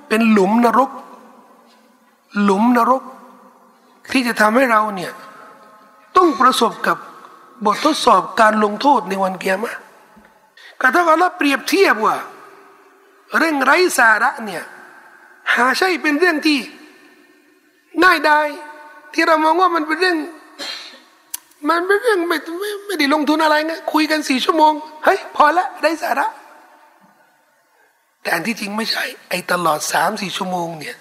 [0.09, 0.91] เป็นหลุมนรก
[2.43, 3.03] หลุมนรก
[4.13, 5.13] ที่จะทำให้เราเนี่ย
[6.17, 6.97] ต้องประสบกับ
[7.67, 9.79] บททดสอบการลงโทษในวันเกียรติ
[10.81, 12.17] กระทั่งเราเปรียบเทียบว่า
[13.39, 14.63] เรื่องไร้สาระเนี่ย
[15.55, 16.59] หาใช่เป็นเรื่องที่
[18.03, 18.41] ง่ายได้
[19.15, 20.19] ที่เรามองว่ามันเป็นเรื่อง
[21.69, 22.39] มันไม่เรื่องไม่
[22.87, 24.73] ไม่ได้ลงทุนอะไรไงคุยกันสี่ชั่วโมง
[25.05, 26.27] เฮ้ยพอละได้สาระ
[28.23, 30.97] แต่อันที่จริงไม่ใช่ ไอ้ตลอดสามสี่ชั่วโมงเนี่ย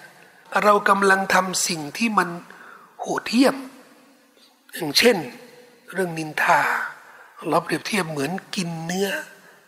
[0.64, 2.28] เรากำลังทำสิ่งที่มัน
[3.00, 3.56] โหดเหี้ยม
[4.74, 5.16] อย่างเช่น
[5.92, 6.60] เรื่องนินทา
[7.48, 9.10] เราเปรียบเทียบเหมือนกินเนื้อ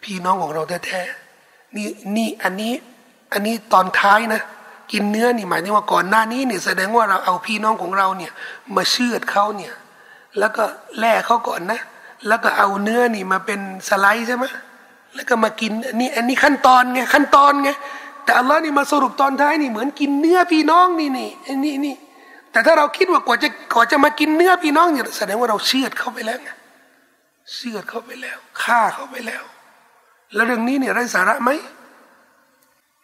[0.03, 2.73] พี่น้องของเราแท้ๆนี่นี่อันนี้
[3.33, 4.43] อันนี้ตอนท้ายนะ
[4.93, 8.33] กินเนื้อนี่หมายถึงว่าก่อนหน้านี้เนี่ยแสดงว่าเราเอาพี่น้องของเราเนี่ย
[8.77, 9.73] มาเชื่อดเขาเนี่ย
[10.39, 10.65] แล้วก็
[10.99, 11.81] แล่เขาก่อนนะ
[12.29, 14.45] แล้วก็เอาเนื้อนี่มาเป็นสไลด์ใช่ไหม
[15.15, 17.71] แล้วก็มากินอันนี้อันนี้ขั้นตอนไงขั้นตอนไง
[18.25, 21.97] แต่อัลลอฮ์นี่มาสรุปตอนท้ายนี่เหมือนกินเนื้อพี่น้องนี่นี่อันนี้นี่
[22.53, 26.51] แต่ถ้าเราคิดว่ากว่าจะก่อนจะมากินเนื้อพี่น้องเนี่ยแสดงว่าเราเชื่อเข้าไปแล้วไง
[27.55, 29.43] เชื่อเข้าไปแล้วฆ่าเข้าไปแล้ว
[30.35, 31.51] แล้วเรื่องนี้เนี่ยไร้สาระไหม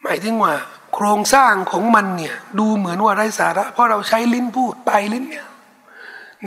[0.03, 0.53] หมายถึงว่า
[0.93, 5.45] โครงสร้างของมันเนี่ย ดูเหมือนว่าไร้สาระ เพราะเราใช้ลิ้นพูดไปลิ้นเนี่ย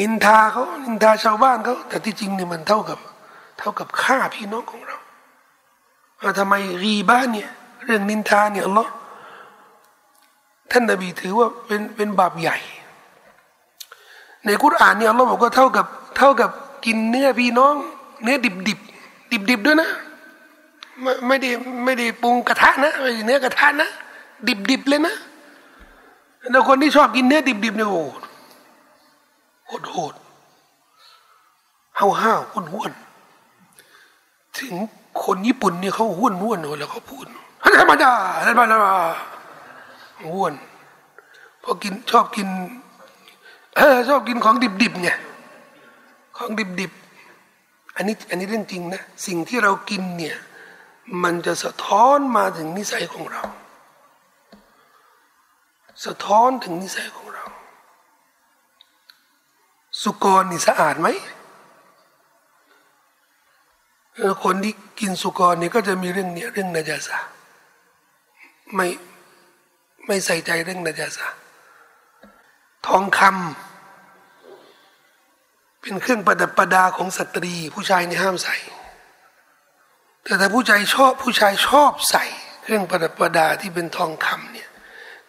[0.01, 2.99] นินทาเขานินทาชาวบ้านเขาแต่ที่จริงเนี่ยมันเท่ากับ
[3.59, 4.97] เท่ากับฆ่าพี่น้องของเรา
[6.39, 7.51] ทำไมรีบ้านเนี่ย
[7.85, 8.91] เรื่องนินทาเนี่ยอัลลอฮ์
[10.71, 12.59] ท่านนบีถือว่าเป็นเป็นบาปใหญ่
[14.45, 15.87] ในกุรอานเนี่ยอัลลอฮ์บอกว่าเท่ากับ
[16.19, 16.51] เท่ากับ
[16.87, 17.75] กินเนื้อพี่น้อง
[18.23, 18.79] เนื้อดิบดิบ
[19.33, 19.91] ดิบดิบด้วยนะ
[21.03, 21.51] ไม่ไม่ได้
[21.85, 23.89] ไม่ได้ปรุงกระทะนะไม่เนื้อกระทะนะ
[24.49, 25.15] ดิบดิบเลยนะ
[26.51, 28.05] แล้วคนที่ชอบกินเนื้อดิบดิบเนี่ยโอ้
[29.73, 30.15] โหดโหด
[31.99, 32.93] ห้าวห้าวห้วนห้วน
[34.59, 34.75] ถึง
[35.23, 37.27] คนญี่ปุ่นเนี่ยเขาห้วนห้วนแล้วเขาพูด
[37.63, 38.13] ฮันธรรมดา
[38.47, 38.81] ธรรมดา
[40.35, 40.53] ห้วน
[41.63, 42.49] พอกินชอบกิน
[43.77, 45.11] เออชอบกินของดิบดิบไง
[46.37, 46.93] ของดิบดิบ
[47.97, 50.37] อันนี้อันนี้เรื่องจริงนะสิ่งที่เรากินเนี่ย
[51.23, 53.43] มันจะสะท้อนมาถึงนิสัยของเรา
[56.05, 57.42] สะท้อนถึงนิสัยของเรา
[60.03, 61.09] สุกรนี่สะอาดไหม
[64.45, 67.19] คนที่กินสุกรนี่ก็จะมีเรื่องเนี้ยเรื่องนาจาสะ
[68.75, 68.87] ไม่
[70.07, 71.27] ไม่ใส่ใจเรื่องนาจาสะ
[72.87, 78.57] ทองคำเป็นเครื่องประดับประดาของสตรี ผู้ชายนี่ห้ามใส่
[80.25, 82.25] แต่ถ้าผู้ชายชอบผู้ชายชอบใส่
[82.63, 84.69] เครื่องประดับประดาที่เป็นทองคำเนี่ย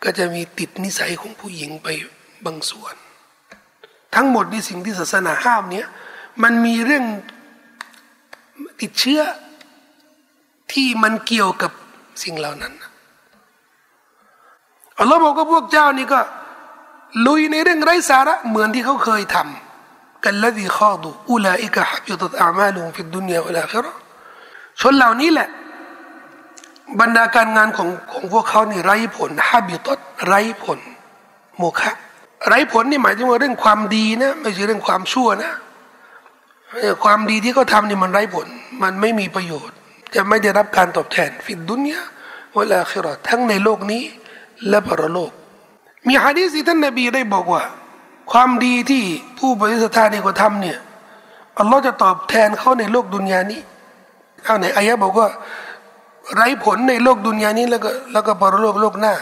[0.03, 1.87] ก็จะมีติดนิสัยของผู้หญิงไป
[2.45, 2.95] บางส่วน
[4.15, 5.87] ทั้งหมดในสิ่งที่ศาสนาห้ามเนี้ย
[6.43, 7.05] มันมีเรื่อง
[8.81, 9.21] ติดเชื้อ
[10.71, 11.71] ที่มันเกี่ยวกับ
[12.23, 12.73] สิ่งเหล่านั้น
[14.99, 16.19] อัลลอฮ์บอกว่าพวกเจ้านี่ก็
[17.27, 23.85] ลุยในเรื่องไร้สาระเหมือนที่เขาเคยทำกันละดีข้อดูอุลาอิกะฮับยุตตอามาลุงฟิดดุนยาอุลาคิร
[24.81, 25.47] ชนเหล่านี้แหละ
[26.99, 29.87] บรรดาการงานของของพวกเขานี่ไร้ผลฮับยุต
[30.25, 30.79] ไร้ผล
[31.57, 31.91] โมฆะ
[32.47, 35.51] ไร้ผลนี่หมายถึงว่าเรื่องความดีนะไม่ใช่เรื่องความชั่วนะ
[37.03, 38.47] ความดีที่เขาทำนี่มันไร้ผล
[38.83, 39.75] มันไม่มีประโยชน์
[40.15, 42.01] จะไม่ได้รับการตอบแทนฟิดดุนยา
[42.53, 44.03] เวลาคิรอทั้งในโลกนี้
[44.69, 45.31] และปรโลก
[46.07, 47.63] มีฮะดีษที่ท่านนบีได้บอกว่า
[48.31, 49.03] ความดีที่
[49.39, 50.77] ผู้บริสุทธิ์นี่เขาทำเนี่ย
[51.59, 53.61] อัลลอฮ์จะตอบแทนเขาในโลกดุนยานี้
[54.43, 55.27] เอาไหนอายะบอกว่า
[56.33, 59.13] ไร้ผลในโลกดุนยานี้แล้วก็แล้วก็ปรโลกโลกหน้า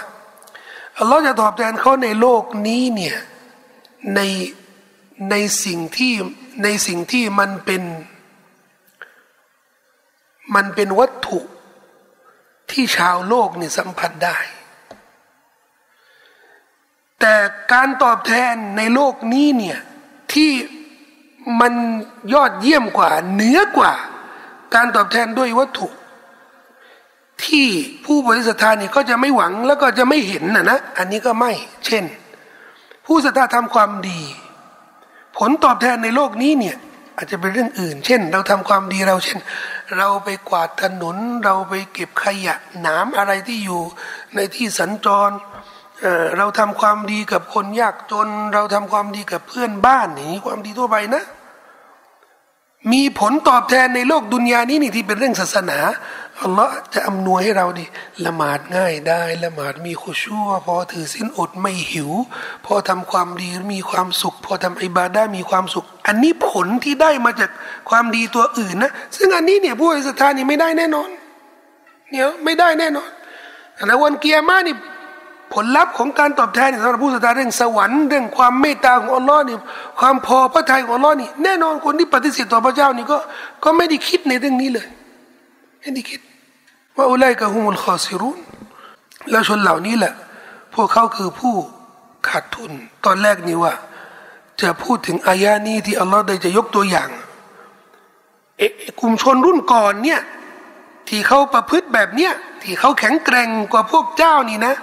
[1.01, 3.17] อัลลอฮ์จะตอบแทนเขาในโลกนี้เนี่ย
[4.15, 4.19] ใน
[5.29, 6.13] ในสิ่งที่
[6.63, 7.83] ในสิ่งที่มันเป็น
[10.55, 11.39] มันเป็นวัตถุ
[12.71, 14.37] ที่ชาวโลกเนี่ยสัมผัสได้
[17.19, 17.35] แต่
[17.73, 19.79] การตอบแทนในโลกนี้เนี่ย
[20.33, 20.51] ที่
[21.61, 21.73] มัน
[22.33, 23.93] ยอดเยี่ยมกว่าเหนือกว่า
[24.75, 25.87] การตอบแทนด้วยวัตถุ
[27.45, 27.67] ที่
[28.05, 31.51] ผู้บริสุทธาเนี่ยก็จะไม่หวังแล้วก็จะไม่เห็นนะนะอันนี้ก็ไม่
[31.85, 32.03] เช่น
[33.05, 34.21] ผู้ศรัทธาทำความดี
[35.37, 36.77] ผลตอบแทนในโลกนี้เนี่ย
[37.17, 39.39] อาจจะเป็นเรื่องอื่น เช่น เราทำความดีเราเช่น
[39.97, 43.81] เราไปกวาดถนน เราไปเก็บขยะหนามอะไรที่อยู่
[44.35, 45.31] ในที่สัญจร
[46.37, 51.23] เราทำความดีกับคนยากจน เราทำความดีกับเพื่อนบ้านนี่ความดีทั่วไปนะ
[52.91, 55.79] มีผลตอบแทนในโลกดุนยานี้นี่ที่เป็นเรื่องศาสนา
[56.43, 57.85] อัลลอฮ์จะอำนวยให้เราดิ
[58.25, 62.09] ละหมาดง่ายได้ ละหมาดมีขุชั่วพอถือสินอดไม่หิว
[62.65, 67.49] พอทำความดีมีความสุข พอทำอิบาดามีความสุข อันนี้ผลที่ได้มาจาก
[67.89, 71.09] ความดีตัวอื่นนะ ซึ่งอันนี้เนี่ยผู้อิสลามนี่ไม่ได้แน่นอน
[72.09, 73.09] เนี่ยไม่ได้แน่นอน
[73.87, 74.75] แต่วันเกียร์มานี่
[75.53, 79.55] ผลลัพธ์ของการตอบแทนสำหรับผู้ศรัทธาเรื่องสวรรค์เรื่องความเมตตาของอัลลอฮ์นี่
[79.99, 83.17] ความพอพระทัยของอัลลอฮ์นี่แน่นอนคนที่ปฏิเสธต่อพระเจ้านี่ก็
[83.63, 84.87] ก็ไม่ได้คิดในเรื่องนี้เลย
[85.81, 86.19] ไม่ได้คิด
[86.97, 88.37] ว่าอุไลกะฮุมุลคอซิรุน
[89.29, 90.13] แล้วชนเหล่านี้แหละ
[90.75, 91.53] พวกเขาคือผู้
[92.27, 92.71] ขาดทุน
[93.05, 93.73] ตอนแรกนี่ว่า
[94.61, 97.09] จะพูดถึงอายานี้ที่อัลลอฮ์ได้จะยกตัวอย่าง
[98.57, 98.61] เอ
[98.99, 100.21] กลุ่มชนรุ่นก่อนเนี่ย
[101.07, 104.75] ที่เขาประพฤติแบบเนี้ยที่เขาแข็งแกร่งกว่าพวกเจ้านี่นะ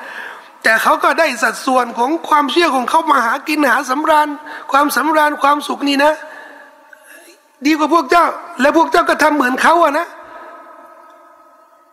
[0.62, 4.28] แต่เขาก็ได้สัดส่วนของความเชื่อของเขามาหากินหาสำราญ
[4.72, 6.12] ความสำราญความสุขนี่นะ
[7.66, 8.26] ดีกว่าพวกเจ้า
[8.60, 10.06] และพวกเจ้าก็ทำเหมือนเขาอะนะ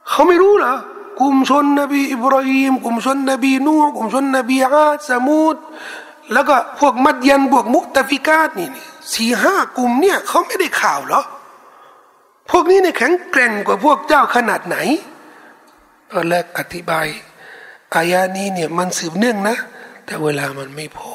[0.10, 0.76] เขาไม่รู้เหรอ
[1.20, 5.56] กลุ่มชนนบีอิบราฮิมกลุ่มชนนบีนูกลุ่มชนนบีอาดสมูด
[6.34, 8.70] แล้วก็พวกมัดยันบวกมุตฟิกาตนี่
[9.14, 11.22] สี่ห้ากลุ่มเนี่ยเขาไม่ได้ข่าวหรอ
[12.50, 14.78] พวกนี้เนี่ยแข็งแกร่งกว่าพวกเจ้าขนาดไหน
[16.12, 17.08] ตอนแรกอธิบาย
[17.94, 19.56] อายานี้เนี่ยมันสืบเนื่องนะ
[20.06, 21.14] แต่เวลามันไม่พอ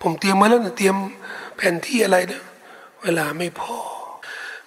[0.00, 0.96] ผมเตรียมมาแล้วนะเตรียม
[1.56, 2.42] แผนที่อะไรเนะ
[3.02, 3.76] เวลาไม่พอ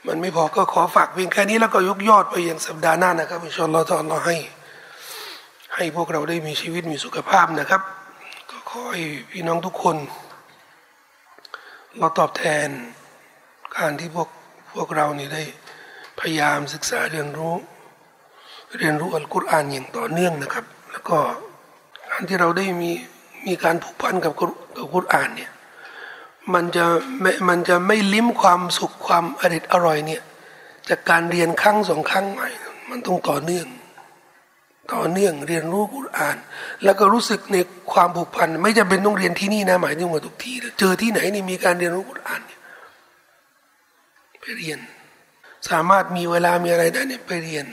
[0.07, 4.38] มันไม่พอก็ขอฝากเพียงแค่นี้แล้วก็ยกยอดไปยังสัปดาห์หน้านะครับอินชอนเราตอนเราให้
[5.75, 7.81] ให้พวกเราได้มีชีวิตมีสุขภาพนะครับ
[8.49, 9.01] ก็ขอให้
[9.31, 9.95] พี่น้องทุกคน
[11.97, 12.67] เราตอบแทน
[13.77, 14.29] การที่พวก
[14.73, 15.43] พวกเรานี่ได้
[16.19, 17.55] พยายามศึกษาเรียนรู้
[18.77, 21.17] เรียนรู้อัลกุรอานอย่างต่อเนื่องนะครับ แล้วก็
[22.09, 22.91] การที่เราได้มี
[23.47, 25.51] มีการผูกพันกับกับกุรอานเนี่ย
[26.53, 26.86] มันจะ
[27.22, 30.22] ไม่มันจะไม่ลิ้มความสุขความอริดอร่อยเนี่ย
[30.90, 32.48] จากการเรียนครั้งสองครั้งใหม่
[32.90, 33.68] มันต้องต่อเนื่อง
[34.94, 36.38] ต่อเนื่องเรียนรู้กุรอาน
[36.84, 37.57] แล้วก็รู้สึกใน
[37.94, 42.41] ความผูกพัน ไม่จำเป็นต้องเรียนที่นี่นะหมายถึงว่าทุกที่เจอที่ไหนนี่มีการเรียนรู้กุรอาน
[44.41, 44.80] ไปเรียน
[45.69, 47.65] สามารถมีเวลามีอะไรได้เนี่ยไปเรียน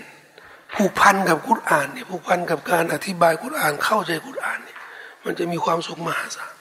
[0.74, 4.78] ผูกพันกับกุรอานเนี่ยผูกพันกับการอธิบายกุรอานเข้าใจกุรอานเนี่ย
[5.24, 6.54] มันจะมีความสุขมหาศาล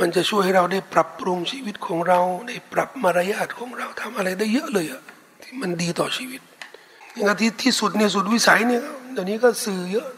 [0.00, 5.02] มันจะช่วยให้เราได้ปรับปรุงชีวิตของเราได้ปรับมารยาทของเราทำอะไรได้เยอะเลยอะ
[5.42, 6.40] ที่มันดีต่อชีวิต
[7.14, 10.08] อย่างที่ที่สุดเนี่ยสุดวิสัยเนี่ยเดี๋ยวนี้ก็สื่อเยอะ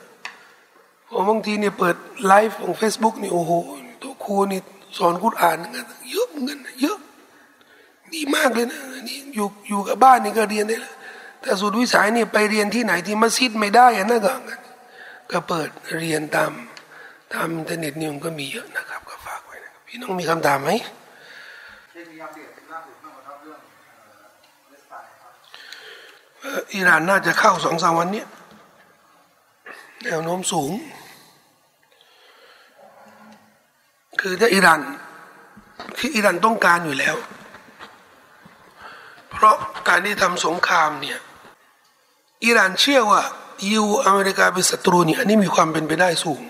[1.11, 1.97] ผมบางทีเนี่ยเปิด
[2.27, 3.53] ไลฟ์ของ Facebook นี่โอ้โห
[4.03, 4.61] ตัวครูนี่
[4.98, 5.57] สอนกุรอาน
[6.11, 6.98] เยอะเหมือนกันเยอะ
[8.15, 10.94] ดีมากเลยนะนี่อยู่อยู่กับบ้านนี่ก็เรียนได้แล้ว
[11.43, 14.35] แต่สุดวิสัยเนี่ยไปเรียนที่ไหนที่มัสยิดไม่ได้นะก็
[15.31, 16.53] ก็เปิดเรียนตาม
[17.35, 18.85] ตามอินเทอร์เน็ตนี่มันก็มีเยอะนะ
[19.86, 20.70] พี่น้องมีคำถามไหม
[26.74, 28.24] อิหร่านน่าจะเข้าสองสามวันนี้
[30.04, 30.72] แนวโน้มสูง
[34.20, 34.80] คือถ้าอิหร่าน
[35.98, 37.16] คืออิหร่านต้องการอยู่แล้ว
[39.30, 39.56] เพราะ
[39.88, 41.18] การที่ทำสงครามเนี่ย
[42.44, 43.22] อิหร่านเชื่อว่า
[43.72, 46.42] ยูอเมริกาเป็นศัตรูเนี่ยอันนี้มีความเป็นไปได้สูง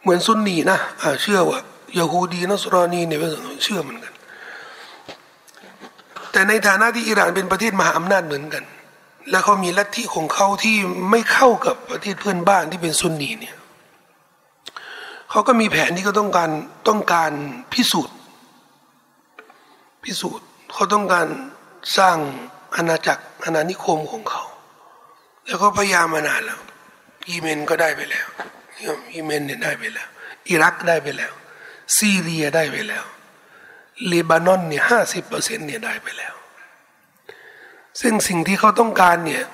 [0.00, 1.60] เหมือนซุนนีนะะเชื่อว่า
[1.98, 3.20] ยาฮูดีนัสรอนีเนี่ย
[3.62, 4.14] เชื่อเหมือนกัน
[6.32, 8.64] แต่ในฐานะที่อิหร่านเป็นประเทศมหาอำนาจเหมือนกัน
[9.30, 10.76] และเขามีลัทธิของเขาที่
[11.10, 13.56] ไม่เข้ากับประเทศเพื่อนบ้านที่เป็นซุนนีเนี่ย
[15.30, 16.50] เขาก็มีแผนที่เขาต้องการ
[16.88, 17.32] ต้องการ
[17.72, 18.16] พิสูจน์
[20.04, 21.26] พิสูจน์เขาต้องการ
[21.98, 22.16] สร้าง
[22.76, 24.42] อาณาจักรอาณานิคมของเขา
[25.46, 26.60] แล้วก็พยายามมานานแล้ว
[27.28, 28.26] ยีเมนก็ได้ไปแล้ว
[29.12, 30.08] ยีเมนเนี่ยได้ไปแล้ว
[30.48, 31.32] อิรักได้ไปแล้ว
[31.96, 33.04] ซีเรียได้ไปแล้ว
[34.06, 36.34] เลบานอนเนี่ยห้าสิบเปอร์เซ็นเนี่ยได้ไปแล้ว
[38.00, 39.44] ซึ่งสิ่งที่เขาต้องการเนี่ย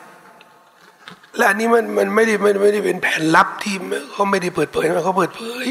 [1.37, 3.75] และอันนี้มันมันไม่ได้ไม่ได้เป็นแผนลับที่
[4.13, 5.67] เขาไม่ได้เปิดเผยนะเขาเปิดเผย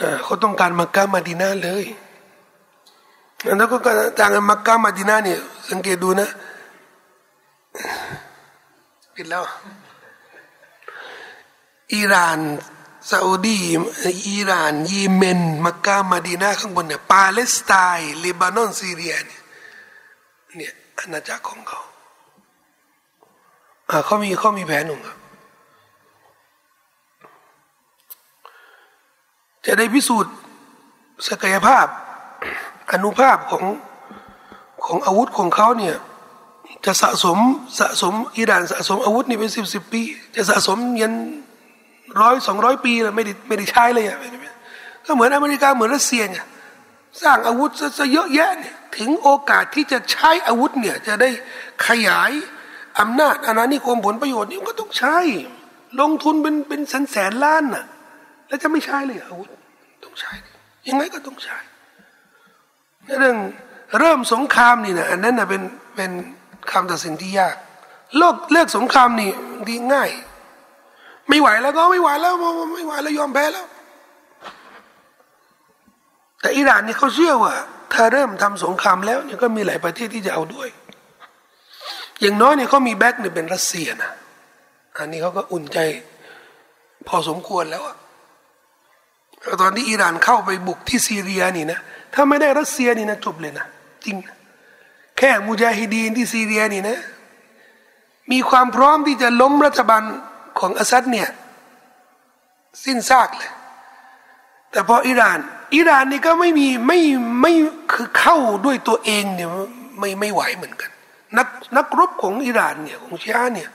[0.00, 1.84] นะเขาต้องการมักกะมาดินาเลย
[3.58, 3.76] แล้วก็
[4.20, 5.40] การมักกะมาดินาเนี่ย
[5.70, 6.28] สังเกตดูนะ
[9.14, 9.44] ผิดแล้ว
[11.94, 12.38] อิหร่าน
[13.10, 13.60] ซาอุดี
[14.28, 19.42] อิหร่านเยเมน มักกะมาดีนาข้างบนเนี่ยปาเลสไตน์เลบานอนซีเรียเนี่ย
[20.56, 21.80] เนี่ยอาณาจักรของเขา
[23.90, 25.18] อ่าเขามีเขามีแผนหนึ่งครับ
[29.66, 30.34] จะได้พิสูจน์
[31.28, 31.86] ศักยภาพ
[32.92, 33.64] อนุภาพของ
[34.86, 35.96] ของอาวุธของเขาเนี่ย
[36.84, 37.38] จะสะสม
[37.78, 40.02] สะสมอิหร่านสะสมอาวุธนี่เป็นสิบสิบปี
[40.34, 41.12] จะสะสมยัน
[42.20, 44.18] ร้อยสองร้อยปีแล้วไม่ได้ไม่ได้ใช้เลยอะ
[45.06, 46.38] ก็เหมือนอเมริกาเหมือนรัสเซียไง
[47.22, 51.30] สร้างอาวุธซะเยอะแยะเนี่ยถึงโอกาสที่จะใช้อาวุธเนี่ยจะได้
[51.86, 52.30] ขยาย
[53.00, 55.16] อำนาจอาณานิคมผลประโยชน์นี่ก็ต้องใช้
[56.00, 57.84] ลงทุนเป็นเป็นแสนแสนล้านน่ะ
[58.48, 59.48] แล้วจะไม่ใช้เลยอาวุธ
[60.04, 60.32] ต้องใช้
[60.88, 61.58] ยังไงก็ต้องใช้
[63.20, 63.36] เรื่อง
[63.98, 65.62] เริ่มสงครามนี่นะอันนั้นนะเป็น
[65.96, 66.10] เป็น
[66.70, 67.56] คำตัดสินที่ยาก
[68.18, 69.30] โลกเลิกสงครามนี่
[69.68, 70.10] ดีง่าย
[71.28, 72.34] ไม่ไหวแล้วก็ไม่ไหวแล้ว
[72.74, 73.66] ไม่ไหวแล้วยอมแพ้แล้ว
[76.40, 77.54] แต่อิหร่านนี่เขาเชื่อว่า
[77.92, 80.68] ถ้าเริ่มทำสงครามแล้วเนี่ยก็มีหลายประเทศที่จะเอาด้วย
[82.20, 84.10] อย่างน้อยเนี่ยเขามี back เนี่ยเป็นรัสเซียนะ
[84.98, 85.78] อันนี้เขาก็อุ่นใจ
[87.08, 87.96] พอสมควรแล้วอะ
[89.60, 91.78] ตอนที่อิหร่านเข้าไปบุกที่ซีเรียนี่นะ
[92.14, 93.66] ถ้าไม่ได้รัสเซียนี่นะจบเลยนะ
[94.04, 94.16] จริง
[95.18, 96.98] แค่มุจาฮิดีนที่ซีเรียนี่นะ
[98.32, 100.02] มีความพร้อมที่จะล้มรัฐบาล
[100.58, 101.28] ของอาซัดเนี่ย
[102.84, 103.50] สิ้นซากเลย
[104.70, 105.38] แต่พออิหร่าน
[105.74, 107.00] อิหร่านนี่ก็ไม่มีไม่
[107.42, 107.52] ไม่
[107.92, 109.48] คือเข้าด้วยตัวเองเนี่ย
[109.98, 110.90] ไม่ไม่ไหวเหมือนกัน
[111.38, 113.70] นักนักรบของอิหร่านเนี่ยของชีอะเนี่ย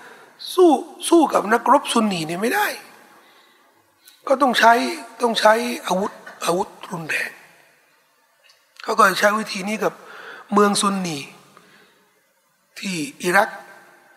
[0.53, 0.71] สู้
[1.09, 2.67] สู้กับนักรบซุนนีเนี่ยไม่ได้
[4.27, 4.73] ก็ต้องใช้
[5.21, 5.53] ต้องใช้
[5.87, 6.11] อาวุธ
[6.45, 7.31] อาวุธรุนแรง
[8.83, 9.93] เขาก็ใช้วิธีนี้กับ
[10.53, 11.19] เมืองซุนนี
[12.79, 13.49] ที่อิรัก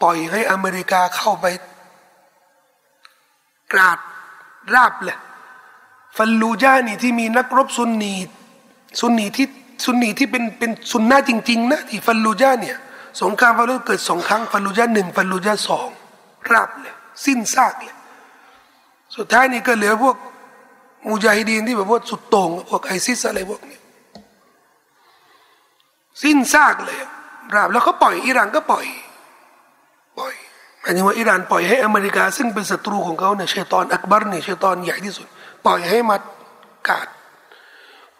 [0.02, 1.46] ปล่อยให้อเมริกาเข้าไป
[3.74, 3.98] กราด
[4.74, 5.18] ราบเลย
[6.16, 8.14] ฟัลลูจานี่ที่มีนักรบซุนนี
[9.00, 9.46] ซุนนีที่
[9.84, 12.76] ซุนนีที่เป็นเป็นซุนนะจริง ๆ นะที่ฟัลลูจาเนี่ย
[13.22, 15.88] สงครามฟัลลูเกิดสองครั้งฟัลลูจาหนึ่งฟัลลูจาสอง
[16.50, 16.94] ราบเลย
[17.24, 17.96] สิ้นซากเลย
[19.16, 20.16] สุดท้ายนี่ก็เหลือพวก
[21.08, 23.78] มุจาฮิดีนที่แบบว่าสุดโต่งพวกไอซิสอะไรพวกนี้
[26.22, 26.98] สิ้นซากเลย
[27.54, 28.86] ราบแล้วเขาปล่อยอิหร่านก็ปล่อย
[30.84, 35.26] หมายถึงว่าอิหร่านปล่อยให้อเมริกา ซึ่งเป็นศัตรูของเขาเนี่ยชัยตอนอักบัรเนี่ยชัยตอนใหญ่ที่สุด
[35.64, 36.16] ปล่อยให้มา
[36.88, 37.08] กาด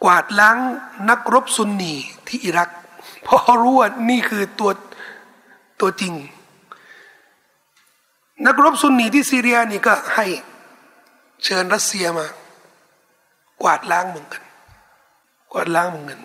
[0.03, 0.57] กวาดล้าง
[1.09, 1.93] นักรบซุนนี
[2.27, 2.69] ที่อิรัก
[3.23, 4.71] เพราะรู้ว่านี่คือตัว
[5.81, 6.13] ตัวจริง
[8.45, 10.25] นักรบซุนนีที่ซีเรียนี่ก็ให้
[11.43, 12.27] เชิญรัสเซียมา
[13.61, 14.43] กวาดล้างเหมือนกัน
[15.51, 16.21] กวาดล้างเหมือนกัน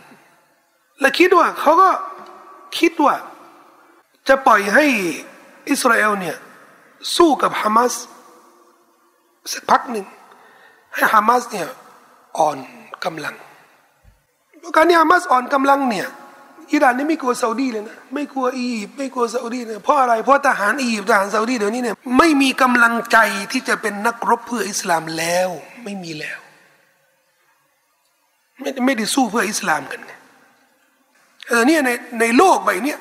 [1.00, 1.90] และคิดว่าเขาก็
[2.78, 3.16] คิดว่า
[4.28, 4.86] จะปล่อยให้
[5.68, 6.36] อิสราเอลเนี่ย
[7.16, 7.92] สู้กับฮามาส
[9.52, 10.06] สักพักหนึ่ง
[10.94, 11.68] ให้ฮามาสเนี่ย
[12.38, 12.58] อ่อน
[13.04, 13.34] กำลัง
[14.74, 16.08] การที่ฮามาสอ่อนกำลังเนี่ย
[16.72, 23.18] อิหร่านนี่ไม่กลัวซาอุดีเลยนะไม่กลัวอียิปต์ไม่กลัวซาอุดีเลยเพราะอะไรเพราะทหารอียิปต์ทหารซาอุดีเดี๋ยวนี้เนี่ยไม่มีกำลังใจ
[23.52, 25.48] ที่จะเป็นนักรบเพื่ออิสลามแล้ว
[25.84, 26.38] ไม่มีแล้ว
[28.60, 30.12] ไม่ไม่ได้สู้เพื่ออิสลามกันไง
[31.48, 32.94] เออเนี่ยในในโลกใบนี้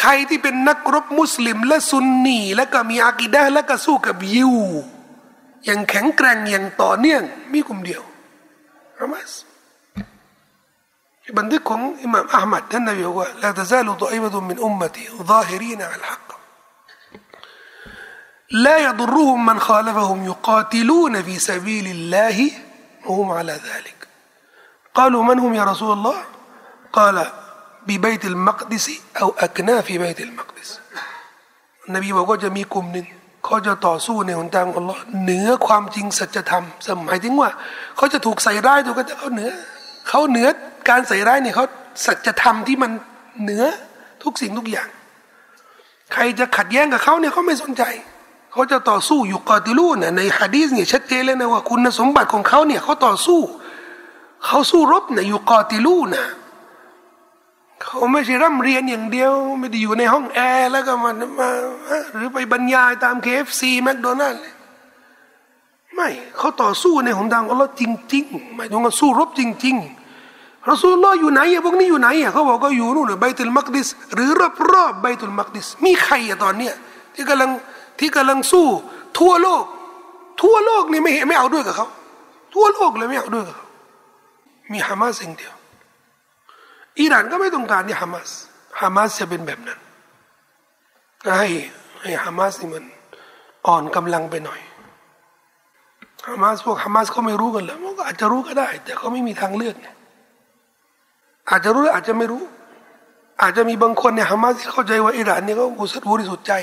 [0.00, 4.54] ใครที่เป็นนักรบมุสลิม และซุนนีและก็มีอากิดะและก็สู้กับยิว
[5.64, 7.22] อย่างแข็งแกร่งอย่างต่อเนื่อง
[7.52, 8.02] มีกลุ่มเดียว
[8.98, 9.32] ฮามาส
[11.38, 16.28] บันทึกของอิหม่ามอัลมัดท่านนบีบอกว่าลาตะซาลุตอิบะตุมินอุมมติซาฮิรีนอัลฮัก
[18.50, 22.50] لا يضرهم من خالفهم يقاتلون في سبيل الله
[23.06, 24.08] وهم على ذلك
[24.94, 26.24] قالوا من هم يا رسول الله
[26.92, 27.26] قال
[27.88, 28.86] ببيت المقدس
[29.22, 30.68] أو أكناف بيت المقدس
[31.94, 33.06] นบีบอกว่าจะมีกลุ่มหนึ่ง
[33.44, 37.50] เขาจะต่อสู้ในหนทางอัลลอฮ์เหนือความจริงสัจธรรมสมัยถึงว่า
[37.96, 39.50] เขาจะถูกใส่ร้ายถูกก็จะเขาเหนือ
[40.08, 40.48] เขาเหนือ
[40.88, 41.66] การใส่ร้ายเนี่ยเขา
[42.06, 42.90] สัจธรรมที่มัน
[43.42, 43.64] เหนือ
[44.22, 44.88] ทุกสิ่งทุกอย่าง
[46.12, 47.82] ใครจะขัดแย้งกับเขาเนี่ยเขาไม่สนใจ
[48.52, 53.40] เขาจะต่อสู้อยู่กอติลูนะในฮะดีษเนี่ยชัดเจนเลยนะว่าคุณสมบัติของเขาเนี่ยเขาต่อสู้
[54.46, 56.24] เขาสู้รบเนี่ยอยู่กอติลูนะ
[57.83, 61.49] เขาไม่ใช่ร่ำเรียนอย่างเดียว ไม่ได้อยู่ในห้องแอร์แล้วก็มามา
[62.15, 64.43] หรือไปบรรยายตาม KFC McDonald's
[65.95, 67.83] ไม่เขาต่อสู้ในหนทางอัลลอฮ์จ
[68.13, 74.29] ริงๆหมายถึงว่าสู้รบจริงๆรอสูลลออยู่ไหนอะพวกนี้อยู่ไหนอะเขาบอกก็อยู่นู่นใบตุลมักดิสหรือ
[74.73, 76.73] รอบๆใบตุลมักดิสมีใครอะตอนเนี้ย
[77.15, 77.49] ที่กำลัง
[77.99, 78.67] ที่กำลังสู้
[79.19, 79.63] ทั่วโลก
[80.41, 81.87] ทั่วโลกนี่ไม่ไม่เอาด้วยกับเขา
[82.53, 83.67] ทั่วโลกเลยไม่เอาด้วยกับเขา
[84.71, 85.52] มีฮามาสเองเดียว
[86.99, 88.29] อิหร่านก็ไม่ต้องการที่ฮามาส
[88.81, 89.79] ฮามาสจะเป็นแบบนั้น
[91.37, 91.47] ให้
[92.01, 92.83] ให้ฮามาสนี่มัน
[93.67, 94.59] อ่อนกำลังไปหน่อย
[96.27, 99.87] ฮามาสพวกฮามาสเขาไม่รู้กันแล้วมันก็อาจจะรู้ก็ได้ แต่เขาไม่มีทางเลือกไง
[101.49, 102.43] อาจจะรู้อาจจะไม่รู้
[103.41, 105.65] อาจจะมีบางคนเนี่ยฮามาสที่เข้าใจว่าอิหร่านเนี่ยเขา
[106.11, 106.53] บริสุทธิ์ใจ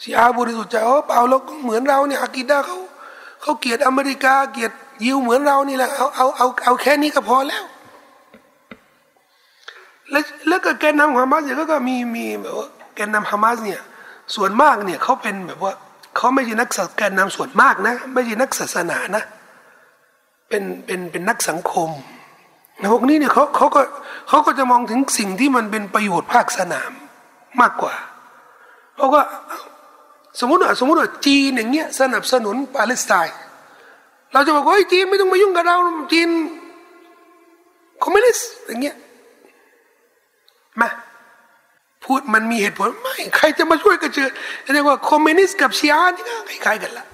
[0.00, 2.78] ชีอาบริสุทธิ์ใจอ๋อเปล่าเราก็เหมือนเราเนี่ยอากิดาเขา
[3.42, 4.72] เขาเกลียดอเมริกาเกลียด
[5.04, 7.64] ยิวเหมือนเรานี่แหละเอาเอาเอาเอาแค่นี้ก็พอแล้ว
[10.10, 13.80] แล้วแล้วก็แกนนำฮามาสเนี่ยก็มีมีแบบว่าแกนนำฮามาสเนี่ย
[14.34, 15.72] ส่วนมากเนี่ยเขาเป็นแบบว่า
[16.16, 19.22] เขาไม่ใช่นักแกนนำส่วนมากนะ ไม่ใช่นักศาสนานะ
[20.48, 21.90] เป็นเป็นเป็นนักสังคม
[22.92, 23.82] พวกนี้เนี่ยเขาเขาก็
[24.28, 26.92] เขาก็จะมองถึงสิ่งที่มันเป็นประโยชน์ภาคสนาม
[27.60, 27.94] มากกว่า
[28.96, 29.20] เขาก็
[30.40, 33.36] สมมติว่าสมมติว่าจีนอย่างเงี้ยสนับสนุนปาเลสไตน์
[34.32, 35.76] เราจะบอกว่าจีนไม่ต้องมายุ่งกับเรา
[36.12, 36.28] จีน
[38.02, 38.96] คอมมิวนิสต์อย่างเงี้ย
[40.82, 40.90] มา
[42.04, 44.30] พูดมันมีเหตุผลไม่ ใครจะมาช่วยกันเจอ
[44.74, 47.06] เรียกว่าคอมมิวนิสต์กับชีอะนี่ก็คล้ายๆกันละ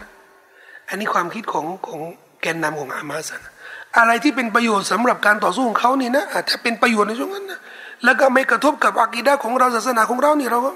[0.88, 2.00] อันนี้ความคิดของของ
[2.42, 3.52] แกนนำของฮามาสนะ
[3.98, 7.60] อะไรที่เป็นประโยชน์สำหรับการต่อสู้ของเขานี่นะอาจจะเป็นประโยชน์ในช่วงนั้นนะ
[8.04, 10.70] แล้วก็ไม่กระทบกับอากีดะของเราศาสนาของเรานี่เราก็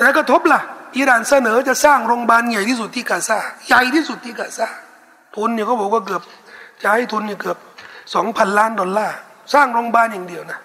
[0.00, 0.60] แล้วกระทบล่ะ
[0.96, 3.38] อิหร่านเสนอจะสร้างโรงพยาบาลใหญ่ที่สุดที่กาซา
[3.68, 4.68] ใหญ่ที่สุดที่กาซา
[5.34, 6.22] ทุนเนี่ยเขาบอกว่าเกือบ
[6.82, 7.58] จะให้ทุนเนี่ยเกือบ
[8.14, 9.16] สองพันล้านดอลลาร์
[9.54, 10.58] สร้างโรงพยาบาลอย่างเดียวนะ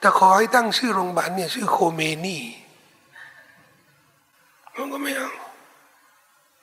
[0.00, 2.38] แต่ขอให้ตั้งชื่อโรงพยาบาลเนี่ยชื่อโคเมนี
[4.76, 5.30] มันก็ไม่เอา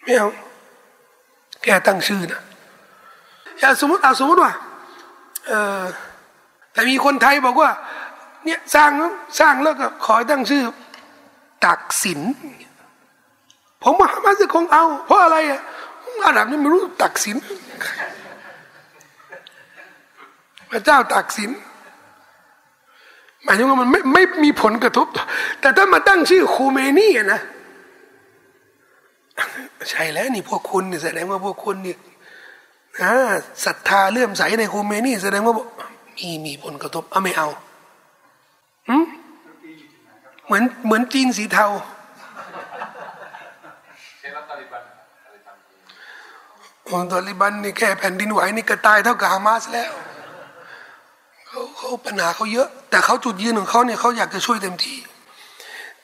[0.04, 0.30] ไม่เอา
[1.64, 2.42] แกตั้งชื่อนะ
[3.60, 4.52] อย่าสมมติเอาสมมติว่า
[5.48, 5.52] เอ
[5.82, 5.84] อ
[6.74, 7.70] แต่มีคนไทยบอกว่า
[8.46, 8.92] เนี่ยสร้าง
[9.40, 10.64] สร้างแล้วก็ขอให้ตั้งชื่อ
[11.66, 12.22] ตักสิน
[13.84, 15.62] ผมว่าฮามาสคงเอา เพราะอะไรอะ
[16.24, 17.38] อาหรับนี่ไม่รู้ตักสิน
[20.72, 21.50] พระเจ้าตักสิน
[23.46, 25.08] หมายถึงว่ามันไม่ไม่มีผลกระทบ
[25.62, 27.42] แต่ถ้ามาตั้งชื่อคูเมนี่นะ
[29.90, 31.96] ใช่แล้วนี่พวกคุณแสดงว่าพวกคุณนี่
[33.66, 35.54] ศรัทธาเลื่อมใสในคูเมนี่แสดงว่า
[36.18, 37.48] มีมีผลกระทบเอาไม่เอา
[38.90, 39.06] หืม
[40.46, 41.68] เหมือนเหมือนจีนสีเทา
[46.84, 49.92] โอ้ตอลิบันนี่แค่แผ่นดินไหวนี่ก็ตายเท่ากับฮามาสแล้ว
[51.56, 54.98] เขาเขาปัญหาเขาเยอะ แต่เขาจุดยืนของเขาเนี่ยเขาอยากจะช่วยเต็มที่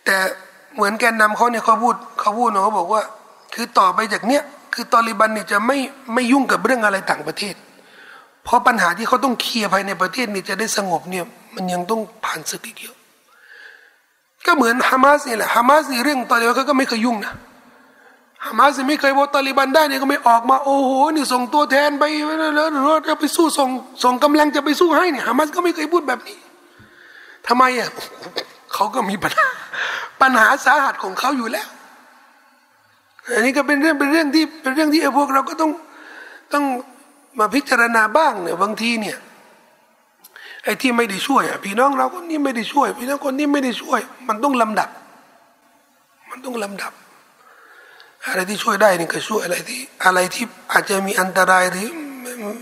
[0.06, 0.18] แต่
[0.76, 3.02] เหมือนแกนนำเขาเนี่ยเขาพูดเขาพูดเขาบอกว่า
[3.54, 5.78] คือต่อไปจากเนี้ยคือตอลิบันเนี่ยจะไม่
[6.14, 7.56] ไม่ยุ่งกับเรื่องอะไรต่างประเทศ
[8.44, 11.26] เพราะปัญหาที่เขาต้องเคลียร์ภายในประเทศนี่จะได้สงบเนี่ย
[11.56, 12.96] มันยังต้องผ่านศึกอีกเยอะ
[14.46, 17.34] ก็เหมือนฮามาสนี่แหละฮามาสนี่เรื่องตอลิบันเขาก็ไม่เคยยุ่งนะ
[18.46, 22.04] ฮามาสไม่เคยบอกตอลิบันได้เนี่ยก็ไม่ออกมาโอ้โหนี่ส่งตัวแทนไป
[22.56, 23.70] แล้วรือว่าจะไปสู้ส่ง
[24.04, 26.38] ส่งกำลังจะไปสู้ให้เนี่ยฮามาสก็ไม่เคยพูดแบบนี้
[27.48, 27.90] ทำไมอะ
[28.74, 29.48] เขาก็มีปัญหา
[30.22, 31.68] ปัญหาสาหัสของเขาอยู่แล้ว
[33.36, 35.72] อันนี้ก็เป็นเรื่องเป็นเรื่องที่เป็นเรื่องที่พวกเราก็ต้อง
[36.54, 36.64] ต้อง
[37.40, 39.18] มาพิจารณาบ้างเนี่ยบางทีเนี่ย
[40.64, 44.90] ไอ้ที่ไม่ได้ช่วยอะพี่น้องเราคนนี้ไม่ได้ช่วย พี่น้องคนนี้ไม่ได้ช่วย มันต้องลำดับ
[46.30, 46.92] มันต้องลำดับ
[48.28, 51.90] อะไรที่ช่วยได้นี่ก็ช่วยอะไรที่ อะไรที่อาจจะมีอันตรายหรือ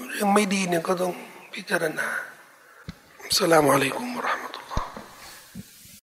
[0.10, 1.12] เรื่องไม่ดีเนี่ยก็ต้อง
[1.54, 2.08] พิจารณา
[3.38, 4.59] สลามุอะลัยกุมวะราะห์